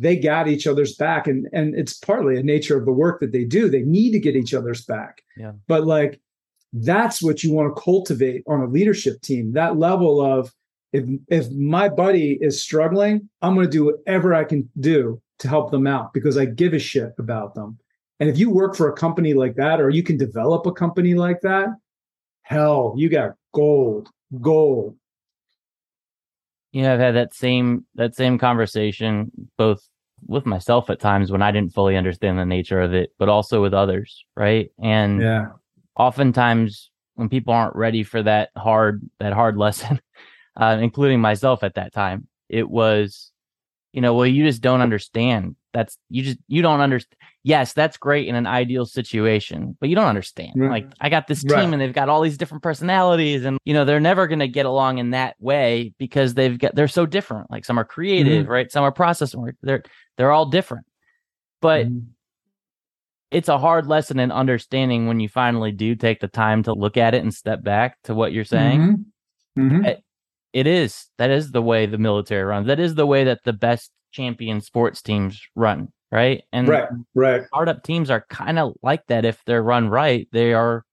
they 0.00 0.16
got 0.16 0.48
each 0.48 0.66
other's 0.66 0.96
back 0.96 1.26
and 1.28 1.46
and 1.52 1.74
it's 1.74 1.94
partly 1.94 2.36
a 2.36 2.42
nature 2.42 2.76
of 2.76 2.86
the 2.86 2.92
work 2.92 3.20
that 3.20 3.32
they 3.32 3.44
do 3.44 3.68
they 3.68 3.82
need 3.82 4.10
to 4.10 4.18
get 4.18 4.34
each 4.34 4.54
other's 4.54 4.84
back 4.84 5.22
yeah 5.36 5.52
but 5.68 5.86
like 5.86 6.20
that's 6.72 7.22
what 7.22 7.42
you 7.42 7.52
want 7.52 7.74
to 7.74 7.82
cultivate 7.82 8.42
on 8.46 8.60
a 8.60 8.66
leadership 8.66 9.20
team 9.22 9.52
that 9.52 9.76
level 9.76 10.20
of 10.20 10.52
if 10.92 11.04
if 11.28 11.50
my 11.52 11.88
buddy 11.88 12.38
is 12.40 12.62
struggling 12.62 13.28
i'm 13.42 13.54
going 13.54 13.66
to 13.66 13.70
do 13.70 13.84
whatever 13.84 14.34
i 14.34 14.44
can 14.44 14.68
do 14.78 15.20
to 15.38 15.48
help 15.48 15.70
them 15.70 15.86
out 15.86 16.12
because 16.12 16.36
i 16.36 16.44
give 16.44 16.74
a 16.74 16.78
shit 16.78 17.12
about 17.18 17.54
them. 17.54 17.78
And 18.20 18.28
if 18.28 18.36
you 18.36 18.50
work 18.50 18.76
for 18.76 18.90
a 18.90 18.92
company 18.92 19.32
like 19.32 19.54
that 19.54 19.80
or 19.80 19.88
you 19.88 20.02
can 20.02 20.18
develop 20.18 20.66
a 20.66 20.72
company 20.72 21.14
like 21.14 21.40
that 21.40 21.68
hell 22.42 22.94
you 22.96 23.08
got 23.08 23.32
gold 23.52 24.08
gold. 24.40 24.96
You 26.72 26.82
know 26.82 26.94
i've 26.94 27.00
had 27.00 27.16
that 27.16 27.34
same 27.34 27.86
that 27.96 28.14
same 28.14 28.38
conversation 28.38 29.32
both 29.56 29.82
with 30.26 30.46
myself 30.46 30.90
at 30.90 31.00
times 31.00 31.32
when 31.32 31.42
I 31.42 31.50
didn't 31.50 31.72
fully 31.72 31.96
understand 31.96 32.38
the 32.38 32.44
nature 32.44 32.80
of 32.80 32.92
it, 32.92 33.12
but 33.18 33.28
also 33.28 33.62
with 33.62 33.74
others, 33.74 34.24
right? 34.36 34.70
And 34.82 35.20
yeah, 35.20 35.46
oftentimes 35.96 36.90
when 37.14 37.28
people 37.28 37.52
aren't 37.52 37.76
ready 37.76 38.02
for 38.02 38.22
that 38.22 38.50
hard 38.56 39.02
that 39.18 39.32
hard 39.32 39.56
lesson, 39.58 40.00
uh, 40.56 40.78
including 40.80 41.20
myself 41.20 41.62
at 41.62 41.74
that 41.74 41.92
time, 41.92 42.26
it 42.48 42.68
was, 42.68 43.30
you 43.92 44.00
know, 44.00 44.14
well, 44.14 44.26
you 44.26 44.44
just 44.44 44.62
don't 44.62 44.80
understand. 44.80 45.56
That's 45.72 45.96
you 46.08 46.22
just 46.22 46.38
you 46.48 46.62
don't 46.62 46.80
understand. 46.80 47.16
Yes, 47.42 47.72
that's 47.72 47.96
great 47.96 48.28
in 48.28 48.34
an 48.34 48.46
ideal 48.46 48.84
situation, 48.84 49.76
but 49.80 49.88
you 49.88 49.94
don't 49.94 50.08
understand. 50.08 50.52
Like 50.56 50.86
I 51.00 51.08
got 51.08 51.26
this 51.26 51.42
team 51.42 51.52
right. 51.52 51.72
and 51.72 51.80
they've 51.80 51.92
got 51.92 52.08
all 52.08 52.20
these 52.20 52.36
different 52.36 52.62
personalities, 52.62 53.44
and 53.44 53.58
you 53.64 53.72
know 53.72 53.84
they're 53.84 54.00
never 54.00 54.26
going 54.26 54.40
to 54.40 54.48
get 54.48 54.66
along 54.66 54.98
in 54.98 55.10
that 55.10 55.36
way 55.38 55.94
because 55.98 56.34
they've 56.34 56.58
got 56.58 56.74
they're 56.74 56.88
so 56.88 57.06
different. 57.06 57.50
Like 57.50 57.64
some 57.64 57.78
are 57.78 57.84
creative, 57.84 58.44
mm-hmm. 58.44 58.52
right? 58.52 58.72
Some 58.72 58.82
are 58.82 58.92
process. 58.92 59.34
They're 59.62 59.84
they're 60.16 60.32
all 60.32 60.46
different. 60.46 60.86
But 61.60 61.86
mm-hmm. 61.86 62.10
It's 63.30 63.48
a 63.48 63.58
hard 63.58 63.86
lesson 63.86 64.18
in 64.18 64.32
understanding 64.32 65.06
when 65.06 65.20
you 65.20 65.28
finally 65.28 65.72
do 65.72 65.94
take 65.94 66.20
the 66.20 66.28
time 66.28 66.62
to 66.64 66.72
look 66.72 66.96
at 66.96 67.14
it 67.14 67.22
and 67.22 67.32
step 67.32 67.62
back 67.62 67.96
to 68.04 68.14
what 68.14 68.32
you're 68.32 68.44
saying. 68.44 69.04
Mm-hmm. 69.56 69.62
mm-hmm. 69.62 69.84
It, 69.84 70.04
it 70.52 70.66
is. 70.66 71.06
That 71.18 71.30
is 71.30 71.52
the 71.52 71.62
way 71.62 71.86
the 71.86 71.98
military 71.98 72.42
runs. 72.42 72.66
That 72.66 72.80
is 72.80 72.96
the 72.96 73.06
way 73.06 73.24
that 73.24 73.44
the 73.44 73.52
best 73.52 73.92
champion 74.12 74.60
sports 74.60 75.00
teams 75.00 75.40
run, 75.54 75.88
right? 76.10 76.42
And 76.52 76.68
right, 76.68 76.88
right. 77.14 77.46
Startup 77.46 77.82
teams 77.82 78.10
are 78.10 78.26
kind 78.28 78.58
of 78.58 78.72
like 78.82 79.06
that 79.06 79.24
if 79.24 79.40
they're 79.46 79.62
run 79.62 79.88
right. 79.88 80.26
They 80.32 80.52
are 80.52 80.84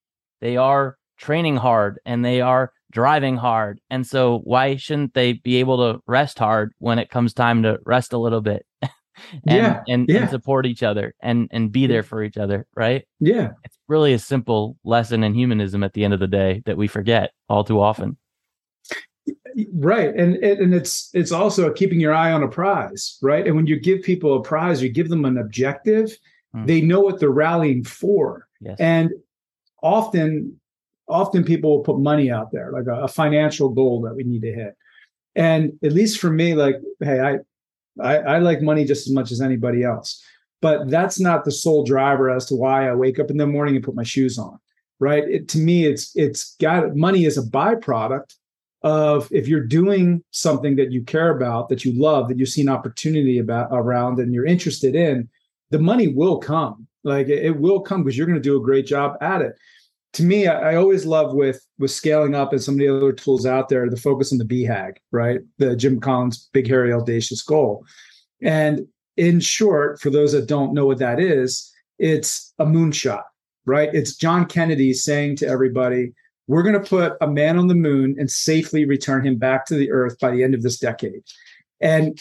they 0.41 0.58
are 0.58 0.97
training 1.17 1.58
hard 1.58 2.00
and 2.06 2.23
they 2.23 2.41
are 2.41 2.71
driving 2.91 3.38
hard. 3.38 3.80
And 3.89 4.06
so 4.06 4.39
why 4.43 4.76
shouldn't 4.76 5.13
they 5.13 5.34
be 5.34 5.58
able 5.58 5.78
to 5.78 6.02
rest 6.06 6.38
hard 6.38 6.73
when 6.78 7.00
it 7.00 7.10
comes 7.10 7.34
time 7.34 7.63
to 7.63 7.80
rest 7.86 8.13
a 8.13 8.19
little 8.19 8.41
bit? 8.41 8.65
and, 9.32 9.41
yeah, 9.45 9.84
and, 9.88 10.10
yeah. 10.10 10.21
and 10.21 10.30
support 10.30 10.65
each 10.65 10.84
other 10.84 11.15
and 11.21 11.47
and 11.51 11.71
be 11.71 11.88
there 11.88 12.03
for 12.03 12.23
each 12.23 12.38
other, 12.38 12.65
right? 12.75 13.06
Yeah. 13.19 13.51
It's 13.63 13.77
really 13.88 14.13
a 14.13 14.19
simple 14.19 14.77
lesson 14.84 15.23
in 15.23 15.34
humanism 15.34 15.84
at 15.84 15.93
the 15.93 16.03
end 16.03 16.13
of 16.13 16.19
the 16.19 16.27
day 16.27 16.62
that 16.65 16.77
we 16.77 16.88
forget 16.88 17.32
all 17.49 17.63
too 17.63 17.82
often. 17.82 18.17
Right. 19.73 20.13
And 20.15 20.36
and 20.36 20.73
it's 20.73 21.10
it's 21.13 21.32
also 21.32 21.71
keeping 21.73 21.99
your 21.99 22.13
eye 22.13 22.32
on 22.32 22.43
a 22.43 22.47
prize, 22.47 23.17
right? 23.21 23.45
And 23.45 23.56
when 23.56 23.67
you 23.67 23.80
give 23.80 24.01
people 24.01 24.36
a 24.38 24.43
prize, 24.43 24.82
you 24.82 24.89
give 24.89 25.10
them 25.10 25.25
an 25.25 25.38
objective, 25.38 26.17
mm. 26.56 26.67
they 26.67 26.82
know 26.82 26.99
what 26.99 27.19
they're 27.19 27.30
rallying 27.30 27.84
for. 27.84 28.47
Yes. 28.62 28.77
And 28.80 29.12
often 29.82 30.60
often 31.10 31.43
people 31.43 31.77
will 31.77 31.84
put 31.84 31.99
money 31.99 32.30
out 32.30 32.51
there, 32.51 32.71
like 32.71 32.88
a, 32.88 33.03
a 33.03 33.08
financial 33.08 33.69
goal 33.69 34.01
that 34.01 34.15
we 34.15 34.23
need 34.23 34.41
to 34.41 34.53
hit. 34.53 34.75
And 35.36 35.73
at 35.84 35.93
least 35.93 36.19
for 36.19 36.32
me, 36.32 36.56
like, 36.56 36.75
hey, 36.99 37.19
I 37.19 37.38
I, 38.01 38.17
I 38.17 38.39
like 38.39 38.62
money 38.62 38.86
just 38.86 39.07
as 39.07 39.13
much 39.13 39.31
as 39.31 39.41
anybody 39.41 39.83
else. 39.83 40.23
But 40.62 40.89
that's 40.89 41.19
not 41.19 41.45
the 41.45 41.51
sole 41.51 41.83
driver 41.83 42.29
as 42.29 42.45
to 42.47 42.55
why 42.55 42.89
I 42.89 42.95
wake 42.95 43.19
up 43.19 43.29
in 43.29 43.38
the 43.38 43.45
morning 43.45 43.75
and 43.75 43.83
put 43.83 43.95
my 43.95 44.03
shoes 44.03 44.38
on. 44.38 44.60
Right. 44.99 45.23
It, 45.29 45.47
to 45.49 45.60
me, 45.60 45.86
it's 45.86 46.15
it's 46.15 46.55
got 46.55 46.95
money 46.95 47.25
is 47.25 47.38
a 47.38 47.43
byproduct 47.43 48.33
of 48.81 49.27
if 49.31 49.47
you're 49.47 49.63
doing 49.63 50.23
something 50.31 50.75
that 50.77 50.91
you 50.91 51.03
care 51.03 51.36
about, 51.36 51.69
that 51.69 51.86
you 51.86 51.93
love, 51.93 52.27
that 52.29 52.39
you 52.39 52.45
see 52.47 52.62
an 52.62 52.69
opportunity 52.69 53.38
about 53.38 53.67
around 53.71 54.19
and 54.19 54.33
you're 54.33 54.45
interested 54.45 54.95
in, 54.95 55.29
the 55.69 55.79
money 55.79 56.07
will 56.07 56.38
come. 56.38 56.88
Like 57.03 57.27
it, 57.27 57.45
it 57.45 57.60
will 57.60 57.81
come 57.81 58.03
because 58.03 58.17
you're 58.17 58.25
going 58.25 58.41
to 58.41 58.49
do 58.49 58.57
a 58.57 58.63
great 58.63 58.88
job 58.88 59.17
at 59.21 59.41
it 59.41 59.55
to 60.17 60.23
me, 60.23 60.47
I, 60.47 60.71
I, 60.71 60.75
always 60.75 61.06
love 61.06 61.36
with 61.36 61.63
with 61.77 61.91
scaling 61.91 62.34
up 62.34 62.51
and 62.51 62.62
some 62.62 62.73
of 62.73 62.80
the 62.80 62.89
other 62.89 63.13
tools 63.13 63.45
out 63.45 63.69
there, 63.69 63.88
the 63.88 63.95
focus 63.95 64.32
on 64.32 64.39
the 64.39 64.45
BHAG, 64.45 64.95
right? 65.12 65.41
The 65.60 65.75
Jim 65.75 65.99
Collins 65.99 66.49
big, 66.53 66.67
hairy, 66.67 66.91
audacious 66.91 67.43
goal. 67.43 67.86
And 68.41 68.88
in 69.15 69.39
short, 69.39 70.01
for 70.01 70.10
those 70.10 70.32
that 70.32 70.47
don't 70.47 70.73
know 70.73 70.88
what 70.88 70.97
that 70.97 71.19
is, 71.19 71.71
it's 71.99 72.51
a 72.58 72.65
moonshot, 72.65 73.21
right? 73.67 73.93
It's 73.93 74.15
John 74.15 74.47
Kennedy 74.47 74.91
saying 74.91 75.36
to 75.38 75.47
everybody, 75.47 76.13
we're 76.47 76.63
going 76.63 76.82
to 76.82 76.89
put 76.89 77.13
a 77.21 77.27
man 77.27 77.60
on 77.60 77.67
the 77.67 77.75
moon 77.75 78.15
and 78.17 78.32
safely 78.32 78.86
return 78.86 79.23
him 79.23 79.36
back 79.38 79.67
to 79.67 79.75
the 79.75 79.91
earth 79.91 80.17
by 80.19 80.32
the 80.32 80.43
end 80.43 80.56
of 80.56 80.63
this 80.63 80.80
decade. 80.80 81.21
And 81.80 82.19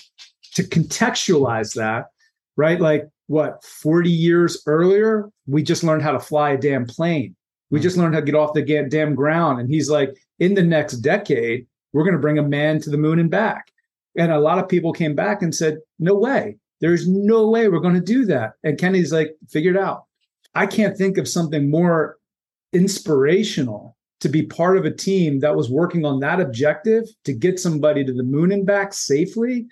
to 0.53 0.65
contextualize 0.65 1.75
that, 1.77 2.09
right? 2.57 2.79
Like 2.79 3.09
what, 3.27 3.65
40 3.65 4.11
years 4.11 4.63
earlier, 4.67 5.31
we 5.47 5.63
just 5.63 5.83
learned 5.83 6.03
how 6.03 6.13
to 6.13 6.21
fly 6.21 6.51
a 6.51 6.59
damn 6.59 6.85
plane 6.85 7.37
we 7.71 7.81
just 7.81 7.97
learned 7.97 8.15
how 8.15 8.21
to 8.21 8.27
get 8.27 8.35
off 8.35 8.55
the 8.55 8.87
damn 8.89 9.15
ground. 9.15 9.61
And 9.61 9.69
he's 9.69 9.91
like, 9.91 10.17
in 10.39 10.55
the 10.55 10.63
next 10.63 10.99
decade, 10.99 11.67
we're 11.93 12.05
going 12.05 12.15
to 12.15 12.21
bring 12.21 12.39
a 12.39 12.43
man 12.43 12.81
to 12.81 12.91
the 12.91 12.99
moon 12.99 13.19
and 13.19 13.31
back. 13.31 13.73
And 14.17 14.33
a 14.33 14.41
lot 14.41 14.59
of 14.59 14.69
people 14.69 14.93
came 14.93 15.15
back 15.15 15.43
and 15.43 15.55
said, 15.55 15.79
no 15.99 16.15
way. 16.15 16.57
There's 16.81 17.09
no 17.09 17.49
way 17.49 17.69
we're 17.69 17.81
going 17.81 17.95
to 17.95 18.01
do 18.01 18.25
that. 18.27 18.53
And 18.63 18.79
Kennedy's 18.79 19.13
like, 19.13 19.35
figured 19.49 19.77
out. 19.77 20.05
I 20.55 20.67
can't 20.67 20.97
think 20.97 21.19
of 21.19 21.29
something 21.29 21.71
more 21.71 22.17
inspirational 22.73 23.97
to 24.21 24.29
be 24.29 24.43
part 24.43 24.77
of 24.77 24.85
a 24.85 24.91
team 24.91 25.41
that 25.41 25.57
was 25.57 25.71
working 25.71 26.05
on 26.05 26.21
that 26.21 26.41
objective 26.41 27.05
to 27.25 27.33
get 27.33 27.61
somebody 27.61 28.05
to 28.05 28.13
the 28.13 28.23
moon 28.23 28.53
and 28.53 28.67
back 28.67 28.95
safely 28.95 29.67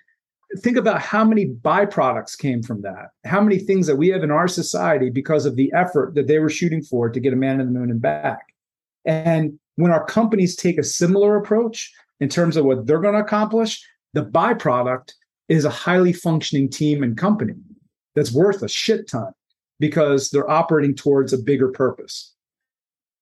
think 0.58 0.76
about 0.76 1.00
how 1.00 1.24
many 1.24 1.46
byproducts 1.46 2.38
came 2.38 2.62
from 2.62 2.82
that. 2.82 3.10
How 3.24 3.40
many 3.40 3.58
things 3.58 3.86
that 3.86 3.96
we 3.96 4.08
have 4.08 4.22
in 4.22 4.30
our 4.30 4.48
society 4.48 5.10
because 5.10 5.46
of 5.46 5.56
the 5.56 5.72
effort 5.74 6.14
that 6.14 6.26
they 6.26 6.38
were 6.38 6.50
shooting 6.50 6.82
for 6.82 7.08
to 7.08 7.20
get 7.20 7.32
a 7.32 7.36
man 7.36 7.60
in 7.60 7.66
the 7.66 7.78
moon 7.78 7.90
and 7.90 8.00
back. 8.00 8.46
And 9.04 9.58
when 9.76 9.90
our 9.90 10.04
companies 10.04 10.56
take 10.56 10.78
a 10.78 10.84
similar 10.84 11.36
approach 11.36 11.92
in 12.20 12.28
terms 12.28 12.56
of 12.56 12.64
what 12.64 12.86
they're 12.86 13.00
going 13.00 13.14
to 13.14 13.20
accomplish, 13.20 13.84
the 14.12 14.24
byproduct 14.24 15.12
is 15.48 15.64
a 15.64 15.70
highly 15.70 16.12
functioning 16.12 16.70
team 16.70 17.02
and 17.02 17.16
company 17.16 17.54
that's 18.14 18.32
worth 18.32 18.62
a 18.62 18.68
shit 18.68 19.08
ton 19.08 19.32
because 19.80 20.30
they're 20.30 20.50
operating 20.50 20.94
towards 20.94 21.32
a 21.32 21.38
bigger 21.38 21.68
purpose. 21.68 22.32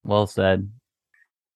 Well 0.05 0.27
said. 0.27 0.71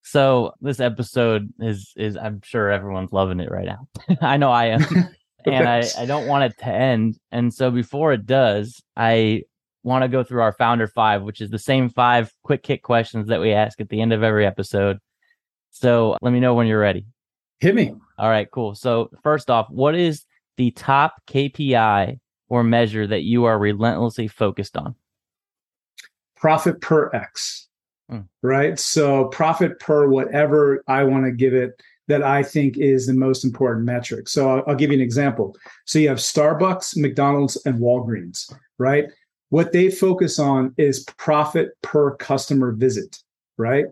So 0.03 0.55
this 0.61 0.79
episode 0.79 1.53
is 1.59 1.93
is 1.97 2.17
I'm 2.17 2.41
sure 2.43 2.71
everyone's 2.71 3.13
loving 3.13 3.41
it 3.41 3.51
right 3.51 3.67
now. 3.67 3.89
I 4.21 4.37
know 4.37 4.51
I 4.51 4.67
am. 4.67 4.85
and 5.47 5.69
I, 5.69 5.85
I 5.99 6.07
don't 6.07 6.27
want 6.27 6.45
it 6.45 6.59
to 6.59 6.67
end. 6.67 7.19
And 7.31 7.53
so 7.53 7.71
before 7.71 8.13
it 8.13 8.27
does, 8.27 8.83
I 8.97 9.43
want 9.83 10.03
to 10.03 10.09
go 10.09 10.25
through 10.25 10.43
our 10.43 10.53
founder 10.53 10.89
five, 10.89 11.23
which 11.23 11.41
is 11.41 11.51
the 11.51 11.59
same 11.59 11.89
five 11.89 12.33
quick 12.43 12.67
hit 12.67 12.83
questions 12.83 13.29
that 13.29 13.41
we 13.41 13.53
ask 13.53 13.81
at 13.81 13.89
the 13.89 14.01
end 14.01 14.13
of 14.13 14.23
every 14.23 14.45
episode. 14.45 14.99
So 15.71 16.17
let 16.21 16.33
me 16.33 16.41
know 16.41 16.55
when 16.55 16.67
you're 16.67 16.81
ready. 16.81 17.07
Hit 17.61 17.75
me. 17.75 17.95
All 18.19 18.29
right, 18.29 18.51
cool. 18.51 18.75
So 18.75 19.11
first 19.23 19.51
off, 19.51 19.69
what 19.71 19.95
is 19.95 20.25
the 20.57 20.71
top 20.73 21.23
KPI 21.29 22.19
or 22.49 22.63
measure 22.63 23.07
that 23.07 23.23
you 23.23 23.45
are 23.45 23.59
relentlessly 23.59 24.29
focused 24.29 24.77
on? 24.77 24.95
Profit 26.37 26.81
per 26.81 27.11
X. 27.15 27.69
Hmm. 28.11 28.21
Right. 28.43 28.79
So 28.79 29.27
profit 29.27 29.79
per 29.81 30.09
whatever 30.09 30.83
I 30.87 31.05
want 31.05 31.25
to 31.25 31.33
give 31.33 31.55
it 31.55 31.81
that 32.09 32.23
I 32.23 32.43
think 32.43 32.79
is 32.79 33.07
the 33.07 33.15
most 33.15 33.45
important 33.45 33.85
metric. 33.85 34.29
So 34.29 34.49
I'll, 34.49 34.65
I'll, 34.69 34.75
give 34.75 34.91
you 34.91 34.97
an 34.97 35.03
example. 35.03 35.57
So 35.87 35.99
you 35.99 36.09
have 36.09 36.19
Starbucks, 36.19 36.97
McDonald's, 36.97 37.57
and 37.67 37.81
Walgreens, 37.81 38.53
right? 38.79 39.07
What 39.51 39.73
they 39.73 39.91
focus 39.91 40.39
on 40.39 40.75
is 40.77 41.05
profit 41.17 41.71
per 41.83 42.17
customer 42.17 42.73
visit, 42.73 43.19
right? 43.59 43.87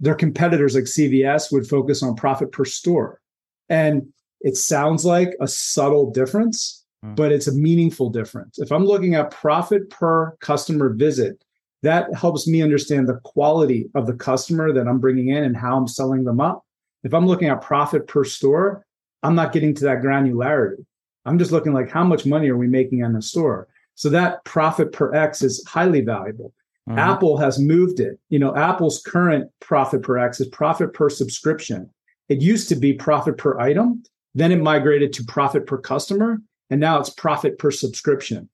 Their 0.00 0.14
competitors 0.14 0.74
like 0.74 0.84
CVS 0.84 1.52
would 1.52 1.68
focus 1.68 2.02
on 2.02 2.14
profit 2.14 2.52
per 2.52 2.64
store. 2.64 3.20
And 3.68 4.12
it 4.40 4.56
sounds 4.56 5.04
like 5.04 5.34
a 5.40 5.48
subtle 5.48 6.10
difference, 6.10 6.84
mm. 7.04 7.16
but 7.16 7.32
it's 7.32 7.48
a 7.48 7.52
meaningful 7.52 8.10
difference. 8.10 8.58
If 8.58 8.70
I'm 8.70 8.84
looking 8.84 9.14
at 9.14 9.30
profit 9.30 9.90
per 9.90 10.36
customer 10.40 10.90
visit, 10.90 11.44
that 11.82 12.12
helps 12.14 12.46
me 12.46 12.62
understand 12.62 13.08
the 13.08 13.20
quality 13.24 13.88
of 13.94 14.06
the 14.06 14.14
customer 14.14 14.72
that 14.72 14.88
I'm 14.88 14.98
bringing 14.98 15.28
in 15.28 15.44
and 15.44 15.56
how 15.56 15.76
I'm 15.76 15.86
selling 15.86 16.24
them 16.24 16.40
up. 16.40 16.64
If 17.04 17.14
I'm 17.14 17.26
looking 17.26 17.48
at 17.48 17.62
profit 17.62 18.06
per 18.06 18.24
store, 18.24 18.84
I'm 19.22 19.34
not 19.34 19.52
getting 19.52 19.74
to 19.74 19.84
that 19.84 20.02
granularity. 20.02 20.84
I'm 21.24 21.38
just 21.38 21.52
looking 21.52 21.72
like 21.72 21.90
how 21.90 22.04
much 22.04 22.26
money 22.26 22.48
are 22.48 22.56
we 22.56 22.66
making 22.66 23.00
in 23.00 23.12
the 23.12 23.22
store? 23.22 23.68
So 23.94 24.08
that 24.10 24.44
profit 24.44 24.92
per 24.92 25.14
X 25.14 25.42
is 25.42 25.64
highly 25.66 26.00
valuable. 26.00 26.52
Mm-hmm. 26.88 26.98
Apple 26.98 27.36
has 27.36 27.58
moved 27.58 28.00
it. 28.00 28.18
You 28.30 28.38
know, 28.38 28.56
Apple's 28.56 29.02
current 29.02 29.50
profit 29.60 30.02
per 30.02 30.18
X 30.18 30.40
is 30.40 30.48
profit 30.48 30.94
per 30.94 31.10
subscription. 31.10 31.90
It 32.28 32.40
used 32.40 32.68
to 32.70 32.76
be 32.76 32.92
profit 32.92 33.36
per 33.36 33.58
item, 33.58 34.02
then 34.34 34.52
it 34.52 34.60
migrated 34.60 35.12
to 35.14 35.24
profit 35.24 35.66
per 35.66 35.78
customer, 35.78 36.40
and 36.70 36.80
now 36.80 36.98
it's 37.00 37.10
profit 37.10 37.58
per 37.58 37.70
subscription. 37.70 38.48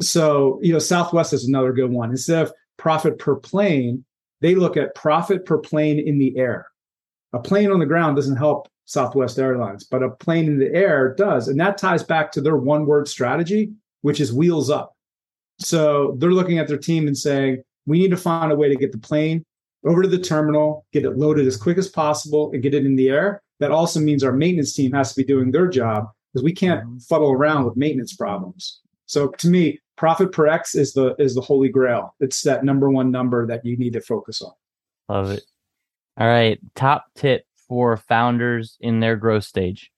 So, 0.00 0.58
you 0.62 0.72
know, 0.72 0.78
Southwest 0.78 1.32
is 1.32 1.46
another 1.46 1.72
good 1.72 1.90
one. 1.90 2.10
Instead 2.10 2.42
of 2.42 2.52
profit 2.76 3.18
per 3.18 3.36
plane, 3.36 4.04
they 4.40 4.54
look 4.54 4.76
at 4.76 4.94
profit 4.94 5.44
per 5.44 5.58
plane 5.58 5.98
in 5.98 6.18
the 6.18 6.36
air. 6.36 6.66
A 7.32 7.38
plane 7.38 7.70
on 7.70 7.78
the 7.78 7.86
ground 7.86 8.16
doesn't 8.16 8.36
help 8.36 8.68
Southwest 8.84 9.38
Airlines, 9.38 9.84
but 9.84 10.02
a 10.02 10.10
plane 10.10 10.46
in 10.46 10.58
the 10.58 10.72
air 10.72 11.14
does. 11.14 11.48
And 11.48 11.58
that 11.60 11.78
ties 11.78 12.02
back 12.02 12.32
to 12.32 12.40
their 12.40 12.56
one 12.56 12.86
word 12.86 13.08
strategy, 13.08 13.72
which 14.02 14.20
is 14.20 14.32
wheels 14.32 14.70
up. 14.70 14.94
So 15.58 16.16
they're 16.18 16.32
looking 16.32 16.58
at 16.58 16.68
their 16.68 16.78
team 16.78 17.06
and 17.06 17.16
saying, 17.16 17.62
we 17.86 17.98
need 17.98 18.10
to 18.10 18.16
find 18.16 18.52
a 18.52 18.56
way 18.56 18.68
to 18.68 18.76
get 18.76 18.92
the 18.92 18.98
plane 18.98 19.44
over 19.84 20.02
to 20.02 20.08
the 20.08 20.18
terminal, 20.18 20.86
get 20.92 21.04
it 21.04 21.16
loaded 21.16 21.46
as 21.46 21.56
quick 21.56 21.78
as 21.78 21.88
possible, 21.88 22.50
and 22.52 22.62
get 22.62 22.74
it 22.74 22.86
in 22.86 22.96
the 22.96 23.08
air. 23.08 23.42
That 23.60 23.70
also 23.70 24.00
means 24.00 24.24
our 24.24 24.32
maintenance 24.32 24.74
team 24.74 24.92
has 24.92 25.10
to 25.10 25.20
be 25.20 25.24
doing 25.24 25.50
their 25.50 25.68
job 25.68 26.08
because 26.32 26.44
we 26.44 26.52
can't 26.52 26.84
mm-hmm. 26.84 26.98
fuddle 26.98 27.32
around 27.32 27.64
with 27.64 27.76
maintenance 27.76 28.14
problems. 28.14 28.80
So 29.06 29.28
to 29.28 29.48
me, 29.48 29.78
profit 29.96 30.32
per 30.32 30.46
X 30.46 30.74
is 30.74 30.92
the 30.92 31.14
is 31.18 31.34
the 31.34 31.40
holy 31.40 31.68
grail. 31.68 32.14
It's 32.20 32.42
that 32.42 32.64
number 32.64 32.90
one 32.90 33.10
number 33.10 33.46
that 33.46 33.64
you 33.64 33.76
need 33.76 33.92
to 33.92 34.00
focus 34.00 34.42
on. 34.42 34.52
Love 35.08 35.30
it. 35.30 35.44
All 36.18 36.26
right. 36.26 36.58
Top 36.74 37.06
tip 37.16 37.44
for 37.68 37.96
founders 37.96 38.76
in 38.80 39.00
their 39.00 39.16
growth 39.16 39.44
stage. 39.44 39.90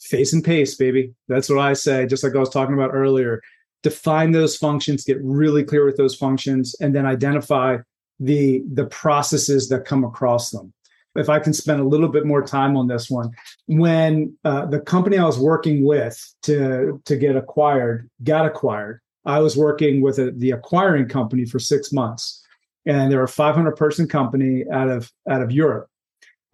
Face 0.00 0.32
and 0.32 0.44
pace, 0.44 0.74
baby. 0.74 1.14
That's 1.28 1.48
what 1.48 1.58
I 1.58 1.74
say. 1.74 2.06
Just 2.06 2.24
like 2.24 2.34
I 2.34 2.38
was 2.38 2.50
talking 2.50 2.74
about 2.74 2.90
earlier. 2.92 3.40
Define 3.82 4.30
those 4.30 4.56
functions, 4.56 5.04
get 5.04 5.18
really 5.22 5.64
clear 5.64 5.84
with 5.84 5.96
those 5.96 6.14
functions, 6.14 6.76
and 6.80 6.94
then 6.94 7.04
identify 7.04 7.78
the 8.20 8.62
the 8.72 8.86
processes 8.86 9.68
that 9.70 9.84
come 9.84 10.04
across 10.04 10.50
them 10.50 10.72
if 11.16 11.28
I 11.28 11.38
can 11.38 11.52
spend 11.52 11.80
a 11.80 11.84
little 11.84 12.08
bit 12.08 12.26
more 12.26 12.42
time 12.42 12.76
on 12.76 12.86
this 12.86 13.10
one, 13.10 13.30
when 13.66 14.36
uh, 14.44 14.66
the 14.66 14.80
company 14.80 15.18
I 15.18 15.24
was 15.24 15.38
working 15.38 15.84
with 15.84 16.18
to 16.42 17.00
to 17.04 17.16
get 17.16 17.36
acquired 17.36 18.08
got 18.22 18.46
acquired, 18.46 19.00
I 19.24 19.40
was 19.40 19.56
working 19.56 20.00
with 20.00 20.18
a, 20.18 20.32
the 20.32 20.52
acquiring 20.52 21.08
company 21.08 21.44
for 21.44 21.58
six 21.58 21.92
months, 21.92 22.41
and 22.86 23.10
they're 23.10 23.22
a 23.22 23.28
500 23.28 23.72
person 23.72 24.08
company 24.08 24.64
out 24.72 24.88
of 24.88 25.10
out 25.28 25.42
of 25.42 25.52
Europe, 25.52 25.88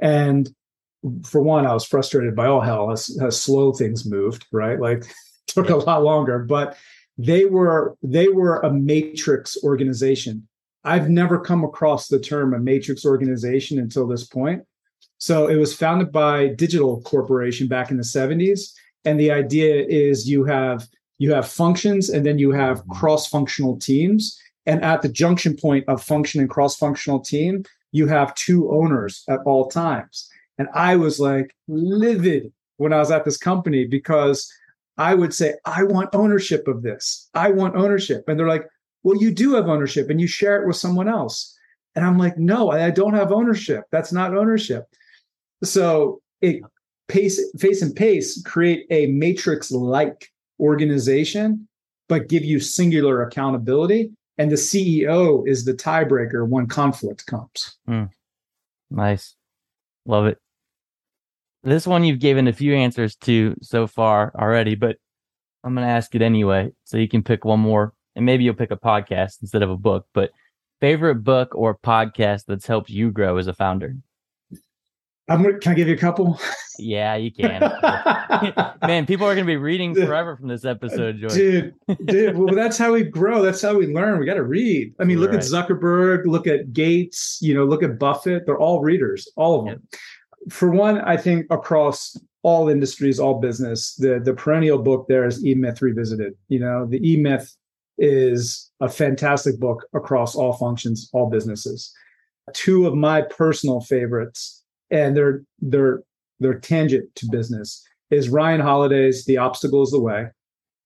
and 0.01 0.49
for 1.25 1.41
one, 1.41 1.67
I 1.67 1.75
was 1.75 1.85
frustrated 1.85 2.35
by 2.35 2.47
all 2.47 2.61
hell 2.61 2.91
as, 2.91 3.17
how 3.21 3.31
slow 3.31 3.73
things 3.73 4.05
moved. 4.05 4.47
Right, 4.53 4.81
like 4.81 5.05
took 5.47 5.71
a 5.71 5.77
lot 5.77 6.03
longer, 6.03 6.41
but 6.41 6.77
they 7.17 7.45
were 7.45 7.97
they 8.03 8.29
were 8.29 8.61
a 8.61 8.73
matrix 8.73 9.57
organization 9.65 10.49
I've 10.85 11.11
never 11.11 11.39
come 11.39 11.65
across 11.65 12.09
the 12.09 12.19
term 12.19 12.55
a 12.55 12.59
matrix 12.59 13.05
organization 13.05 13.79
until 13.79 14.07
this 14.07 14.25
point. 14.25 14.63
So 15.19 15.49
it 15.49 15.57
was 15.57 15.75
founded 15.75 16.13
by 16.13 16.49
Digital 16.49 17.03
Corporation 17.03 17.67
back 17.69 17.91
in 17.91 17.97
the 17.97 18.05
70s. 18.05 18.73
And 19.05 19.19
the 19.19 19.31
idea 19.31 19.85
is 19.85 20.29
you 20.29 20.45
have 20.45 20.87
you 21.19 21.33
have 21.33 21.49
functions 21.49 22.09
and 22.09 22.25
then 22.25 22.39
you 22.39 22.53
have 22.53 22.79
mm-hmm. 22.79 22.93
cross-functional 22.93 23.79
teams. 23.81 24.41
And 24.69 24.85
at 24.85 25.03
the 25.03 25.09
junction 25.09 25.57
point 25.57 25.85
of 25.89 26.03
function 26.03 26.41
and 26.41 26.51
cross-functional 26.51 27.21
team, 27.21 27.65
you 27.91 28.07
have 28.07 28.35
two 28.35 28.71
owners 28.71 29.25
at 29.29 29.41
all 29.47 29.69
times. 29.69 30.29
And 30.59 30.69
I 30.75 30.95
was 30.95 31.19
like 31.19 31.57
livid 31.69 32.53
when 32.77 32.93
I 32.93 32.99
was 32.99 33.11
at 33.11 33.25
this 33.25 33.39
company 33.39 33.87
because 33.87 34.53
I 34.99 35.15
would 35.15 35.33
say, 35.33 35.55
I 35.65 35.85
want 35.85 36.15
ownership 36.15 36.69
of 36.69 36.83
this. 36.83 37.31
I 37.33 37.51
want 37.51 37.77
ownership. 37.77 38.25
And 38.29 38.39
they're 38.39 38.47
like, 38.47 38.67
well, 39.05 39.17
you 39.17 39.33
do 39.33 39.55
have 39.55 39.69
ownership 39.69 40.11
and 40.11 40.21
you 40.21 40.27
share 40.27 40.61
it 40.61 40.67
with 40.67 40.77
someone 40.77 41.09
else. 41.09 41.57
And 41.95 42.05
I'm 42.05 42.19
like, 42.19 42.37
no, 42.37 42.71
I 42.71 42.91
don't 42.91 43.15
have 43.15 43.33
ownership. 43.33 43.85
That's 43.91 44.13
not 44.13 44.37
ownership. 44.37 44.85
So 45.65 46.21
it 46.43 46.61
pace, 47.09 47.41
face 47.59 47.81
and 47.81 47.97
pace 47.97 48.43
create 48.43 48.87
a 48.91 49.07
matrix 49.07 49.71
like 49.71 50.29
organization, 50.61 51.67
but 52.07 52.29
give 52.29 52.45
you 52.45 52.61
singular 52.61 53.23
accountability. 53.23 54.11
And 54.39 54.51
the 54.51 54.57
CEO 54.57 55.47
is 55.47 55.65
the 55.65 55.75
tiebreaker 55.75 56.49
when 56.49 56.67
conflict 56.69 57.27
comes. 57.27 57.77
Mm. 57.89 58.11
Nice. 58.91 59.35
Love 60.07 60.27
it. 60.27 60.39
This 61.65 61.87
one 61.87 62.05
you've 62.05 62.21
given 62.21 62.47
a 62.47 62.53
few 62.53 62.75
answers 62.75 63.17
to 63.17 63.57
so 63.61 63.87
far 63.87 64.33
already, 64.39 64.77
but 64.77 64.97
I'm 65.65 65.75
going 65.75 65.87
to 65.87 65.93
ask 65.93 66.15
it 66.15 66.23
anyway. 66.23 66.71
So 66.85 66.97
you 66.97 67.09
can 67.09 67.23
pick 67.23 67.45
one 67.45 67.61
more 67.61 67.93
and 68.15 68.25
maybe 68.25 68.45
you'll 68.45 68.55
pick 68.55 68.71
a 68.71 68.77
podcast 68.77 69.43
instead 69.43 69.63
of 69.63 69.71
a 69.71 69.77
book, 69.77 70.07
but 70.15 70.31
favorite 70.81 71.17
book 71.17 71.55
or 71.55 71.77
podcast 71.77 72.45
that's 72.47 72.67
helped 72.67 72.91
you 72.91 73.11
grow 73.11 73.37
as 73.37 73.49
a 73.49 73.55
founder? 73.55 73.97
I'm, 75.29 75.61
can 75.61 75.73
I 75.73 75.75
give 75.75 75.89
you 75.89 75.95
a 75.95 75.99
couple? 75.99 76.41
Yeah, 76.79 77.17
you 77.17 77.31
can. 77.33 77.61
Man, 78.83 79.05
people 79.05 79.27
are 79.27 79.35
going 79.35 79.47
to 79.47 79.51
be 79.51 79.57
reading 79.57 79.95
forever 79.95 80.37
from 80.37 80.49
this 80.49 80.65
episode, 80.65 81.19
Joy. 81.19 81.29
Dude, 81.29 81.75
dude, 82.07 82.37
well, 82.37 82.55
that's 82.55 82.79
how 82.79 82.93
we 82.93 83.03
grow. 83.03 83.43
That's 83.43 83.61
how 83.61 83.77
we 83.77 83.93
learn. 83.93 84.21
We 84.21 84.27
got 84.27 84.35
to 84.35 84.45
read. 84.45 84.95
I 85.01 85.05
mean, 85.05 85.19
look 85.19 85.33
right. 85.33 85.41
at 85.41 85.45
Zuckerberg, 85.45 86.25
look 86.27 86.47
at 86.47 86.73
Gates, 86.73 87.39
you 87.43 87.53
know, 87.53 87.65
look 87.65 87.83
at 87.83 87.99
Buffett. 87.99 88.47
They're 88.47 88.59
all 88.59 88.81
readers, 88.81 89.29
all 89.37 89.59
of 89.59 89.67
them. 89.67 89.83
For 90.51 90.71
one, 90.71 91.01
I 91.01 91.17
think 91.17 91.47
across 91.51 92.17
all 92.43 92.69
industries, 92.69 93.19
all 93.19 93.41
business, 93.41 93.95
the 93.97 94.21
the 94.21 94.35
perennial 94.35 94.79
book 94.79 95.07
there 95.09 95.27
is 95.27 95.45
E 95.45 95.55
Myth 95.55 95.83
Revisited. 95.83 96.35
You 96.49 96.61
know, 96.61 96.87
the 96.87 97.07
E 97.07 97.17
Myth 97.17 97.55
is 97.99 98.71
a 98.81 98.89
fantastic 98.89 99.59
book 99.59 99.85
across 99.93 100.37
all 100.37 100.53
functions, 100.53 101.11
all 101.13 101.29
businesses. 101.29 101.93
Two 102.55 102.87
of 102.87 102.95
my 102.95 103.23
personal 103.23 103.81
favorites, 103.81 104.58
and 104.91 105.17
they're 105.17 105.43
they're 105.61 106.03
they're 106.41 106.59
tangent 106.59 107.15
to 107.17 107.27
business, 107.31 107.85
is 108.11 108.29
Ryan 108.29 108.61
Holiday's 108.61 109.25
The 109.25 109.39
Obstacle 109.39 109.83
is 109.83 109.91
the 109.91 110.01
Way. 110.01 110.29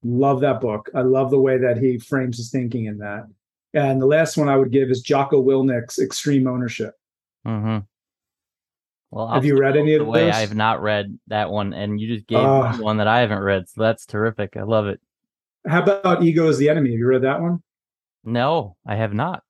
Love 0.03 0.41
that 0.41 0.61
book. 0.61 0.91
I 0.95 1.03
love 1.03 1.31
the 1.31 1.39
way 1.39 1.59
that 1.59 1.79
he 1.79 1.99
frames 1.99 2.39
his 2.39 2.51
thinking 2.51 2.87
in 2.87 2.99
that. 2.99 3.27
And 3.75 4.01
the 4.01 4.07
last 4.07 4.37
one 4.37 4.49
I 4.49 4.57
would 4.57 4.73
give 4.73 4.91
is 4.91 5.01
Jocko 5.01 5.41
Willink's 5.41 5.99
Extreme 5.99 6.47
Ownership. 6.47 6.95
Mm-hmm. 7.47 7.79
Well, 9.11 9.29
have 9.29 9.45
you 9.45 9.59
read 9.59 9.77
any 9.77 9.95
of 9.95 10.01
the 10.01 10.11
way? 10.11 10.31
I 10.31 10.41
have 10.41 10.55
not 10.55 10.81
read 10.81 11.19
that 11.27 11.51
one, 11.51 11.75
and 11.75 12.01
you 12.01 12.15
just 12.15 12.27
gave 12.27 12.39
uh, 12.39 12.73
one 12.79 12.97
that 12.97 13.07
I 13.07 13.21
haven't 13.21 13.43
read, 13.43 13.69
so 13.69 13.83
that's 13.83 14.07
terrific. 14.07 14.57
I 14.57 14.63
love 14.63 14.87
it. 14.87 15.01
How 15.67 15.83
about 15.83 16.23
Ego 16.23 16.49
is 16.49 16.57
the 16.57 16.71
Enemy? 16.71 16.91
Have 16.91 16.99
you 16.99 17.07
read 17.07 17.23
that 17.23 17.41
one? 17.41 17.63
No, 18.25 18.77
I 18.87 18.97
have 18.97 19.13
not. 19.13 19.43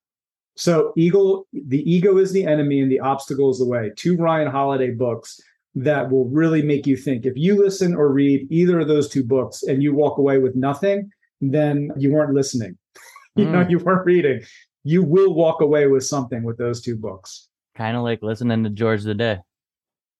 So, 0.55 0.93
Eagle, 0.95 1.47
the 1.51 1.89
ego 1.91 2.17
is 2.17 2.31
the 2.31 2.45
enemy 2.45 2.79
and 2.79 2.91
the 2.91 2.99
obstacle 2.99 3.49
is 3.49 3.57
the 3.57 3.65
way. 3.65 3.91
Two 3.95 4.15
Ryan 4.17 4.49
Holiday 4.51 4.91
books 4.91 5.41
that 5.75 6.11
will 6.11 6.25
really 6.25 6.61
make 6.61 6.85
you 6.85 6.95
think. 6.95 7.25
If 7.25 7.33
you 7.35 7.61
listen 7.61 7.95
or 7.95 8.09
read 8.09 8.47
either 8.51 8.79
of 8.79 8.87
those 8.87 9.09
two 9.09 9.23
books 9.23 9.63
and 9.63 9.81
you 9.81 9.93
walk 9.93 10.19
away 10.19 10.37
with 10.37 10.55
nothing, 10.55 11.11
then 11.41 11.91
you 11.97 12.13
weren't 12.13 12.33
listening. 12.33 12.77
you 13.35 13.45
mm. 13.45 13.51
know, 13.51 13.63
hmm. 13.63 13.71
you 13.71 13.79
weren't 13.79 14.05
reading. 14.05 14.41
You 14.83 15.03
will 15.03 15.33
walk 15.33 15.61
away 15.61 15.87
with 15.87 16.05
something 16.05 16.43
with 16.43 16.57
those 16.57 16.81
two 16.81 16.95
books. 16.95 17.47
Kind 17.75 17.97
of 17.97 18.03
like 18.03 18.21
listening 18.21 18.63
to 18.63 18.69
George 18.69 19.03
the 19.03 19.15
Day. 19.15 19.39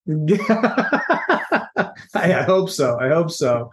I, 2.15 2.39
I, 2.39 2.43
hope 2.43 2.69
so. 2.69 2.99
I 2.99 3.09
hope 3.09 3.31
so. 3.31 3.71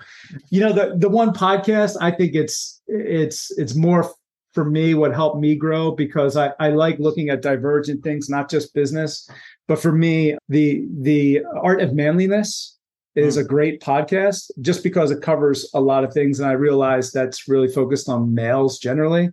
You 0.51 0.61
know, 0.61 0.73
the 0.73 0.95
the 0.97 1.09
one 1.09 1.33
podcast, 1.33 1.97
I 2.01 2.11
think 2.11 2.35
it's 2.35 2.81
it's 2.87 3.51
it's 3.59 3.75
more 3.75 4.13
for 4.53 4.65
me 4.65 4.95
what 4.95 5.15
helped 5.15 5.39
me 5.39 5.55
grow 5.55 5.91
because 5.91 6.37
I, 6.37 6.53
I 6.59 6.71
like 6.71 6.99
looking 6.99 7.29
at 7.29 7.43
divergent 7.43 8.03
things, 8.03 8.29
not 8.29 8.51
just 8.51 8.75
business. 8.75 9.29
But 9.69 9.81
for 9.81 9.93
me, 9.93 10.37
the 10.49 10.87
the 11.01 11.45
art 11.63 11.81
of 11.81 11.95
manliness 11.95 12.77
is 13.15 13.37
mm. 13.37 13.41
a 13.41 13.45
great 13.45 13.81
podcast 13.81 14.51
just 14.61 14.83
because 14.83 15.11
it 15.11 15.23
covers 15.23 15.71
a 15.75 15.81
lot 15.81 16.05
of 16.05 16.13
things. 16.13 16.41
And 16.41 16.49
I 16.49 16.53
realize 16.53 17.13
that's 17.13 17.49
really 17.49 17.69
focused 17.69 18.09
on 18.09 18.35
males 18.35 18.79
generally. 18.79 19.31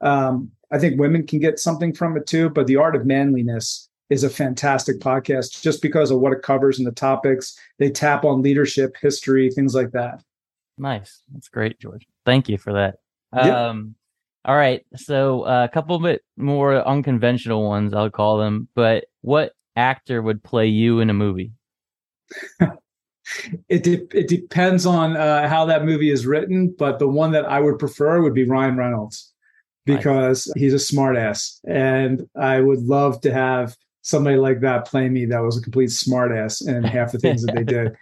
Um, 0.00 0.50
I 0.70 0.78
think 0.78 0.98
women 0.98 1.26
can 1.26 1.38
get 1.38 1.58
something 1.58 1.94
from 1.94 2.16
it 2.16 2.26
too, 2.26 2.50
but 2.50 2.66
the 2.66 2.76
art 2.76 2.96
of 2.96 3.06
manliness 3.06 3.88
is 4.10 4.24
a 4.24 4.30
fantastic 4.30 5.00
podcast 5.00 5.62
just 5.62 5.80
because 5.80 6.10
of 6.10 6.18
what 6.18 6.32
it 6.32 6.42
covers 6.42 6.78
and 6.78 6.86
the 6.86 6.92
topics. 6.92 7.56
They 7.78 7.90
tap 7.90 8.24
on 8.24 8.42
leadership, 8.42 8.96
history, 9.00 9.50
things 9.50 9.74
like 9.74 9.92
that. 9.92 10.22
Nice. 10.76 11.22
That's 11.32 11.48
great, 11.48 11.78
George. 11.78 12.06
Thank 12.26 12.48
you 12.48 12.58
for 12.58 12.72
that. 12.74 12.96
Um, 13.32 13.94
all 14.44 14.56
right. 14.56 14.84
So 14.96 15.42
uh, 15.42 15.64
a 15.64 15.72
couple 15.72 15.98
bit 15.98 16.22
more 16.36 16.86
unconventional 16.86 17.66
ones, 17.66 17.94
I'll 17.94 18.10
call 18.10 18.38
them. 18.38 18.68
But 18.74 19.06
what 19.22 19.52
actor 19.76 20.20
would 20.20 20.42
play 20.42 20.66
you 20.66 21.00
in 21.00 21.10
a 21.10 21.14
movie? 21.14 21.52
it 23.68 23.82
de- 23.82 24.06
it 24.12 24.28
depends 24.28 24.86
on 24.86 25.16
uh, 25.16 25.48
how 25.48 25.64
that 25.66 25.84
movie 25.84 26.10
is 26.10 26.26
written, 26.26 26.74
but 26.78 26.98
the 26.98 27.08
one 27.08 27.32
that 27.32 27.46
I 27.46 27.60
would 27.60 27.78
prefer 27.78 28.22
would 28.22 28.34
be 28.34 28.44
Ryan 28.44 28.76
Reynolds 28.76 29.32
because 29.86 30.46
nice. 30.48 30.60
he's 30.60 30.74
a 30.74 30.94
smartass, 30.94 31.60
and 31.66 32.28
I 32.36 32.60
would 32.60 32.80
love 32.80 33.20
to 33.22 33.32
have 33.32 33.76
somebody 34.02 34.36
like 34.36 34.60
that 34.60 34.86
play 34.86 35.08
me 35.08 35.24
that 35.26 35.40
was 35.40 35.56
a 35.56 35.62
complete 35.62 35.90
smartass 35.90 36.66
in 36.66 36.84
half 36.84 37.12
the 37.12 37.18
things 37.18 37.42
that 37.44 37.54
they 37.54 37.64
did. 37.64 37.94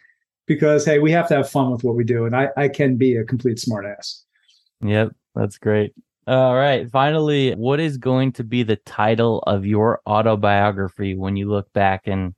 Because 0.47 0.85
hey, 0.85 0.99
we 0.99 1.13
have 1.13 1.29
to 1.29 1.37
have 1.37 1.49
fun 1.49 1.71
with 1.71 1.85
what 1.85 1.95
we 1.95 2.05
do, 2.05 2.25
and 2.25 2.35
I 2.35 2.49
I 2.57 2.69
can 2.69 2.97
be 2.97 3.17
a 3.17 3.25
complete 3.25 3.59
smartass. 3.59 4.23
Yep, 4.85 5.13
that's 5.37 5.59
great. 5.59 5.93
All 6.27 6.55
right. 6.55 6.89
Finally, 6.91 7.53
what 7.55 7.81
is 7.81 7.97
going 7.97 8.33
to 8.33 8.45
be 8.45 8.63
the 8.63 8.77
title 8.77 9.41
of 9.41 9.67
your 9.67 10.01
autobiography 10.07 11.15
when 11.15 11.37
you 11.37 11.49
look 11.51 11.73
back 11.73 12.07
and 12.07 12.35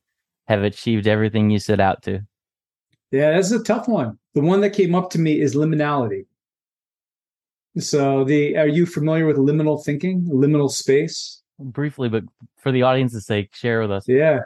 have 0.47 0.63
achieved 0.63 1.07
everything 1.07 1.51
you 1.51 1.59
set 1.59 1.81
out 1.81 2.03
to? 2.05 2.21
Yeah, 3.11 3.33
that's 3.33 3.51
a 3.51 3.63
tough 3.63 3.87
one. 3.87 4.19
The 4.35 4.41
one 4.41 4.61
that 4.63 4.71
came 4.71 4.95
up 4.95 5.11
to 5.11 5.21
me 5.21 5.41
is 5.41 5.55
liminality. 5.55 6.27
So, 7.79 8.25
the 8.25 8.57
are 8.57 8.69
you 8.69 8.87
familiar 8.87 9.27
with 9.27 9.37
liminal 9.37 9.85
thinking, 9.85 10.25
liminal 10.25 10.71
space? 10.71 11.43
Briefly, 11.59 12.09
but 12.09 12.25
for 12.57 12.73
the 12.73 12.83
audience's 12.83 13.27
sake, 13.27 13.55
share 13.55 13.81
with 13.81 13.91
us. 13.91 14.09
Yeah. 14.09 14.41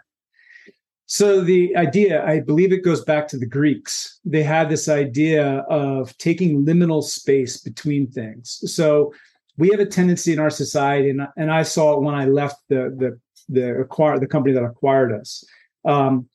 So 1.10 1.40
the 1.40 1.74
idea, 1.74 2.22
I 2.22 2.40
believe 2.40 2.70
it 2.70 2.84
goes 2.84 3.02
back 3.02 3.28
to 3.28 3.38
the 3.38 3.46
Greeks. 3.46 4.20
They 4.26 4.42
had 4.42 4.68
this 4.68 4.90
idea 4.90 5.60
of 5.70 6.16
taking 6.18 6.66
liminal 6.66 7.02
space 7.02 7.58
between 7.58 8.10
things. 8.10 8.60
So 8.66 9.14
we 9.58 9.68
have 9.70 9.80
a 9.80 9.86
tendency 9.86 10.32
in 10.32 10.38
our 10.38 10.50
society, 10.50 11.10
and, 11.10 11.22
and 11.36 11.50
I 11.50 11.64
saw 11.64 11.94
it 11.94 12.02
when 12.02 12.14
I 12.14 12.24
left 12.26 12.56
the 12.68 12.94
the 12.96 13.20
the 13.48 13.80
acquire 13.80 14.18
the 14.18 14.26
company 14.26 14.54
that 14.54 14.64
acquired 14.64 15.12
us. 15.12 15.44
Um, 15.84 16.28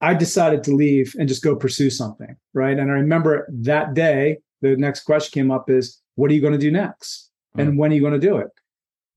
I 0.00 0.14
decided 0.14 0.64
to 0.64 0.74
leave 0.74 1.14
and 1.18 1.28
just 1.28 1.44
go 1.44 1.54
pursue 1.54 1.90
something, 1.90 2.34
right? 2.54 2.76
And 2.76 2.90
I 2.90 2.94
remember 2.94 3.46
that 3.52 3.94
day, 3.94 4.38
the 4.60 4.76
next 4.76 5.04
question 5.04 5.32
came 5.32 5.50
up 5.52 5.70
is, 5.70 6.00
"What 6.16 6.30
are 6.30 6.34
you 6.34 6.40
going 6.40 6.54
to 6.54 6.58
do 6.58 6.72
next? 6.72 7.30
And 7.56 7.74
mm. 7.74 7.76
when 7.76 7.92
are 7.92 7.94
you 7.94 8.00
going 8.00 8.18
to 8.20 8.26
do 8.26 8.38
it?" 8.38 8.48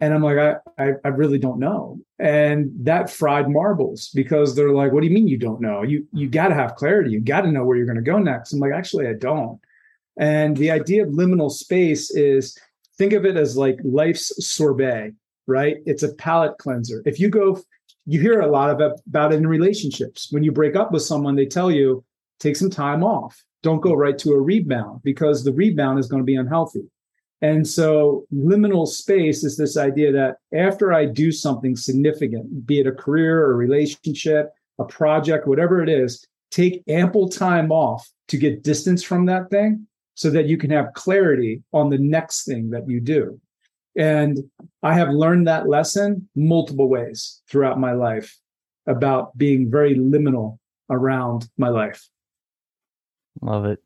And 0.01 0.13
I'm 0.13 0.21
like, 0.21 0.37
I, 0.37 0.55
I, 0.77 0.91
I 1.05 1.07
really 1.07 1.39
don't 1.39 1.59
know. 1.59 1.97
And 2.19 2.69
that 2.81 3.09
fried 3.09 3.49
marbles 3.49 4.09
because 4.13 4.53
they're 4.53 4.73
like, 4.73 4.91
what 4.91 5.01
do 5.01 5.07
you 5.07 5.13
mean 5.13 5.29
you 5.29 5.37
don't 5.37 5.61
know? 5.61 5.83
You 5.83 6.05
you 6.11 6.27
got 6.27 6.49
to 6.49 6.53
have 6.53 6.75
clarity. 6.75 7.11
You 7.11 7.21
got 7.21 7.41
to 7.41 7.51
know 7.51 7.63
where 7.63 7.77
you're 7.77 7.85
going 7.85 7.95
to 7.95 8.01
go 8.01 8.19
next. 8.19 8.51
I'm 8.51 8.59
like, 8.59 8.73
actually, 8.73 9.07
I 9.07 9.13
don't. 9.13 9.59
And 10.17 10.55
the 10.57 10.71
idea 10.71 11.03
of 11.03 11.09
liminal 11.09 11.51
space 11.51 12.11
is 12.11 12.57
think 12.97 13.13
of 13.13 13.25
it 13.25 13.37
as 13.37 13.57
like 13.57 13.79
life's 13.83 14.31
sorbet, 14.45 15.13
right? 15.47 15.77
It's 15.85 16.03
a 16.03 16.13
palate 16.15 16.57
cleanser. 16.57 17.01
If 17.05 17.19
you 17.19 17.29
go, 17.29 17.61
you 18.05 18.19
hear 18.19 18.41
a 18.41 18.51
lot 18.51 18.69
of 18.69 18.99
about 19.07 19.33
it 19.33 19.37
in 19.37 19.47
relationships. 19.47 20.27
When 20.31 20.43
you 20.43 20.51
break 20.51 20.75
up 20.75 20.91
with 20.91 21.03
someone, 21.03 21.35
they 21.35 21.45
tell 21.45 21.71
you 21.71 22.03
take 22.39 22.55
some 22.55 22.69
time 22.69 23.03
off. 23.03 23.43
Don't 23.63 23.81
go 23.81 23.93
right 23.93 24.17
to 24.19 24.33
a 24.33 24.39
rebound 24.39 25.01
because 25.03 25.43
the 25.43 25.53
rebound 25.53 25.99
is 25.99 26.07
going 26.07 26.21
to 26.21 26.25
be 26.25 26.35
unhealthy. 26.35 26.87
And 27.41 27.67
so 27.67 28.25
liminal 28.33 28.87
space 28.87 29.43
is 29.43 29.57
this 29.57 29.77
idea 29.77 30.11
that 30.11 30.37
after 30.53 30.93
I 30.93 31.05
do 31.05 31.31
something 31.31 31.75
significant, 31.75 32.65
be 32.65 32.79
it 32.79 32.87
a 32.87 32.91
career 32.91 33.45
or 33.45 33.51
a 33.51 33.55
relationship, 33.55 34.51
a 34.79 34.85
project, 34.85 35.47
whatever 35.47 35.81
it 35.81 35.89
is, 35.89 36.25
take 36.51 36.83
ample 36.87 37.27
time 37.27 37.71
off 37.71 38.09
to 38.29 38.37
get 38.37 38.63
distance 38.63 39.03
from 39.03 39.25
that 39.25 39.49
thing 39.49 39.87
so 40.15 40.29
that 40.31 40.47
you 40.47 40.57
can 40.57 40.71
have 40.71 40.93
clarity 40.93 41.61
on 41.73 41.89
the 41.89 41.97
next 41.97 42.45
thing 42.45 42.69
that 42.71 42.89
you 42.89 42.99
do. 42.99 43.39
And 43.97 44.39
I 44.83 44.93
have 44.93 45.09
learned 45.09 45.47
that 45.47 45.69
lesson 45.69 46.27
multiple 46.35 46.89
ways 46.89 47.41
throughout 47.49 47.79
my 47.79 47.93
life 47.93 48.37
about 48.87 49.37
being 49.37 49.69
very 49.69 49.95
liminal 49.95 50.57
around 50.89 51.47
my 51.57 51.69
life. 51.69 52.07
Love 53.41 53.65
it. 53.65 53.79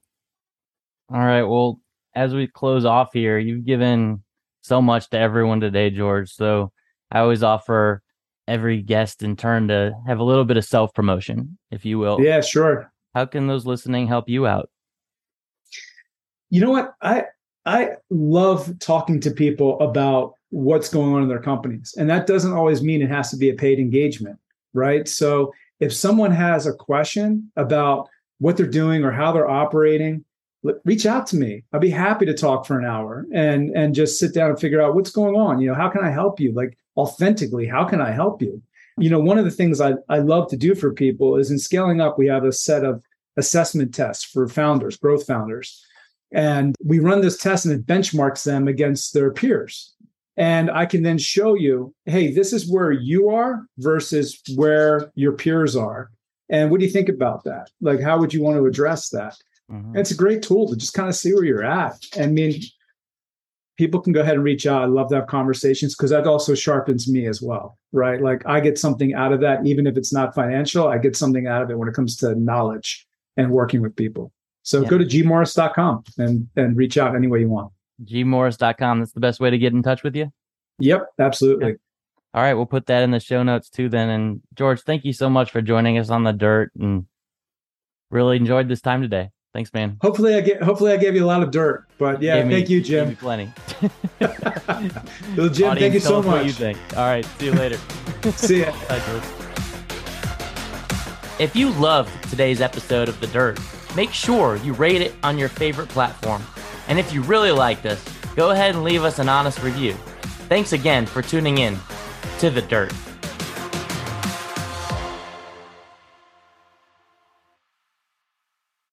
All 1.12 1.20
right. 1.20 1.44
Well, 1.44 1.80
as 2.16 2.34
we 2.34 2.48
close 2.48 2.86
off 2.86 3.14
here, 3.14 3.38
you've 3.38 3.66
given 3.66 4.24
so 4.62 4.82
much 4.82 5.10
to 5.10 5.18
everyone 5.18 5.60
today, 5.60 5.90
George. 5.90 6.32
So 6.32 6.72
I 7.12 7.20
always 7.20 7.44
offer 7.44 8.02
every 8.48 8.82
guest 8.82 9.24
in 9.24 9.36
turn 9.36 9.68
to 9.70 9.94
have 10.08 10.20
a 10.20 10.24
little 10.24 10.46
bit 10.46 10.58
of 10.58 10.66
self 10.66 10.94
promotion, 10.94 11.58
if 11.72 11.86
you 11.86 11.98
will. 11.98 12.20
Yeah, 12.22 12.42
sure. 12.42 12.92
How 13.16 13.26
can 13.26 13.48
those 13.48 13.66
listening 13.66 14.08
help 14.08 14.28
you 14.28 14.46
out? 14.46 14.70
You 16.50 16.62
know 16.62 16.72
what? 16.72 16.96
I 17.02 17.26
I 17.66 17.92
love 18.10 18.78
talking 18.80 19.20
to 19.22 19.32
people 19.32 19.80
about 19.80 20.34
what's 20.50 20.90
going 20.90 21.14
on 21.14 21.24
in 21.24 21.30
their 21.30 21.42
companies. 21.42 21.94
And 21.98 22.10
that 22.10 22.26
doesn't 22.26 22.54
always 22.54 22.82
mean 22.82 23.02
it 23.02 23.10
has 23.10 23.30
to 23.32 23.38
be 23.38 23.50
a 23.50 23.56
paid 23.56 23.80
engagement, 23.80 24.40
right? 24.74 25.08
So 25.08 25.54
if 25.80 25.94
someone 25.94 26.32
has 26.32 26.66
a 26.66 26.74
question 26.74 27.52
about 27.56 28.10
what 28.40 28.58
they're 28.58 28.66
doing 28.66 29.04
or 29.04 29.12
how 29.12 29.32
they're 29.32 29.50
operating, 29.50 30.26
reach 30.84 31.06
out 31.06 31.28
to 31.28 31.36
me. 31.36 31.64
I'll 31.72 31.80
be 31.80 31.90
happy 31.90 32.26
to 32.26 32.34
talk 32.34 32.66
for 32.66 32.78
an 32.78 32.86
hour 32.86 33.26
and 33.34 33.76
and 33.76 33.96
just 33.96 34.20
sit 34.20 34.34
down 34.34 34.50
and 34.50 34.60
figure 34.60 34.82
out 34.82 34.96
what's 34.96 35.12
going 35.12 35.36
on. 35.36 35.60
You 35.62 35.70
know, 35.70 35.76
how 35.76 35.90
can 35.90 36.04
I 36.04 36.10
help 36.10 36.40
you? 36.40 36.52
Like 36.52 36.78
authentically, 36.98 37.66
how 37.66 37.86
can 37.86 38.02
I 38.02 38.12
help 38.12 38.42
you? 38.42 38.62
You 38.98 39.10
know, 39.10 39.20
one 39.20 39.38
of 39.38 39.46
the 39.46 39.52
things 39.52 39.80
I, 39.80 39.94
I 40.10 40.20
love 40.20 40.50
to 40.50 40.58
do 40.58 40.76
for 40.76 40.92
people 40.92 41.38
is 41.38 41.52
in 41.52 41.60
scaling 41.60 42.02
up, 42.02 42.18
we 42.18 42.28
have 42.28 42.44
a 42.44 42.52
set 42.52 42.84
of 42.84 43.02
assessment 43.38 43.94
tests 43.94 44.26
for 44.26 44.48
founders, 44.50 44.98
growth 44.98 45.26
founders. 45.26 45.86
And 46.32 46.76
we 46.84 47.00
run 47.00 47.22
this 47.22 47.38
test 47.38 47.66
and 47.66 47.74
it 47.74 47.86
benchmarks 47.86 48.44
them 48.44 48.68
against 48.68 49.14
their 49.14 49.32
peers. 49.32 49.94
And 50.38 50.72
I 50.72 50.86
can 50.86 51.04
then 51.04 51.18
show 51.18 51.56
you, 51.56 51.94
hey, 52.06 52.32
this 52.32 52.54
is 52.54 52.72
where 52.72 52.92
you 52.92 53.30
are 53.30 53.66
versus 53.78 54.42
where 54.56 55.12
your 55.16 55.34
peers 55.34 55.76
are. 55.76 56.12
And 56.50 56.72
what 56.72 56.80
do 56.80 56.86
you 56.86 56.92
think 56.92 57.10
about 57.10 57.44
that? 57.44 57.70
Like, 57.82 58.00
how 58.00 58.18
would 58.20 58.34
you 58.34 58.42
want 58.42 58.58
to 58.58 58.66
address 58.66 59.10
that? 59.10 59.36
Mm-hmm. 59.72 59.98
It's 59.98 60.12
a 60.12 60.16
great 60.16 60.42
tool 60.42 60.68
to 60.70 60.76
just 60.76 60.94
kind 60.94 61.10
of 61.10 61.16
see 61.16 61.34
where 61.34 61.44
you're 61.44 61.64
at. 61.64 61.98
I 62.20 62.28
mean, 62.28 62.62
people 63.78 64.02
can 64.02 64.14
go 64.14 64.22
ahead 64.22 64.36
and 64.36 64.44
reach 64.44 64.66
out. 64.66 64.82
I 64.82 64.86
love 64.86 65.10
to 65.10 65.16
have 65.16 65.28
conversations 65.28 65.96
because 65.96 66.10
that 66.10 66.28
also 66.28 66.56
sharpens 66.56 67.08
me 67.08 67.28
as 67.28 67.42
well, 67.42 67.78
right? 67.92 68.22
Like 68.22 68.46
I 68.46 68.60
get 68.60 68.78
something 68.78 69.14
out 69.14 69.32
of 69.32 69.42
that, 69.42 69.66
even 69.66 69.88
if 69.88 69.98
it's 69.98 70.14
not 70.14 70.36
financial, 70.36 70.88
I 70.88 70.98
get 70.98 71.16
something 71.16 71.48
out 71.48 71.62
of 71.62 71.70
it 71.70 71.78
when 71.78 71.88
it 71.88 71.94
comes 71.94 72.16
to 72.18 72.36
knowledge 72.36 73.08
and 73.38 73.52
working 73.52 73.82
with 73.82 73.96
people. 73.96 74.32
So 74.64 74.82
yeah. 74.82 74.90
go 74.90 74.98
to 74.98 75.06
gmorris.com 75.06 76.04
and, 76.18 76.48
and 76.56 76.76
reach 76.78 76.98
out 76.98 77.16
any 77.16 77.28
way 77.28 77.40
you 77.40 77.50
want. 77.50 77.72
gmorris.com. 78.04 79.00
That's 79.00 79.14
the 79.14 79.20
best 79.20 79.40
way 79.40 79.50
to 79.50 79.58
get 79.58 79.74
in 79.74 79.82
touch 79.82 80.04
with 80.04 80.16
you. 80.16 80.32
Yep, 80.80 81.08
absolutely. 81.20 81.72
Yeah. 81.72 81.76
All 82.34 82.44
right, 82.44 82.54
we'll 82.54 82.68
put 82.68 82.86
that 82.88 83.04
in 83.04 83.12
the 83.12 83.20
show 83.20 83.42
notes 83.42 83.70
too 83.70 83.90
then. 83.90 84.10
And 84.10 84.42
George, 84.54 84.82
thank 84.82 85.04
you 85.04 85.14
so 85.14 85.30
much 85.30 85.52
for 85.52 85.62
joining 85.62 85.98
us 85.98 86.10
on 86.10 86.24
the 86.24 86.32
dirt 86.32 86.72
and 86.80 87.06
really 88.12 88.38
enjoyed 88.38 88.68
this 88.68 88.82
time 88.82 89.02
today. 89.02 89.32
Thanks, 89.52 89.74
man. 89.74 89.98
Hopefully, 90.02 90.36
I 90.36 90.42
get. 90.42 90.62
Hopefully, 90.62 90.92
I 90.92 90.98
gave 90.98 91.16
you 91.16 91.26
a 91.26 91.28
lot 91.28 91.42
of 91.42 91.50
dirt. 91.50 91.88
But 91.98 92.22
yeah, 92.22 92.44
me, 92.44 92.54
thank 92.54 92.70
you, 92.70 92.82
Jim. 92.82 93.16
plenty. 93.16 93.52
well, 94.20 95.50
Jim, 95.50 95.72
Audience, 95.72 95.80
thank 95.80 95.94
you 95.96 96.00
so 96.00 96.22
much. 96.22 96.46
you 96.46 96.52
think? 96.52 96.78
All 96.96 97.08
right, 97.08 97.26
see 97.40 97.46
you 97.48 97.54
later. 97.54 97.78
see 98.36 98.60
ya. 98.62 98.72
if 101.40 101.56
you 101.56 101.72
loved 101.72 102.30
today's 102.30 102.62
episode 102.62 103.10
of 103.10 103.20
The 103.20 103.28
Dirt, 103.28 103.60
make 103.96 104.12
sure 104.12 104.56
you 104.58 104.74
rate 104.74 105.02
it 105.02 105.14
on 105.24 105.38
your 105.38 105.50
favorite 105.50 105.90
platform. 105.90 106.42
And 106.88 107.00
if 107.00 107.14
you 107.14 107.22
really 107.24 107.52
liked 107.52 107.86
us, 107.86 108.04
go 108.36 108.52
ahead 108.52 108.76
and 108.76 108.84
leave 108.84 109.04
us 109.04 109.20
an 109.20 109.30
honest 109.30 109.62
review. 109.62 109.94
Thanks 110.48 110.74
again 110.74 111.06
for 111.06 111.22
tuning 111.22 111.60
in 111.60 111.78
to 112.40 112.50
The 112.50 112.62
Dirt. 112.62 112.94